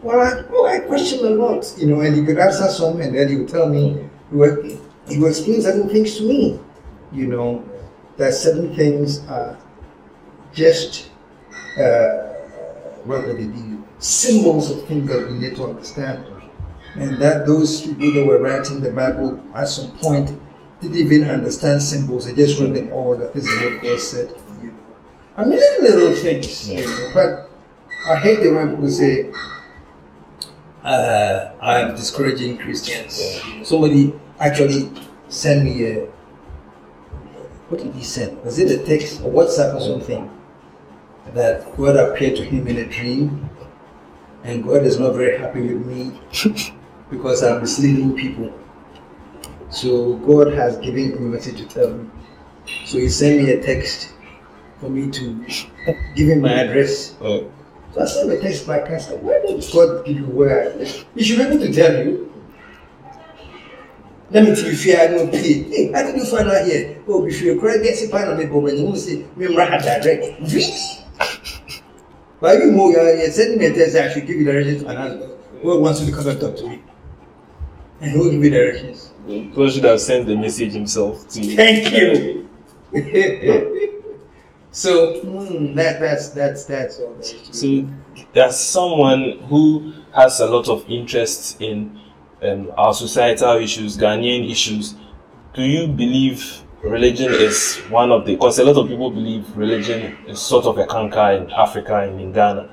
Well, 0.03 0.20
I, 0.20 0.43
well, 0.51 0.66
I 0.66 0.80
question 0.80 1.24
a 1.24 1.30
lot, 1.30 1.72
you 1.78 1.86
know, 1.86 2.01
and 2.01 2.16
you 2.16 2.24
could 2.24 2.38
answer 2.38 2.68
some, 2.68 3.01
and 3.01 3.14
then 3.16 3.28
you 3.30 3.38
would 3.38 3.49
tell 3.49 3.68
me, 3.68 4.09
he 4.30 5.18
will 5.18 5.28
explain 5.28 5.62
certain 5.62 5.88
things 5.88 6.16
to 6.18 6.24
me. 6.24 6.61
You 7.12 7.26
know, 7.28 7.64
that 8.16 8.34
certain 8.34 8.74
things 8.74 9.20
are 9.28 9.57
just 10.53 11.11
uh, 11.78 12.30
would 13.07 13.40
it 13.40 13.53
be? 13.53 13.78
Symbols 13.98 14.70
of 14.70 14.86
things 14.86 15.09
that 15.09 15.30
we 15.30 15.38
need 15.38 15.57
to 15.57 15.64
understand. 15.64 16.24
And 16.94 17.18
that 17.20 17.46
those 17.46 17.82
people 17.82 18.12
that 18.14 18.26
were 18.26 18.38
writing 18.38 18.80
the 18.80 18.90
Bible 18.90 19.40
at 19.55 19.68
some 19.68 19.90
point 19.98 20.38
didn't 20.80 20.96
even 20.96 21.28
understand 21.28 21.82
symbols. 21.82 22.26
They 22.26 22.34
just 22.34 22.59
wrote 22.59 22.74
them 22.74 22.92
all 22.92 23.16
that 23.16 23.32
this 23.34 23.46
is 23.46 23.62
what 23.62 23.82
God 23.82 24.01
said. 24.01 24.34
I 25.36 25.44
mean, 25.44 25.61
little 25.80 26.14
things. 26.14 26.68
You 26.68 26.84
know, 26.84 27.11
but 27.14 27.51
I 28.09 28.16
hate 28.16 28.40
the 28.42 28.53
when 28.53 28.70
people 28.70 28.90
say, 28.90 29.30
uh, 30.82 31.53
I'm 31.61 31.94
discouraging 31.94 32.59
Christians. 32.59 33.20
Somebody 33.62 34.14
actually 34.38 34.90
sent 35.28 35.64
me 35.64 35.84
a, 35.84 36.07
what 37.68 37.82
did 37.82 37.94
he 37.94 38.03
send? 38.03 38.42
Was 38.42 38.59
it 38.59 38.70
a 38.70 38.84
text 38.84 39.20
or 39.20 39.30
WhatsApp 39.30 39.74
or 39.76 39.80
something? 39.80 40.30
That 41.35 41.77
God 41.77 41.97
appeared 41.97 42.37
to 42.37 42.45
him 42.45 42.66
in 42.66 42.79
a 42.79 42.87
dream, 42.87 43.49
and 44.43 44.64
God 44.64 44.85
is 44.85 44.99
not 44.99 45.14
very 45.14 45.39
happy 45.39 45.61
with 45.61 45.87
me 45.87 46.21
because 47.11 47.43
I'm 47.43 47.61
misleading 47.61 48.16
people. 48.16 48.53
So 49.71 50.14
God 50.16 50.53
has 50.55 50.77
given 50.79 51.11
me 51.11 51.16
a 51.16 51.21
message 51.21 51.59
to 51.59 51.66
tell 51.66 51.93
me. 51.95 52.11
So 52.87 52.99
he 52.99 53.09
sent 53.09 53.43
me 53.43 53.51
a 53.53 53.62
text 53.62 54.12
for 54.81 54.89
me 54.91 55.11
to 55.11 55.45
give 56.16 56.29
him 56.29 56.41
my 56.41 56.53
address. 56.53 57.14
Oh, 57.21 57.51
So 57.95 58.03
I 58.03 58.05
sent 58.07 58.33
a 58.33 58.41
text 58.41 58.66
back. 58.66 58.91
I 58.91 58.99
said, 58.99 59.23
Why 59.23 59.41
did 59.47 59.64
God 59.73 60.05
give 60.05 60.16
you 60.16 60.27
where? 60.27 60.73
I 60.73 60.75
live? 60.75 61.07
He 61.14 61.23
should 61.23 61.39
be 61.39 61.45
able 61.45 61.59
to 61.64 61.73
tell 61.73 62.05
you. 62.05 62.27
Let 64.31 64.45
me 64.45 64.55
tell 64.55 64.64
you, 64.71 64.77
fear 64.77 65.01
I 65.01 65.07
don't 65.09 65.31
pay. 65.31 65.62
Hey, 65.64 65.93
how 65.93 66.03
did 66.03 66.16
you 66.16 66.25
find 66.25 66.49
out 66.49 66.64
here? 66.64 67.03
Oh, 67.07 67.27
if 67.27 67.41
you're 67.43 67.61
correct, 67.61 67.83
get 67.83 67.97
some 67.97 68.12
on 68.12 68.39
the 68.39 68.47
board, 68.47 68.71
and 68.71 68.79
you 68.81 68.87
will 68.87 68.97
say, 68.97 69.27
Remember, 69.37 69.62
I 69.62 69.79
direct. 69.79 70.41
Really? 70.41 70.73
But 72.41 72.59
you 72.59 72.72
more, 72.72 72.91
you're 72.91 73.30
sending 73.30 73.59
me 73.59 73.66
a 73.66 73.74
text, 73.74 73.97
I 73.97 74.12
should 74.12 74.26
give 74.26 74.36
you 74.36 74.45
directions 74.45 74.82
to 74.82 74.88
an 74.88 74.97
husband. 74.97 75.32
God 75.62 75.80
wants 75.80 76.01
you 76.01 76.07
to 76.07 76.12
come 76.16 76.26
and 76.26 76.41
talk 76.41 76.57
to 76.57 76.68
me. 76.68 76.82
And 78.01 78.12
he 78.12 78.18
will 78.18 78.30
give 78.30 78.43
you 78.43 78.51
directions. 78.51 79.12
God 79.55 79.72
should 79.72 79.84
have 79.84 80.01
sent 80.01 80.26
the 80.26 80.36
message 80.36 80.72
himself 80.72 81.28
to 81.28 81.41
you. 81.43 81.57
Thank 81.57 81.93
you. 81.93 82.49
so 84.72 85.22
mm, 85.22 85.74
that 85.76 86.01
that's 86.01 86.30
that's 86.30 86.64
that's 86.64 86.99
all. 86.99 87.12
there 87.14 87.20
is. 87.22 87.49
So, 87.53 87.88
there's 88.32 88.57
someone 88.59 89.38
who 89.49 89.93
has 90.14 90.41
a 90.41 90.47
lot 90.47 90.68
of 90.68 90.88
interest 90.88 91.61
in 91.61 92.01
um, 92.43 92.72
our 92.76 92.95
societal 92.95 93.59
issues, 93.59 93.99
Ghanaian 93.99 94.51
issues. 94.51 94.95
Do 95.55 95.62
you 95.62 95.86
believe 95.88 96.62
religion 96.83 97.33
is 97.33 97.76
one 97.91 98.11
of 98.11 98.24
the? 98.26 98.35
Because 98.35 98.59
a 98.59 98.64
lot 98.64 98.76
of 98.76 98.89
people 98.89 99.11
believe 99.11 99.45
religion 99.57 100.16
is 100.26 100.41
sort 100.41 100.64
of 100.66 100.78
a 100.78 100.87
canker 100.87 101.31
in 101.33 101.51
Africa 101.51 101.97
and 102.01 102.20
in 102.20 102.33
Ghana. 102.33 102.68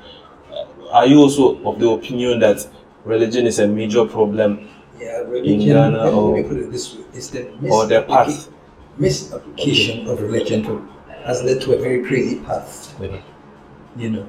Uh, 0.51 0.89
Are 0.91 1.05
you 1.05 1.20
also 1.20 1.58
of 1.66 1.80
the 1.80 1.89
opinion 1.89 2.39
that 2.39 2.68
religion 3.05 3.45
is 3.45 3.60
a 3.60 3.68
major 3.68 4.05
problem 4.05 4.68
Yeah, 4.99 5.20
religion, 5.22 5.62
in. 5.62 5.68
Ghana 5.68 6.03
let 6.05 6.14
or- 6.14 6.36
me 6.36 6.43
put 6.43 6.58
it 6.58 6.72
this 6.72 6.95
way: 6.95 7.03
it's 7.14 7.30
the 7.30 7.47
or 7.70 7.86
the 7.86 8.01
path? 8.03 8.49
misapplication 8.97 10.08
of 10.08 10.20
religion 10.22 10.64
to, 10.64 10.82
has 11.24 11.43
led 11.43 11.62
to 11.62 11.74
a 11.74 11.80
very 11.80 12.03
crazy 12.03 12.39
path. 12.39 12.95
You 13.95 14.10
know, 14.10 14.26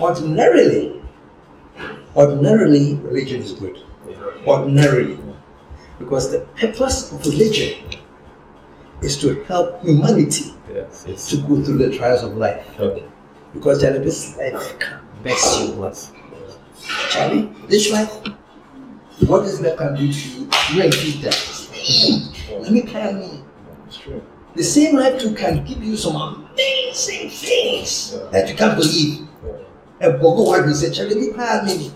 ordinarily, 0.00 1.00
ordinarily, 2.14 2.94
religion 2.96 3.40
is 3.42 3.52
good. 3.52 3.78
Ordinarily, 4.46 5.18
because 5.98 6.30
the 6.30 6.40
purpose 6.60 7.10
of 7.12 7.24
religion 7.26 7.74
is 9.04 9.20
to 9.20 9.42
help 9.44 9.82
humanity 9.82 10.54
yes, 10.72 11.04
it's 11.06 11.30
to 11.30 11.36
go 11.38 11.62
through 11.62 11.78
the 11.78 11.96
trials 11.96 12.22
of 12.22 12.36
life. 12.36 12.64
okay. 12.80 13.04
Because 13.52 13.80
Charlie, 13.80 14.00
this 14.00 14.36
life 14.36 14.78
can 14.78 15.00
mess 15.22 15.60
you 15.60 15.84
up. 15.84 15.94
Charlie, 17.10 17.52
this 17.68 17.92
life, 17.92 18.12
what 19.26 19.42
this 19.42 19.60
life 19.60 19.76
can 19.76 19.94
do 19.94 20.12
to 20.12 20.28
you, 20.28 20.48
you 20.72 20.82
ain't 20.82 20.94
feed 20.94 21.22
that. 21.22 21.38
Let 22.60 22.72
me 22.72 22.82
tell 22.82 23.12
you, 23.12 23.44
the 24.54 24.64
same 24.64 24.96
life 24.96 25.20
too 25.20 25.34
can 25.34 25.64
give 25.64 25.82
you 25.82 25.96
some 25.96 26.16
amazing 26.16 27.30
things 27.30 28.18
that 28.32 28.48
you 28.48 28.54
can't 28.56 28.76
believe. 28.76 29.28
A 30.00 30.10
bogo 30.10 30.46
wife 30.48 30.66
will 30.66 30.74
say, 30.74 30.92
Charlie, 30.92 31.14
me 31.14 31.32
tell 31.32 31.64
me. 31.64 31.92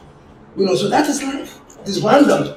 You 0.56 0.64
know, 0.66 0.74
so 0.74 0.88
that 0.88 1.09
is 1.09 1.22
life. 1.22 1.61
It's 1.84 2.00
random. 2.00 2.54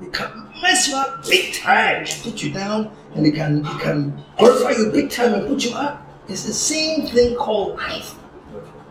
It 0.00 0.12
can 0.12 0.48
mess 0.62 0.88
you 0.88 0.96
up 0.96 1.24
big 1.26 1.54
time 1.54 2.04
and 2.06 2.20
put 2.22 2.42
you 2.42 2.52
down, 2.52 2.92
and 3.14 3.26
it 3.26 3.34
can 3.34 3.64
it 3.64 3.80
can 3.80 4.24
glorify 4.38 4.70
you 4.70 4.90
big 4.90 5.10
time 5.10 5.34
and 5.34 5.46
put 5.46 5.64
you 5.64 5.74
up. 5.74 6.06
It's 6.28 6.44
the 6.44 6.52
same 6.52 7.06
thing 7.06 7.36
called 7.36 7.76
life. 7.76 8.14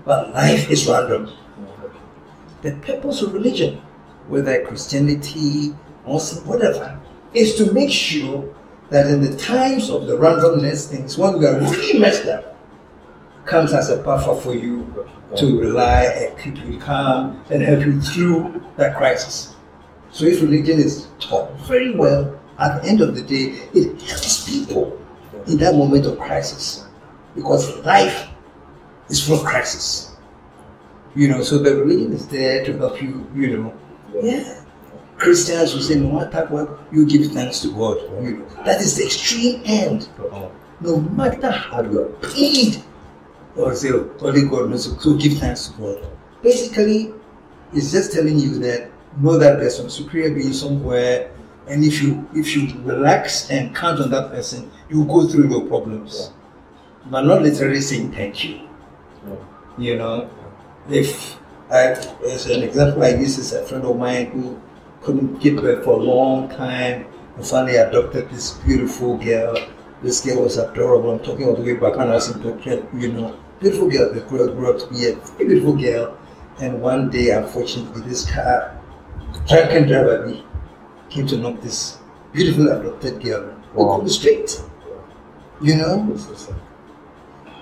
But 0.06 0.34
life 0.34 0.70
is 0.72 0.88
random. 0.88 1.32
The 2.62 2.72
purpose 2.78 3.22
of 3.22 3.34
religion, 3.34 3.82
whether 4.28 4.66
Christianity, 4.66 5.76
Muslim, 6.08 6.48
whatever, 6.48 7.00
is 7.34 7.56
to 7.56 7.72
make 7.74 7.92
sure 7.92 8.54
that 8.90 9.08
in 9.08 9.22
the 9.22 9.36
times 9.38 9.90
of 9.90 10.08
the 10.08 10.18
randomness 10.18 10.90
things, 10.90 11.18
when 11.18 11.38
we 11.38 11.46
are 11.46 11.60
really 11.60 12.00
messed 12.00 12.26
up, 12.26 12.58
comes 13.46 13.74
as 13.74 13.90
a 13.90 13.98
buffer 13.98 14.40
for 14.42 14.56
you 14.56 15.08
to 15.36 15.60
rely 15.60 16.04
and 16.04 16.40
keep 16.40 16.58
you 16.66 16.80
calm 16.80 17.44
and 17.50 17.62
help 17.62 17.86
you 17.86 18.02
through 18.02 18.64
that 18.78 18.96
crisis. 18.96 19.56
So 20.12 20.26
if 20.26 20.42
religion 20.42 20.80
is 20.80 21.08
taught 21.20 21.52
very 21.62 21.96
well, 21.96 22.37
at 22.60 22.82
the 22.82 22.88
end 22.90 23.02
of 23.02 23.16
the 23.16 23.22
day, 23.22 23.60
it 23.74 24.02
helps 24.02 24.50
people 24.50 25.00
in 25.48 25.58
that 25.58 25.76
moment 25.76 26.06
of 26.06 26.18
crisis. 26.20 26.86
Because 27.36 27.78
life 27.86 28.28
is 29.10 29.26
full 29.26 29.38
of 29.40 29.46
crisis. 29.46 30.16
You 31.16 31.30
know, 31.30 31.42
so 31.42 31.58
the 31.60 31.76
religion 31.76 32.14
is 32.14 32.28
there 32.28 32.64
to 32.66 32.78
help 32.78 33.02
you, 33.02 33.28
you 33.36 33.58
know. 33.58 33.74
Yeah. 34.22 34.64
Christians 35.18 35.74
will 35.74 35.82
say, 35.82 35.96
no 35.96 36.12
matter 36.12 36.46
what, 36.48 36.80
you 36.92 37.06
give 37.08 37.32
thanks 37.32 37.62
to 37.62 37.72
God. 37.74 37.98
You 38.24 38.38
know, 38.38 38.46
that 38.66 38.82
is 38.82 38.98
the 38.98 39.06
extreme 39.06 39.62
end. 39.66 40.10
Oh, 40.20 40.52
No 40.80 40.98
matter 41.00 41.50
how 41.50 41.82
you 41.82 42.02
are 42.02 42.10
paid, 42.30 42.84
or 43.56 43.74
say, 43.74 43.90
"Oh, 43.92 44.12
only 44.22 44.44
God 44.48 44.70
knows, 44.70 44.86
so 45.04 45.16
give 45.16 45.40
thanks 45.40 45.68
to 45.70 45.82
God. 45.82 46.08
Basically, 46.44 47.14
it's 47.74 47.92
just 47.92 48.12
telling 48.14 48.38
you 48.40 48.60
that 48.60 48.92
know 49.20 49.40
that 49.40 49.58
there's 49.58 49.76
some 49.76 49.90
superior 49.90 50.36
being 50.36 50.54
somewhere, 50.54 51.32
and 51.68 51.84
if 51.84 52.02
you 52.02 52.28
if 52.34 52.56
you 52.56 52.80
relax 52.82 53.50
and 53.50 53.76
count 53.76 54.00
on 54.00 54.10
that 54.12 54.32
person, 54.32 54.72
you 54.90 55.06
go 55.06 55.28
through 55.28 55.50
your 55.50 55.68
problems. 55.68 56.32
But 57.06 57.22
not 57.22 57.42
literally 57.42 57.82
saying 57.82 58.12
thank 58.12 58.44
you. 58.44 58.62
You 59.78 59.98
know, 59.98 60.30
if 60.90 61.38
I, 61.70 61.92
as 62.26 62.48
an 62.48 62.64
example 62.64 63.02
like 63.02 63.18
this 63.18 63.38
is 63.38 63.54
a 63.54 63.64
friend 63.66 63.84
of 63.86 63.98
mine 63.98 64.28
who 64.28 64.60
couldn't 65.02 65.40
give 65.40 65.58
birth 65.58 65.84
for 65.84 66.00
a 66.00 66.04
long 66.04 66.50
time 66.50 67.06
and 67.36 67.46
finally 67.46 67.76
adopted 67.76 68.30
this 68.30 68.52
beautiful 68.66 69.18
girl. 69.18 69.56
This 70.02 70.22
girl 70.22 70.44
was 70.44 70.58
adorable. 70.58 71.12
I'm 71.12 71.20
talking 71.20 71.46
all 71.46 71.56
the 71.56 71.64
way 71.64 71.74
back 71.74 71.96
when 71.96 72.10
I 72.10 72.16
was 72.16 72.30
in 72.30 72.42
Tokyo, 72.42 72.88
you 72.94 73.12
know. 73.12 73.38
Beautiful 73.60 73.90
girl, 73.90 74.14
the 74.14 74.22
girl 74.22 74.54
grew 74.54 74.72
up 74.74 74.80
to 74.80 74.88
be 74.88 75.10
a 75.10 75.16
beautiful 75.38 75.76
girl. 75.76 76.18
And 76.60 76.82
one 76.82 77.10
day, 77.10 77.32
unfortunately, 77.32 78.02
this 78.02 78.30
car, 78.32 78.80
drunken 79.48 79.88
driver 79.88 80.28
me, 80.28 80.46
came 81.18 81.28
to 81.28 81.38
knock 81.38 81.62
this 81.62 81.98
beautiful 82.32 82.70
adopted 82.72 83.22
girl 83.24 83.54
Wow. 83.74 83.86
on 84.00 84.04
the 84.06 84.10
street. 84.10 84.62
You 85.62 85.76
know? 85.78 86.18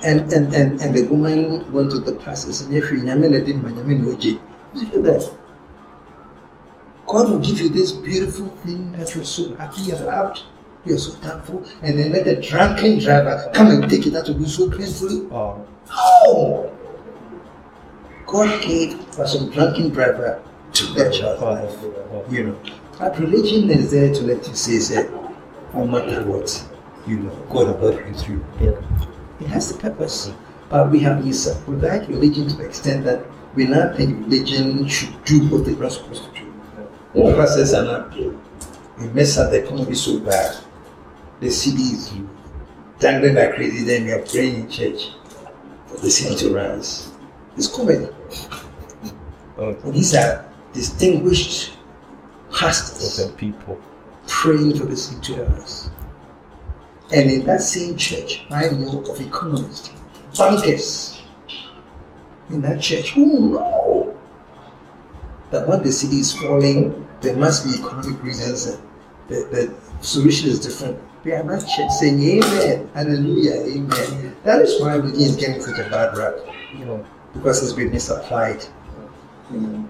And, 0.04 0.32
and, 0.34 0.54
and, 0.54 0.80
and 0.82 0.94
the 0.96 1.04
woman 1.08 1.72
went 1.72 1.92
to 1.92 2.00
the 2.00 2.14
pastor 2.14 2.48
and 2.48 2.56
said, 2.56 2.72
"If 2.72 2.92
you 2.92 3.00
nyame 3.00 3.32
na 3.32 3.40
di 3.40 3.54
ma, 3.54 3.70
nyame 3.70 4.00
na 4.02 4.12
ogye." 4.14 4.40
You 4.74 5.02
that? 5.04 5.24
God 7.08 7.30
will 7.32 7.40
give 7.40 7.60
you 7.62 7.70
this 7.70 7.92
beautiful 7.94 8.48
thing 8.66 8.92
that 8.94 9.16
you're 9.16 9.24
so 9.24 9.56
happy 9.56 9.92
about, 9.92 10.44
you're 10.86 10.98
so 10.98 11.12
thankful, 11.26 11.64
and 11.82 11.98
then 11.98 12.12
let 12.12 12.26
the 12.26 12.36
drunken 12.36 13.00
driver 13.00 13.50
come 13.54 13.68
and 13.72 13.90
take 13.90 14.06
it 14.06 14.12
that 14.12 14.28
will 14.28 14.36
be 14.36 14.46
so 14.48 14.70
painful. 14.70 15.34
oh, 15.34 15.66
No! 15.90 16.72
God 18.28 18.62
gave 18.62 19.00
for 19.16 19.26
some 19.28 19.50
drunken 19.52 19.90
driver 19.90 20.44
to 20.74 20.94
that 20.96 21.14
child's 21.14 21.42
life. 21.42 21.76
You 22.30 22.44
know. 22.48 22.58
But 23.00 23.20
religion 23.20 23.70
is 23.70 23.92
there 23.92 24.14
to 24.14 24.22
let 24.22 24.48
you 24.48 24.56
say, 24.56 24.80
say, 24.80 25.10
no 25.74 25.86
matter 25.86 26.24
what, 26.24 26.68
you 27.06 27.20
know, 27.20 27.36
God 27.50 27.80
will 27.80 27.92
help 27.92 28.08
you 28.08 28.14
through. 28.14 28.46
Yeah. 28.62 28.82
It 29.42 29.48
has 29.48 29.72
the 29.72 29.78
purpose. 29.78 30.32
But 30.70 30.90
we 30.90 31.00
have 31.02 31.26
misapplied 31.26 32.08
religion 32.08 32.48
to 32.48 32.56
the 32.56 32.66
extent 32.66 33.04
that 33.06 33.26
we 33.54 33.66
now 33.66 33.94
think 33.96 34.26
religion 34.26 34.88
should 34.88 35.24
do 35.26 35.48
what 35.50 35.66
they're 35.66 35.76
not 35.76 35.92
supposed 35.92 36.24
to 36.26 36.40
do. 36.40 36.54
All 37.16 37.34
process 37.34 37.74
are 37.74 37.84
not 37.84 38.14
doing. 38.14 38.42
We 38.98 39.08
mess 39.10 39.38
up 39.38 39.52
the 39.52 39.64
economy 39.64 39.96
so 39.96 40.20
bad. 40.20 40.58
The 41.42 41.48
cedis 41.48 42.28
dangling 43.00 43.36
like 43.36 43.56
crazy, 43.56 43.84
then 43.84 44.06
we 44.06 44.12
are 44.12 44.22
praying 44.22 44.56
in 44.56 44.70
church 44.70 45.12
for 45.88 45.98
the 45.98 46.08
cedi 46.08 46.40
to 46.40 46.56
rise. 46.56 47.12
It's 47.58 47.68
comedy. 47.68 48.08
And 49.58 49.94
these 49.94 50.16
are 50.16 50.50
distinguished 50.74 51.75
pastors 52.56 53.14
certain 53.14 53.36
people. 53.38 53.80
praying 54.28 54.76
for 54.78 54.86
the 54.86 54.96
cedi 54.96 55.22
to 55.22 55.46
us. 55.46 55.90
And 57.14 57.30
in 57.30 57.46
that 57.46 57.62
same 57.62 57.96
church, 57.96 58.46
I 58.50 58.70
know 58.70 59.04
of 59.08 59.22
economists, 59.22 59.92
bankers 60.36 61.22
in 62.50 62.62
that 62.62 62.82
church 62.82 63.12
who 63.12 63.52
know 63.54 64.18
that 65.52 65.68
when 65.68 65.84
the 65.84 65.90
cedi 65.90 66.20
is 66.22 66.34
falling, 66.34 67.08
there 67.22 67.36
must 67.36 67.66
be 67.66 67.80
economic 67.80 68.22
reasons. 68.24 68.80
The, 69.28 69.36
the 69.52 69.74
solution 70.02 70.50
is 70.50 70.60
different. 70.60 71.00
We 71.24 71.34
are 71.34 71.44
not 71.44 71.60
church 71.62 71.92
saying 72.00 72.22
Amen, 72.22 72.90
Hallelujah, 72.94 73.64
Amen. 73.66 74.36
That 74.44 74.62
is 74.62 74.80
why 74.82 74.96
religion 74.96 75.22
is 75.22 75.36
getting 75.36 75.62
such 75.62 75.80
a 75.80 75.90
bad 75.90 76.16
rap, 76.18 76.36
you 76.78 76.86
know, 76.86 77.06
because 77.34 77.64
it's 77.64 77.74
been 77.74 77.92
misapplied. 77.92 78.64
You 79.52 79.60
know, 79.60 79.90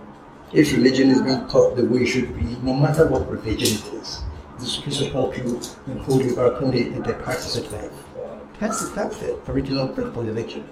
if 0.55 0.71
religion 0.71 1.11
is 1.11 1.21
being 1.21 1.45
taught 1.49 1.75
the 1.75 1.83
way 1.85 2.03
it 2.03 2.05
should 2.05 2.33
be, 2.33 2.55
no 2.63 2.73
matter 2.73 3.07
what 3.07 3.29
religion 3.29 3.77
it 3.77 4.01
is, 4.01 4.23
this 4.57 4.69
is 4.69 4.73
supposed 4.75 4.99
to 4.99 5.09
help 5.09 5.37
you 5.37 5.59
holy 6.03 6.33
or 6.37 6.53
holy 6.55 6.87
in 6.87 7.03
the 7.03 7.13
practice 7.13 7.57
of 7.57 7.69
life. 7.73 7.91
That's 8.59 8.89
that's 8.91 9.17
the 9.17 9.37
original 9.51 9.89
principle 9.89 10.21
of 10.21 10.27
religion. 10.27 10.63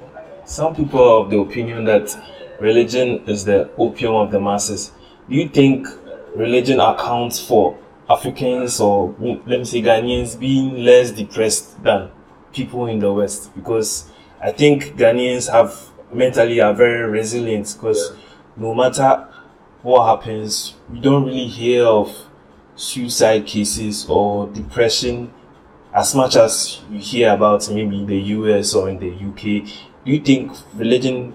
Some 0.46 0.74
people 0.74 1.02
are 1.02 1.26
of 1.26 1.30
the 1.30 1.38
opinion 1.38 1.84
that 1.86 2.16
religion 2.62 3.26
is 3.28 3.44
the 3.44 3.70
opium 3.78 4.16
of 4.16 4.32
the 4.32 4.40
masses. 4.40 4.94
Do 5.30 5.36
you 5.36 5.50
think 5.50 5.86
religion 6.34 6.80
accounts 6.80 7.46
for 7.46 7.78
Africans 8.10 8.80
or 8.80 9.14
let 9.20 9.60
me 9.60 9.66
say 9.66 9.82
Ghanaians 9.82 10.40
being 10.40 10.86
less 10.86 11.12
depressed 11.12 11.84
than 11.84 12.10
people 12.54 12.86
in 12.88 13.00
the 13.00 13.12
West? 13.12 13.54
Because 13.54 14.10
I 14.42 14.54
think 14.54 14.96
Ghanaians 14.96 15.52
have 15.52 15.90
mentally 16.14 16.62
are 16.62 16.74
very 16.74 17.10
resilient 17.10 17.74
because 17.76 18.16
no 18.56 18.74
matter 18.74 19.28
what 19.84 20.08
happens, 20.08 20.74
we 20.90 21.00
don't 21.00 21.26
really 21.26 21.48
hear 21.48 21.86
of 21.86 22.30
suicide 22.76 23.46
cases 23.46 24.06
or 24.10 24.48
depression 24.48 25.32
as 25.94 26.16
much 26.16 26.36
as 26.36 26.82
you 26.90 26.98
hear 26.98 27.34
about 27.34 27.70
maybe 27.70 28.00
in 28.00 28.06
the 28.08 28.18
US 28.18 28.74
or 28.74 28.90
in 28.90 28.98
the 28.98 29.12
UK. 29.12 29.68
Do 30.06 30.12
you 30.12 30.20
think 30.20 30.52
religion 30.74 31.34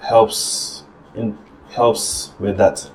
helps 0.00 0.84
in 1.14 1.38
helps 1.70 2.32
with 2.40 2.56
that? 2.56 2.90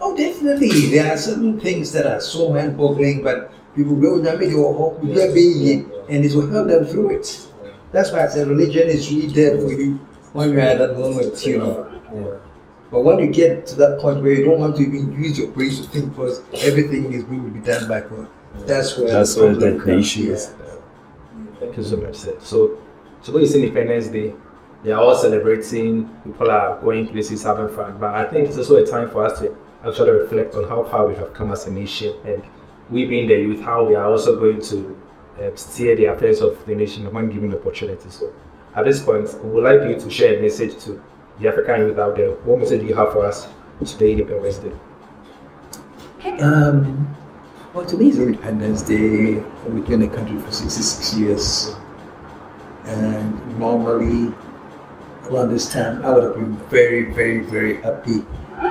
Oh, 0.00 0.16
definitely. 0.16 0.68
There 0.86 1.12
are 1.12 1.16
certain 1.16 1.60
things 1.60 1.92
that 1.92 2.06
are 2.06 2.20
so 2.20 2.52
mind-boggling, 2.52 3.22
but 3.22 3.52
people 3.74 3.94
will 3.94 4.22
not 4.22 4.38
with 4.38 4.50
your 4.50 4.72
hope 4.74 5.02
being 5.02 5.90
and 6.08 6.24
it 6.24 6.34
will 6.34 6.48
help 6.48 6.68
them 6.68 6.84
through 6.86 7.18
it. 7.18 7.48
That's 7.90 8.10
why 8.12 8.24
I 8.24 8.28
said 8.28 8.48
religion 8.48 8.88
is 8.88 9.12
really 9.12 9.26
there 9.26 9.58
for 9.58 9.72
you 9.72 9.96
when 10.32 10.52
you're 10.52 10.60
at 10.60 10.78
that 10.78 10.98
moment, 10.98 11.44
you 11.44 11.58
know. 11.58 12.00
Yeah. 12.14 12.51
But 12.92 13.00
when 13.04 13.18
you 13.20 13.28
get 13.28 13.66
to 13.68 13.74
that 13.76 13.98
point 14.00 14.22
where 14.22 14.32
you 14.32 14.44
don't 14.44 14.60
want 14.60 14.76
to 14.76 14.82
even 14.82 15.12
use 15.12 15.38
your 15.38 15.48
brain 15.48 15.70
to 15.70 15.82
think 15.84 16.14
first, 16.14 16.42
everything 16.58 17.10
is 17.14 17.24
going 17.24 17.42
to 17.42 17.50
be 17.50 17.60
done 17.60 17.88
by 17.88 18.02
God, 18.02 18.28
that's 18.66 18.98
where 18.98 19.10
that's 19.10 19.34
where 19.34 19.54
the, 19.54 19.70
the 19.70 19.98
issue 19.98 20.30
is. 20.30 20.52
Thank 21.58 21.76
you 21.78 21.82
so 21.82 21.96
much, 21.96 22.16
sir. 22.16 22.36
So, 22.40 22.78
so 23.22 23.32
when 23.32 23.42
you 23.42 23.48
see 23.48 23.62
Independence 23.62 24.08
Day, 24.08 24.34
they 24.84 24.90
are 24.92 25.00
all 25.00 25.16
celebrating, 25.16 26.08
people 26.22 26.50
are 26.50 26.78
going 26.82 27.08
places, 27.08 27.42
having 27.42 27.74
fun. 27.74 27.96
But 27.98 28.14
I 28.14 28.28
think 28.28 28.48
it's 28.48 28.58
also 28.58 28.76
a 28.76 28.86
time 28.86 29.08
for 29.08 29.24
us 29.24 29.38
to 29.38 29.56
actually 29.86 30.10
reflect 30.10 30.54
on 30.54 30.68
how 30.68 30.84
far 30.84 31.06
we 31.06 31.14
have 31.14 31.32
come 31.32 31.50
as 31.50 31.66
a 31.66 31.72
nation 31.72 32.14
and 32.26 32.42
we 32.90 33.06
being 33.06 33.26
the 33.26 33.34
youth, 33.34 33.60
how 33.62 33.84
we 33.84 33.94
are 33.94 34.06
also 34.06 34.38
going 34.38 34.60
to 34.60 35.00
uh, 35.40 35.50
steer 35.54 35.96
the 35.96 36.06
affairs 36.06 36.40
of 36.42 36.62
the 36.66 36.74
nation 36.74 37.10
when 37.10 37.30
given 37.30 37.50
the 37.50 37.58
opportunity. 37.58 38.10
So 38.10 38.34
at 38.74 38.84
this 38.84 39.02
point, 39.02 39.32
we 39.42 39.50
would 39.50 39.64
like 39.64 39.88
you 39.88 39.98
to 39.98 40.10
share 40.10 40.38
a 40.38 40.42
message 40.42 40.82
to 40.84 41.02
the 41.42 41.48
African 41.48 41.80
youth 41.88 41.98
out 41.98 42.16
there. 42.16 42.30
What 42.30 42.60
message 42.60 42.80
do 42.80 42.86
you 42.86 42.94
have 42.94 43.12
for 43.12 43.26
us 43.26 43.48
today, 43.84 44.12
Independence 44.12 44.58
Day? 44.58 44.72
Um, 46.40 47.16
well, 47.74 47.84
today 47.84 48.06
is 48.06 48.18
Independence 48.18 48.82
Day. 48.82 49.42
We've 49.68 49.84
been 49.84 50.02
in 50.02 50.10
the 50.10 50.16
country 50.16 50.38
for 50.38 50.52
66 50.52 51.14
years. 51.18 51.74
And 52.84 53.58
normally, 53.58 54.32
around 55.24 55.50
this 55.50 55.72
time, 55.72 56.04
I 56.04 56.12
would 56.12 56.22
have 56.22 56.34
been 56.34 56.56
very, 56.68 57.12
very, 57.12 57.40
very 57.40 57.82
happy 57.82 58.24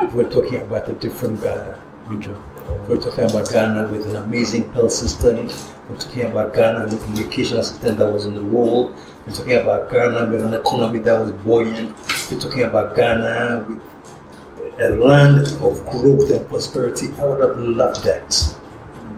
if 0.06 0.14
we're 0.14 0.30
talking 0.30 0.62
about 0.62 0.88
a 0.88 0.94
different 0.94 1.44
uh, 1.44 1.76
region. 2.08 2.42
We're 2.88 3.02
talking 3.02 3.26
about 3.26 3.52
Ghana 3.52 3.90
with 3.90 4.08
an 4.08 4.16
amazing 4.16 4.72
health 4.74 4.92
system. 4.92 5.50
We're 5.90 5.98
talking 5.98 6.24
about 6.24 6.54
Ghana 6.54 6.86
with 6.86 7.06
an 7.06 7.14
educational 7.14 7.64
system 7.64 7.98
that 7.98 8.12
was 8.12 8.26
in 8.26 8.36
the 8.36 8.44
world. 8.44 8.96
We're 9.26 9.34
talking 9.34 9.56
about 9.56 9.92
Ghana 9.92 10.32
with 10.32 10.46
an 10.46 10.54
economy 10.54 11.00
that 11.00 11.20
was 11.20 11.32
buoyant. 11.32 11.96
We're 12.32 12.40
talking 12.40 12.64
about 12.64 12.96
Ghana 12.96 13.66
with 13.68 14.80
a 14.80 14.90
land 14.96 15.48
of 15.62 15.86
growth 15.86 16.32
and 16.32 16.48
prosperity. 16.48 17.10
I 17.20 17.26
would 17.26 17.42
have 17.42 17.58
loved 17.58 18.06
that. 18.06 18.56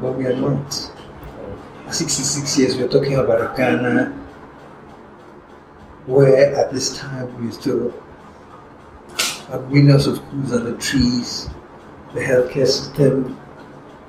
But 0.01 0.13
we 0.13 0.25
are 0.25 0.35
not. 0.35 0.73
66 1.91 2.57
years, 2.57 2.75
we're 2.75 2.87
talking 2.87 3.17
about 3.17 3.39
a 3.39 3.55
Ghana 3.55 4.05
where 6.07 6.55
at 6.55 6.73
this 6.73 6.97
time 6.97 7.39
we 7.39 7.51
still 7.51 7.93
have 9.49 9.69
windows 9.69 10.07
of 10.07 10.17
schools 10.17 10.49
the 10.49 10.75
trees, 10.77 11.49
the 12.15 12.19
healthcare 12.19 12.65
system, 12.65 13.39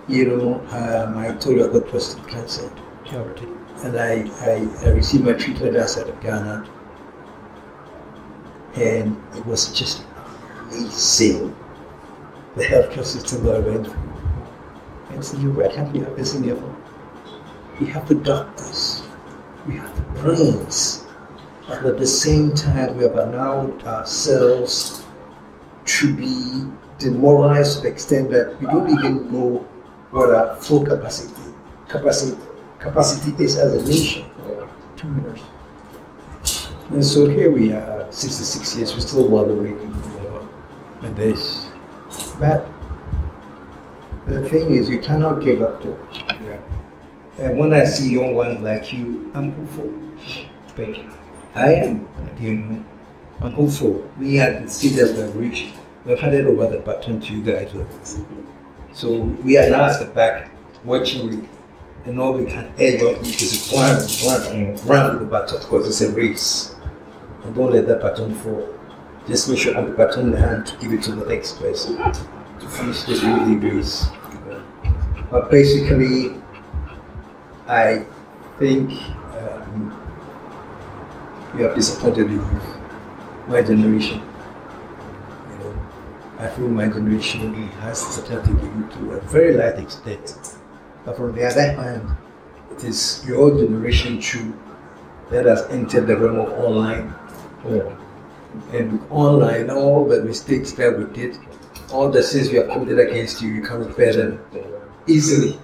you 0.09 0.29
know, 0.29 0.55
um, 0.71 1.19
I 1.19 1.35
told 1.35 1.57
you 1.57 1.69
I 1.69 1.73
got 1.73 1.87
prostate 1.89 2.27
cancer. 2.27 2.73
And 3.85 3.99
I, 3.99 4.25
I, 4.41 4.87
I 4.87 4.89
received 4.93 5.25
my 5.27 5.35
treatment 5.35 5.77
outside 5.77 6.09
of 6.09 6.19
Ghana. 6.23 6.67
And 8.77 9.17
it 9.37 9.47
was 9.47 9.73
just 9.73 10.05
amazing. 10.63 11.55
The 12.57 12.65
healthcare 12.65 13.05
system 13.05 13.45
that 13.45 13.57
I 13.57 13.59
went 13.61 13.87
through. 13.87 14.05
And 15.11 15.25
so 15.25 15.39
you're 15.39 15.53
right, 15.53 15.73
have 15.73 15.93
we 15.93 16.01
have 16.01 16.17
this 16.17 16.35
in 16.35 16.45
phone? 16.45 16.83
We 17.81 17.87
have 17.87 18.09
the 18.09 18.15
doctors, 18.17 19.03
we 19.67 19.77
have 19.77 19.95
the 19.97 20.21
brains, 20.21 21.05
but 21.69 21.85
at 21.85 21.99
the 21.99 22.07
same 22.07 22.55
time 22.55 22.97
we 22.97 23.05
have 23.05 23.17
allowed 23.17 23.83
ourselves 23.85 25.05
to 25.87 26.15
be 26.15 26.71
demoralized 26.99 27.77
to 27.77 27.83
the 27.83 27.89
extent 27.89 28.31
that 28.31 28.61
we 28.61 28.67
don't 28.67 28.91
even 28.91 29.33
know 29.33 29.67
what 30.11 30.35
our 30.35 30.57
full 30.57 30.85
capacity 30.85 31.35
capacity 31.89 32.41
capacity 32.79 33.45
is 33.45 33.57
as 33.57 33.75
a 33.75 33.89
nation. 33.89 34.25
Two 34.97 35.09
years. 35.09 35.41
And 36.91 37.05
so 37.05 37.29
here 37.29 37.51
we 37.51 37.73
are, 37.73 37.94
66 38.15 38.77
years, 38.77 38.95
we're 38.95 39.01
still 39.01 39.29
wallowing 39.29 39.79
in 41.03 41.15
this. 41.15 41.69
But 42.39 42.67
the 44.27 44.49
thing 44.49 44.71
is, 44.71 44.89
you 44.89 45.01
cannot 45.01 45.43
give 45.43 45.63
up 45.63 45.83
to 45.83 45.93
it. 45.93 46.61
And 47.39 47.59
when 47.59 47.75
I 47.75 47.85
see 47.85 48.13
young 48.13 48.35
ones 48.35 48.61
like 48.61 48.93
you, 48.93 49.31
I'm 49.35 49.53
hopeful. 49.53 49.93
But 50.77 50.97
I 51.57 51.75
am, 51.75 52.09
know, 52.41 52.85
I'm 53.41 53.53
hopeful. 53.53 54.09
We 54.19 54.37
had 54.37 54.65
the 54.65 54.71
seed 54.71 54.93
that 54.95 55.17
we've 55.17 55.37
reached. 55.37 55.75
We've 56.05 56.19
handed 56.19 56.47
over 56.47 56.69
the 56.69 56.79
baton 56.79 57.21
to 57.21 57.33
you 57.33 57.43
guys. 57.43 57.75
So 58.93 59.23
we 59.43 59.59
are 59.59 59.69
now 59.69 59.87
at 59.87 59.99
the 59.99 60.07
back 60.07 60.51
watching 60.85 61.33
you. 61.33 61.49
And 62.05 62.21
all 62.21 62.35
we 62.35 62.45
can 62.45 62.73
edge 62.79 63.03
on 63.03 63.17
is 63.25 63.73
run, 63.75 63.97
run, 64.27 64.53
and 64.55 64.87
run 64.87 65.11
with 65.11 65.21
the 65.21 65.27
baton 65.27 65.59
because 65.59 65.89
it's 65.89 66.01
a 66.03 66.15
race. 66.15 66.74
And 67.45 67.55
don't 67.55 67.73
let 67.73 67.87
that 67.87 68.01
baton 68.01 68.35
fall. 68.35 68.69
Just 69.27 69.49
make 69.49 69.59
sure 69.59 69.73
you 69.73 69.79
have 69.79 69.89
the 69.89 69.97
baton 69.97 70.25
in 70.25 70.31
the 70.33 70.39
hand 70.39 70.67
to 70.67 70.77
give 70.79 70.93
it 70.93 71.03
to 71.05 71.13
the 71.13 71.27
next 71.27 71.59
person 71.59 71.97
to 71.97 72.69
finish 72.69 73.03
this 73.05 73.23
race. 73.23 74.07
But 75.31 75.51
basically, 75.51 76.41
I 77.67 78.05
think 78.59 78.93
um, 79.37 79.93
you 81.57 81.65
have 81.65 81.75
disappointed 81.75 82.31
youth, 82.31 82.77
my 83.49 83.63
generation. 83.63 84.21
You 85.51 85.59
know, 85.59 85.87
I 86.39 86.49
feel 86.49 86.69
my 86.69 86.87
generation 86.87 87.53
has 87.81 88.05
disappointed 88.05 88.63
youth 88.63 88.93
to 88.95 89.13
a 89.13 89.21
very 89.23 89.55
large 89.55 89.79
extent. 89.79 90.57
But 91.05 91.17
from 91.17 91.35
the 91.35 91.45
other 91.45 91.73
hand, 91.73 92.17
it 92.71 92.85
is 92.85 93.25
your 93.27 93.51
generation 93.51 94.21
too 94.21 94.55
that 95.31 95.47
has 95.47 95.63
entered 95.71 96.07
the 96.07 96.17
realm 96.17 96.39
of 96.39 96.53
online. 96.53 97.15
Yeah. 97.69 97.97
And 98.73 99.01
online, 99.11 99.71
all 99.71 100.07
the 100.07 100.23
mistakes 100.23 100.73
that 100.73 100.97
we 100.97 101.05
did, 101.13 101.39
all 101.93 102.11
the 102.11 102.23
sins 102.23 102.51
we 102.51 102.59
have 102.59 102.69
committed 102.69 102.99
against 103.01 103.43
you, 103.43 103.49
you 103.49 103.63
can 103.63 103.85
repair 103.85 104.13
them 104.13 104.41
easily. 105.07 105.59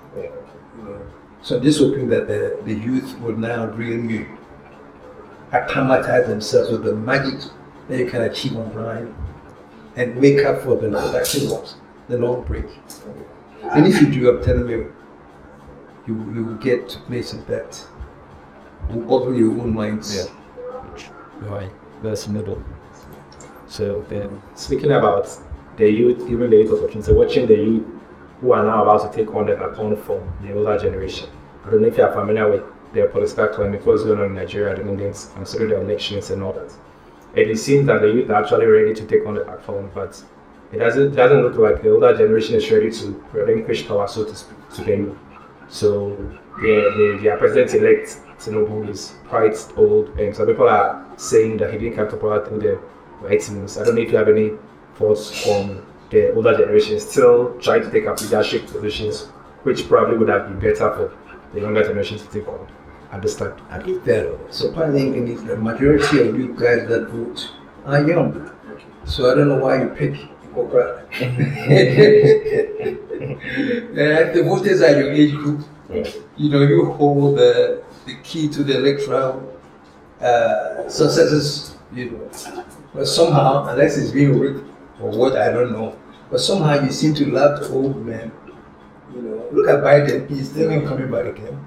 So 1.43 1.57
I'm 1.57 1.63
just 1.63 1.79
hoping 1.79 2.09
that 2.09 2.29
the, 2.29 2.61
the 2.65 2.75
youth 2.75 3.19
will 3.21 3.37
now 3.37 3.67
really 3.67 4.27
acclimatize 5.53 6.27
themselves 6.27 6.71
with 6.71 6.85
the 6.85 6.95
magic 6.95 7.41
that 7.89 7.99
you 7.99 8.11
can 8.11 8.23
achieve 8.23 8.57
online 8.57 9.15
and 9.97 10.17
make 10.21 10.45
up 10.45 10.63
for 10.63 10.77
the 10.77 10.91
production 10.91 11.49
loss, 11.49 11.77
the 12.09 12.19
long 12.19 12.43
break. 12.43 12.67
And 13.63 13.87
if 13.87 14.01
you 14.01 14.11
do, 14.11 14.31
I'm 14.31 14.45
telling 14.45 14.69
you, 14.69 14.95
you, 16.07 16.15
you 16.35 16.45
will 16.45 16.55
get 16.55 16.89
to 16.91 16.99
places 17.01 17.45
that 17.45 17.87
will 18.91 19.13
open 19.13 19.35
your 19.37 19.51
own 19.61 19.75
minds. 19.75 20.15
Yeah. 20.17 21.49
Right. 21.49 21.71
That's 22.03 22.29
middle. 22.29 22.63
So 23.67 24.05
then, 24.09 24.43
speaking 24.55 24.93
about 24.93 25.29
the 25.77 25.91
youth, 25.91 26.29
even 26.31 26.51
the 26.51 26.57
youth 26.57 26.73
opportunity, 26.73 27.13
watching 27.13 27.47
the 27.47 27.55
youth 27.55 27.87
who 28.41 28.53
are 28.53 28.65
now 28.65 28.83
about 28.83 29.13
to 29.13 29.17
take 29.17 29.35
on 29.35 29.47
the 29.47 29.55
baton 29.55 29.97
from 29.97 30.21
the 30.43 30.55
older 30.57 30.79
generation. 30.79 31.29
I 31.65 31.71
don't 31.71 31.83
know 31.83 31.89
if 31.89 31.97
you 31.99 32.05
are 32.05 32.13
familiar 32.13 32.51
with 32.51 32.63
the 32.93 33.07
political 33.13 33.49
climate, 33.49 33.85
what's 33.87 34.03
going 34.03 34.19
on 34.19 34.27
in 34.27 34.35
Nigeria, 34.35 34.75
the 34.75 34.89
Indians, 34.89 35.31
considering 35.35 35.71
the 35.71 35.81
elections 35.81 36.31
and 36.31 36.43
all 36.43 36.53
that. 36.55 36.73
And 37.37 37.51
it 37.51 37.59
seems 37.59 37.87
that 37.87 38.01
the 38.01 38.09
youth 38.09 38.31
are 38.31 38.43
actually 38.43 38.67
ready 38.67 38.95
to 38.95 39.07
take 39.07 39.27
on 39.27 39.35
the 39.35 39.45
baton, 39.45 39.91
but 39.95 40.23
it 40.73 40.79
doesn't 40.79 41.15
doesn't 41.15 41.43
look 41.43 41.57
like 41.57 41.83
the 41.83 41.93
older 41.93 42.17
generation 42.17 42.55
is 42.57 42.71
ready 42.71 42.91
to 42.91 43.25
relinquish 43.33 43.87
power, 43.87 44.09
so 44.09 44.25
to 44.25 44.35
speak, 44.35 44.71
to 44.75 44.85
them. 44.85 45.19
So 45.69 46.17
the, 46.59 46.93
the, 46.97 47.19
their 47.23 47.37
president-elect 47.37 48.21
Tinubu 48.39 48.89
is 48.89 49.15
quite 49.29 49.57
old, 49.77 50.09
and 50.19 50.35
some 50.35 50.47
people 50.47 50.69
are 50.69 51.05
saying 51.17 51.59
that 51.59 51.73
he 51.73 51.79
didn't 51.79 51.97
come 51.97 52.09
to 52.09 52.17
power 52.17 52.45
through 52.47 52.61
the 52.61 52.81
right 53.21 53.51
means. 53.51 53.79
I 53.79 53.85
don't 53.85 53.95
know 53.95 54.03
if 54.03 54.11
you 54.11 54.17
have 54.17 54.29
any 54.29 54.53
thoughts 54.97 55.47
on 55.47 55.87
the 56.11 56.35
older 56.35 56.57
generation 56.57 56.99
still 57.01 57.57
trying 57.61 57.83
to 57.83 57.91
take 57.91 58.07
up 58.07 58.21
leadership 58.21 58.67
positions, 58.67 59.27
which 59.63 59.89
probably 59.89 60.19
would 60.19 60.29
have 60.29 60.49
been 60.49 60.59
better 60.59 60.93
for 60.95 61.13
the 61.55 61.61
younger 61.61 61.83
generation 61.83 62.19
to 62.19 62.27
take 62.29 62.49
on 62.49 62.67
time. 63.37 63.55
I 63.71 63.79
think 63.81 64.05
that 64.05 64.39
surprisingly, 64.51 65.35
the 65.35 65.57
majority 65.57 66.21
of 66.21 66.39
you 66.39 66.55
guys 66.55 66.89
that 66.89 67.09
vote 67.09 67.51
are 67.85 68.07
young. 68.07 68.51
So 69.05 69.31
I 69.31 69.35
don't 69.35 69.49
know 69.49 69.59
why 69.59 69.83
you 69.83 69.89
pick 69.89 70.15
uh, 70.51 71.03
the 74.33 74.43
voters 74.45 74.83
are 74.83 74.99
your 74.99 75.13
age 75.13 75.35
group. 75.35 75.65
You 76.37 76.51
know, 76.51 76.63
you 76.63 76.93
hold 76.93 77.39
the, 77.39 77.83
the 78.07 78.15
key 78.23 78.49
to 78.49 78.63
the 78.63 78.79
electoral 78.79 79.59
uh, 80.21 80.89
successes, 80.89 81.77
you 81.93 82.11
know. 82.11 82.31
But 82.95 83.07
somehow, 83.07 83.67
unless 83.69 83.97
it's 83.97 84.11
being 84.11 84.39
rigged 84.39 84.65
or 85.01 85.11
what, 85.11 85.37
I 85.37 85.51
don't 85.51 85.73
know. 85.73 85.99
But 86.31 86.41
somehow 86.41 86.81
you 86.83 86.93
seem 86.93 87.15
to 87.15 87.27
love 87.27 87.61
the 87.61 87.69
old 87.75 88.05
men. 88.05 88.33
You 89.15 89.23
know, 89.23 89.49
look 89.51 89.69
at 89.69 89.83
Biden, 89.83 90.29
he's 90.29 90.51
still 90.51 90.71
not 90.71 90.87
coming 90.87 91.11
back 91.11 91.27
again. 91.27 91.59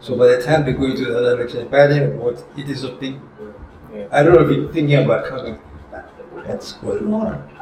So 0.00 0.16
by 0.16 0.28
the 0.28 0.42
time 0.42 0.64
they 0.64 0.72
go 0.72 0.84
into 0.84 1.04
the 1.06 1.18
other 1.18 1.40
election, 1.40 1.68
Biden, 1.68 2.16
what, 2.16 2.44
it 2.56 2.68
is 2.68 2.82
something. 2.82 3.20
I 4.12 4.22
don't 4.22 4.34
know 4.34 4.48
if 4.48 4.56
you're 4.56 4.72
thinking 4.72 5.02
about 5.04 5.26
coming. 5.26 5.58
That's 6.46 6.72
going 6.74 7.12
on. 7.12 7.55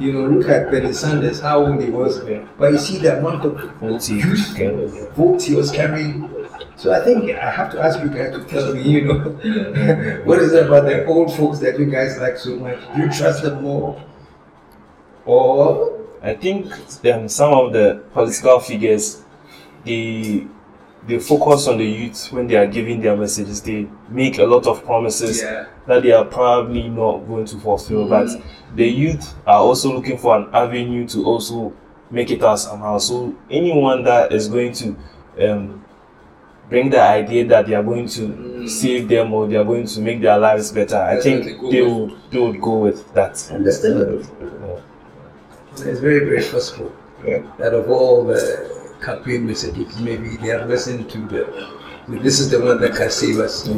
You 0.00 0.12
know, 0.14 0.26
look 0.26 0.48
at 0.48 0.70
Bernie 0.70 0.94
Sanders, 0.94 1.40
how 1.40 1.66
old 1.66 1.82
he 1.82 1.90
was. 1.90 2.20
But 2.58 2.72
you 2.72 2.78
see 2.78 2.96
the 2.96 3.18
amount 3.18 3.44
of 3.44 3.52
youth 4.08 5.12
votes 5.14 5.44
he 5.44 5.54
was 5.54 5.70
carrying. 5.70 6.30
So 6.76 6.90
I 6.90 7.04
think 7.04 7.30
I 7.30 7.50
have 7.50 7.70
to 7.72 7.80
ask 7.80 8.00
you 8.00 8.08
guys 8.08 8.32
to 8.32 8.42
tell 8.44 8.74
me, 8.74 8.82
you 8.82 9.02
know, 9.04 9.18
what 10.24 10.38
is 10.38 10.54
it 10.54 10.66
about 10.66 10.86
the 10.86 11.04
old 11.04 11.34
folks 11.34 11.58
that 11.58 11.78
you 11.78 11.84
guys 11.84 12.16
like 12.18 12.38
so 12.38 12.56
much? 12.56 12.78
Do 12.96 13.02
you 13.02 13.10
trust 13.10 13.42
them 13.42 13.62
more? 13.62 14.02
Or 15.26 16.00
I 16.22 16.32
think 16.32 16.72
um, 17.04 17.28
some 17.28 17.52
of 17.52 17.74
the 17.74 18.02
political 18.14 18.60
figures, 18.60 19.22
they 19.84 20.46
they 21.06 21.18
focus 21.18 21.66
on 21.66 21.78
the 21.78 21.84
youth 21.86 22.30
when 22.32 22.46
they 22.46 22.56
are 22.56 22.66
giving 22.66 23.00
their 23.00 23.16
messages. 23.16 23.62
They 23.62 23.86
make 24.08 24.38
a 24.38 24.44
lot 24.44 24.66
of 24.66 24.84
promises 24.84 25.40
Yeah. 25.42 25.66
that 25.86 26.02
they 26.02 26.12
are 26.12 26.24
probably 26.24 26.88
not 26.88 27.26
going 27.26 27.46
to 27.46 27.56
fulfill. 27.58 28.06
But 28.08 28.28
the 28.76 28.86
youth 28.86 29.34
are 29.46 29.60
also 29.60 29.92
looking 29.94 30.18
for 30.18 30.36
an 30.36 30.48
avenue 30.52 31.06
to 31.08 31.24
also 31.24 31.72
make 32.10 32.30
it 32.30 32.42
out 32.42 32.56
somehow. 32.58 32.98
So 32.98 33.34
anyone 33.50 34.04
that 34.04 34.32
is 34.32 34.48
going 34.48 34.72
to 34.74 34.96
um, 35.40 35.84
bring 36.68 36.90
the 36.90 37.00
idea 37.00 37.46
that 37.46 37.66
they 37.66 37.74
are 37.74 37.82
going 37.82 38.06
to 38.08 38.68
save 38.68 39.08
them 39.08 39.32
or 39.32 39.46
they 39.48 39.56
are 39.56 39.64
going 39.64 39.86
to 39.86 40.00
make 40.00 40.20
their 40.20 40.38
lives 40.38 40.70
better, 40.70 40.96
I 40.96 41.14
That's 41.14 41.24
think 41.24 41.44
they 41.62 41.70
they 41.70 41.82
would 41.82 42.12
they 42.30 42.38
would 42.38 42.60
go 42.60 42.78
with 42.78 43.12
that. 43.14 43.50
understandable. 43.52 44.22
It's 45.72 46.00
very, 46.00 46.20
very 46.26 46.42
possible 46.42 46.92
that 47.58 47.72
of 47.74 47.88
all 47.90 48.24
the 48.24 48.79
campaign 49.00 49.46
messages, 49.46 49.98
maybe 49.98 50.36
they 50.36 50.50
are 50.50 50.66
listening 50.66 51.06
to 51.08 51.18
the, 51.26 51.70
this 52.08 52.40
is 52.40 52.50
the 52.50 52.60
one 52.60 52.80
that 52.80 52.94
can 52.94 53.10
save 53.10 53.38
us. 53.38 53.68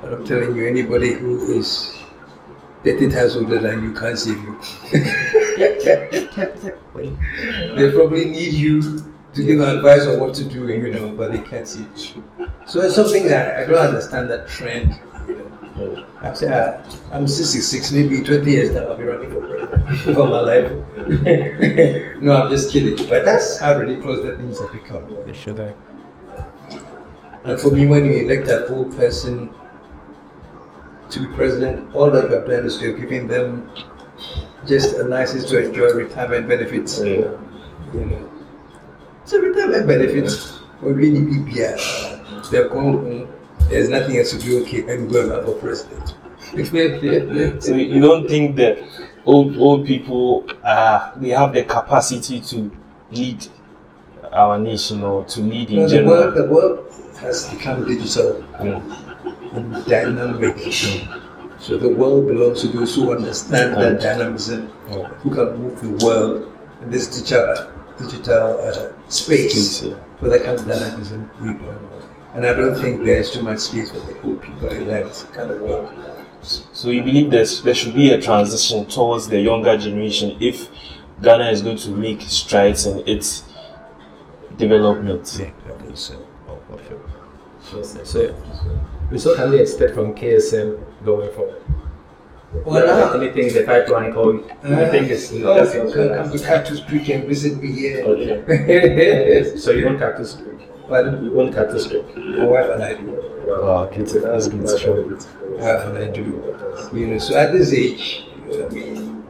But 0.00 0.12
I'm 0.12 0.24
telling 0.24 0.56
you, 0.56 0.66
anybody 0.66 1.12
who 1.12 1.58
is 1.58 1.94
30 2.84 3.10
times 3.10 3.36
older 3.36 3.58
than 3.58 3.82
you 3.82 3.94
can't 3.94 4.18
save 4.18 4.36
you. 4.36 4.60
they 7.76 7.92
probably 7.92 8.26
need 8.26 8.52
you 8.52 9.02
to 9.32 9.42
give 9.42 9.60
advice 9.60 10.06
on 10.06 10.20
what 10.20 10.34
to 10.34 10.44
do, 10.44 10.68
you 10.68 10.92
know, 10.92 11.08
but 11.10 11.32
they 11.32 11.38
can't 11.38 11.66
see 11.66 11.86
you. 12.14 12.22
So 12.66 12.82
it's 12.82 12.94
something 12.94 13.26
that 13.28 13.58
I 13.58 13.66
don't 13.66 13.78
understand 13.78 14.30
that 14.30 14.48
trend. 14.48 14.98
You 15.26 15.36
know. 15.36 15.63
I'm, 16.22 16.34
saying, 16.36 16.52
uh, 16.52 16.84
I'm 17.12 17.26
66, 17.26 17.92
maybe 17.92 18.22
20 18.22 18.50
years 18.50 18.70
now 18.70 18.86
I'll 18.86 18.96
be 18.96 19.04
running 19.04 19.30
for 19.30 19.40
president 19.40 19.98
for 20.16 20.26
my 20.26 20.40
life. 20.40 20.70
no, 22.22 22.36
I'm 22.36 22.50
just 22.50 22.72
kidding. 22.72 22.96
But 23.08 23.24
that's 23.24 23.58
how 23.58 23.78
ridiculous 23.78 24.20
the 24.22 24.36
things 24.36 24.60
have 24.60 24.72
become. 24.72 25.32
Should 25.34 25.60
I? 25.60 25.74
And 27.44 27.60
for 27.60 27.70
me, 27.70 27.86
when 27.86 28.04
you 28.04 28.12
elect 28.12 28.46
that 28.46 28.70
old 28.70 28.96
person 28.96 29.52
to 31.10 31.20
be 31.20 31.34
president, 31.34 31.94
all 31.94 32.10
that 32.10 32.30
you 32.30 32.36
have 32.36 32.46
done 32.46 32.64
is 32.64 32.80
you're 32.80 32.96
giving 32.96 33.26
them 33.26 33.70
just 34.66 34.96
a 34.96 35.04
license 35.04 35.44
to 35.50 35.62
enjoy 35.62 35.92
retirement 35.92 36.48
benefits. 36.48 36.98
Yeah. 36.98 37.36
You 37.92 38.06
know. 38.06 38.30
So 39.24 39.38
retirement 39.40 39.86
benefits 39.86 40.60
will 40.80 40.92
really 40.92 41.20
be 41.20 41.38
beer. 41.38 41.76
They're 42.50 42.68
going 42.68 42.92
home, 42.92 43.23
there's 43.68 43.88
nothing 43.88 44.16
else 44.18 44.30
to 44.32 44.38
do, 44.38 44.62
okay, 44.62 44.80
and 44.92 45.10
go 45.10 45.20
and 45.22 45.30
run 45.30 45.44
for 45.44 45.54
president. 45.54 46.14
So 47.62 47.74
you 47.74 48.00
don't 48.00 48.28
think 48.28 48.56
that 48.56 48.78
old 49.24 49.56
old 49.56 49.86
people 49.86 50.44
uh 50.62 51.12
they 51.16 51.30
have 51.30 51.52
the 51.54 51.64
capacity 51.64 52.40
to 52.40 52.70
lead 53.10 53.46
our 54.32 54.58
nation 54.58 55.02
or 55.02 55.24
to 55.24 55.40
lead 55.40 55.70
in 55.70 55.76
No, 55.76 55.88
the 55.88 56.04
world, 56.04 56.34
general? 56.34 56.48
the 56.48 56.54
world 56.54 56.92
has 57.20 57.48
become 57.50 57.86
digital 57.86 58.44
Yeah. 58.62 58.80
and 59.54 59.84
dynamic. 59.86 60.56
So 61.58 61.78
the 61.78 61.88
world 61.88 62.26
belongs 62.28 62.60
to 62.60 62.68
those 62.68 62.94
who 62.94 63.12
understand 63.14 63.74
that 63.80 64.00
dynamism, 64.00 64.68
who 65.22 65.30
can 65.34 65.56
move 65.56 65.80
the 65.80 66.04
world 66.04 66.52
in 66.82 66.90
this 66.90 67.06
digital, 67.08 67.70
digital 67.98 68.60
uh, 68.60 68.92
space 69.08 69.52
Space, 69.54 69.82
yeah. 69.84 69.94
for 70.20 70.28
that 70.28 70.42
kind 70.44 70.58
of 70.60 70.66
dynamism. 70.68 71.30
we 71.40 71.54
don't. 71.54 71.93
And 72.34 72.44
I 72.44 72.52
don't 72.52 72.74
think 72.74 73.04
there's 73.04 73.30
too 73.30 73.42
much 73.42 73.60
space 73.60 73.90
for 73.92 74.00
the 74.00 74.20
old 74.22 74.42
people 74.42 74.68
in 74.68 74.88
that 74.88 75.26
kind 75.32 75.50
of 75.50 75.60
world. 75.60 75.92
So 76.42 76.90
you 76.90 77.02
believe 77.02 77.30
there's, 77.30 77.62
there 77.62 77.74
should 77.74 77.94
be 77.94 78.12
a 78.12 78.20
transition 78.20 78.86
towards 78.86 79.28
the 79.28 79.40
younger 79.40 79.78
generation 79.78 80.36
if 80.40 80.68
Ghana 81.22 81.50
is 81.50 81.62
going 81.62 81.78
to 81.78 81.90
make 81.90 82.20
strides 82.22 82.86
in 82.86 83.06
its 83.08 83.44
development. 84.56 85.26
so. 85.26 86.26
Oh, 86.48 87.82
so, 87.82 88.34
so 89.16 89.36
can 89.36 89.50
we 89.50 89.60
expect 89.60 89.94
from 89.94 90.14
KSM 90.14 91.04
going 91.04 91.32
forward? 91.32 91.62
Well, 92.64 92.86
now, 92.86 93.12
Anything 93.20 93.48
in 93.48 93.54
the 93.54 93.64
pipeline 93.64 94.12
called, 94.12 94.48
I 94.62 94.88
think 94.88 95.10
it's, 95.10 95.32
oh, 95.32 95.54
that's 95.54 95.74
you 95.74 95.90
can 95.92 96.14
come 96.14 96.30
to 96.30 96.38
Cactus 96.38 96.80
Creek 96.80 97.08
and 97.08 97.24
visit 97.26 97.60
me 97.60 97.72
here. 97.72 98.04
Okay. 98.04 99.54
So 99.58 99.70
you 99.72 99.86
want 99.86 99.98
Cactus 99.98 100.34
Creek? 100.34 100.68
But 100.88 101.22
You 101.22 101.30
want 101.32 101.54
Cactus 101.54 101.86
Creek? 101.86 102.04
my 102.16 102.44
wife 102.44 102.70
and 102.70 102.82
I 102.82 102.94
do. 102.94 103.06
Wow, 103.46 103.90
that's 103.94 104.12
that's 104.12 104.48
good 104.48 104.68
stuff. 104.68 104.86
wife 104.86 105.86
and 105.88 105.98
I 105.98 106.08
do. 106.10 106.56
You 106.92 107.06
know, 107.06 107.18
so 107.18 107.36
at 107.36 107.52
this 107.52 107.72
age, 107.72 108.24
I 108.52 108.68
mean, 108.68 109.22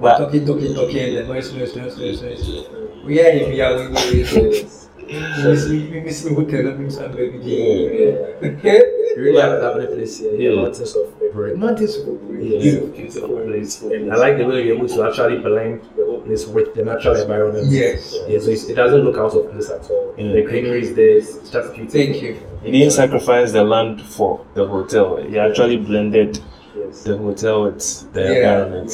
But 0.00 0.18
talking, 0.18 0.46
talking, 0.46 0.74
talking, 0.74 1.16
and 1.16 1.28
noise, 1.28 1.52
noise, 1.52 1.74
noise, 1.76 1.98
noise, 1.98 2.22
noise. 2.22 2.66
We 3.04 3.20
are 3.20 3.32
here, 3.32 3.48
we 3.48 3.60
are, 3.60 3.76
we 3.76 4.24
are. 4.24 4.64
We 5.04 5.50
miss 5.50 5.68
me, 5.68 5.90
we 5.90 6.00
miss 6.00 6.24
me 6.24 6.34
hotel, 6.34 6.62
that 6.64 6.78
means 6.78 6.96
I'm 6.98 7.12
very 7.12 7.38
You 7.42 9.22
really 9.22 9.40
have 9.40 9.52
a 9.52 9.58
lovely 9.60 9.86
place 9.86 10.18
here. 10.18 10.32
Yeah. 10.34 10.62
Mountains 10.62 10.96
of 10.96 11.06
Aburi. 11.20 11.56
Not 11.56 11.76
this 11.76 11.98
Yes. 11.98 12.62
Beautiful 12.90 13.40
place. 13.46 13.82
I 13.84 14.16
like 14.16 14.38
the 14.38 14.44
way 14.44 14.64
you're 14.66 14.76
able 14.76 14.88
to 14.88 15.04
actually 15.06 15.38
blend 15.38 15.82
this 16.26 16.46
with 16.46 16.74
the 16.74 16.84
natural 16.84 17.16
environment. 17.16 17.66
Yes. 17.68 18.14
Yeah, 18.28 18.38
so 18.40 18.50
it 18.50 18.74
doesn't 18.74 19.00
look 19.04 19.16
out 19.16 19.34
of 19.36 19.50
place 19.50 19.70
at 19.70 19.88
all. 19.90 20.14
Yeah. 20.16 20.32
The 20.32 20.42
greenery 20.42 20.82
is 20.82 20.94
there. 20.94 21.16
It's 21.18 21.50
just 21.50 21.74
beautiful. 21.74 21.88
Thank 22.00 22.22
you. 22.22 22.36
he 22.62 22.70
didn't 22.72 22.92
sacrifice 22.92 23.52
the 23.52 23.62
land 23.64 24.00
for 24.02 24.44
the 24.54 24.66
hotel. 24.66 25.16
He 25.16 25.38
actually 25.38 25.76
blended 25.78 26.40
Yes. 26.76 27.04
the 27.04 27.16
hotel 27.16 27.64
with 27.64 28.12
the 28.12 28.20
Yeah. 28.22 28.28
environment. 28.64 28.90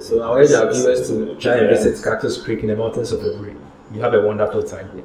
So 0.00 0.20
I 0.22 0.38
urge 0.38 0.52
our 0.52 0.72
viewers 0.72 1.08
to 1.08 1.34
try 1.36 1.54
and 1.54 1.68
visit 1.70 2.02
Cactus 2.04 2.40
Creek 2.42 2.60
in 2.60 2.68
the 2.68 2.76
mountains 2.76 3.10
of 3.12 3.20
Aburi. 3.20 3.54
You 3.92 4.00
have 4.00 4.14
a 4.14 4.20
wonderful 4.20 4.62
time 4.62 4.88
here. 4.94 5.04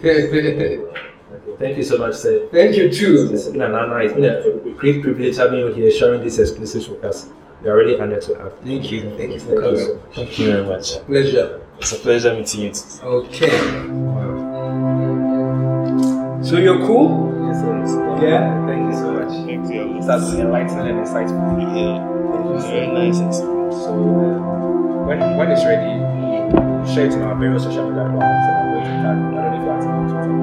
Thank 1.58 1.76
you 1.76 1.82
so 1.82 1.98
much, 1.98 2.14
sir. 2.14 2.46
Thank 2.52 2.76
you 2.76 2.90
too. 2.90 3.30
It's 3.32 3.48
been 3.48 3.62
an 3.62 3.74
honor. 3.74 4.00
It's 4.00 4.14
been 4.14 4.24
a 4.24 4.70
great 4.76 5.02
privilege 5.02 5.36
having 5.36 5.58
you 5.60 5.66
here, 5.68 5.90
sharing 5.90 6.22
these 6.22 6.38
exclusives 6.38 6.88
with 6.88 7.04
us. 7.04 7.28
You're 7.64 7.76
really 7.76 7.98
honored 8.00 8.22
to 8.22 8.34
have. 8.36 8.58
Thank 8.60 8.92
you. 8.92 9.10
Thank 9.16 9.32
you 9.32 9.40
for 9.40 9.60
coming. 9.60 10.00
Thank 10.14 10.38
you 10.38 10.46
very 10.52 10.64
much. 10.66 11.04
Pleasure. 11.06 11.60
It's 11.78 11.92
a 11.92 11.96
pleasure 11.96 12.34
meeting 12.34 12.60
you. 12.60 12.72
Okay. 13.02 13.50
So 16.42 16.56
you're 16.56 16.78
cool? 16.86 17.34
Yes, 17.48 17.60
sir. 17.60 18.18
Yeah. 18.22 18.66
Thank 18.66 18.92
you 18.92 18.98
so 18.98 19.12
much. 19.12 19.32
Thank 19.46 19.72
you. 19.74 20.00
That's 20.06 20.32
enlightening 20.34 20.86
and 20.86 21.06
insightful. 21.06 21.60
Yeah. 21.74 21.98
Very 22.70 22.86
nice 22.88 23.18
experience. 23.18 23.76
So 23.82 23.92
uh, 23.92 25.06
when 25.06 25.18
when 25.36 25.50
it's 25.50 25.64
ready, 25.64 25.98
share 26.94 27.06
it 27.06 27.12
on 27.14 27.22
our 27.22 27.34
various 27.34 27.64
social 27.64 27.90
media 27.90 28.04
platforms 28.04 28.46
and. 28.46 28.98
I 28.98 29.12
don't 29.14 29.32
know 29.34 29.58
if 29.58 29.62
you 29.62 29.70
have 29.70 29.82
to 29.82 29.88
on 29.88 30.06
Twitter. 30.08 30.34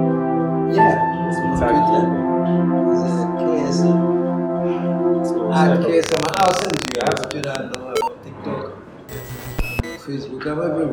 Yeah. 0.76 0.95
Twitter. 1.32 1.72
Yeah. 1.91 2.26
KSM. 3.39 3.99
At 5.55 5.80
KSM 5.80 6.24
I'll 6.38 6.53
send 6.53 6.73
you. 6.93 7.01
I 7.01 7.05
have 7.05 7.29
to 7.29 7.29
do 7.29 7.41
that 7.43 7.71
TikTok, 8.23 8.77
Facebook, 10.03 10.45
I'm 10.47 10.61
everywhere. 10.71 10.86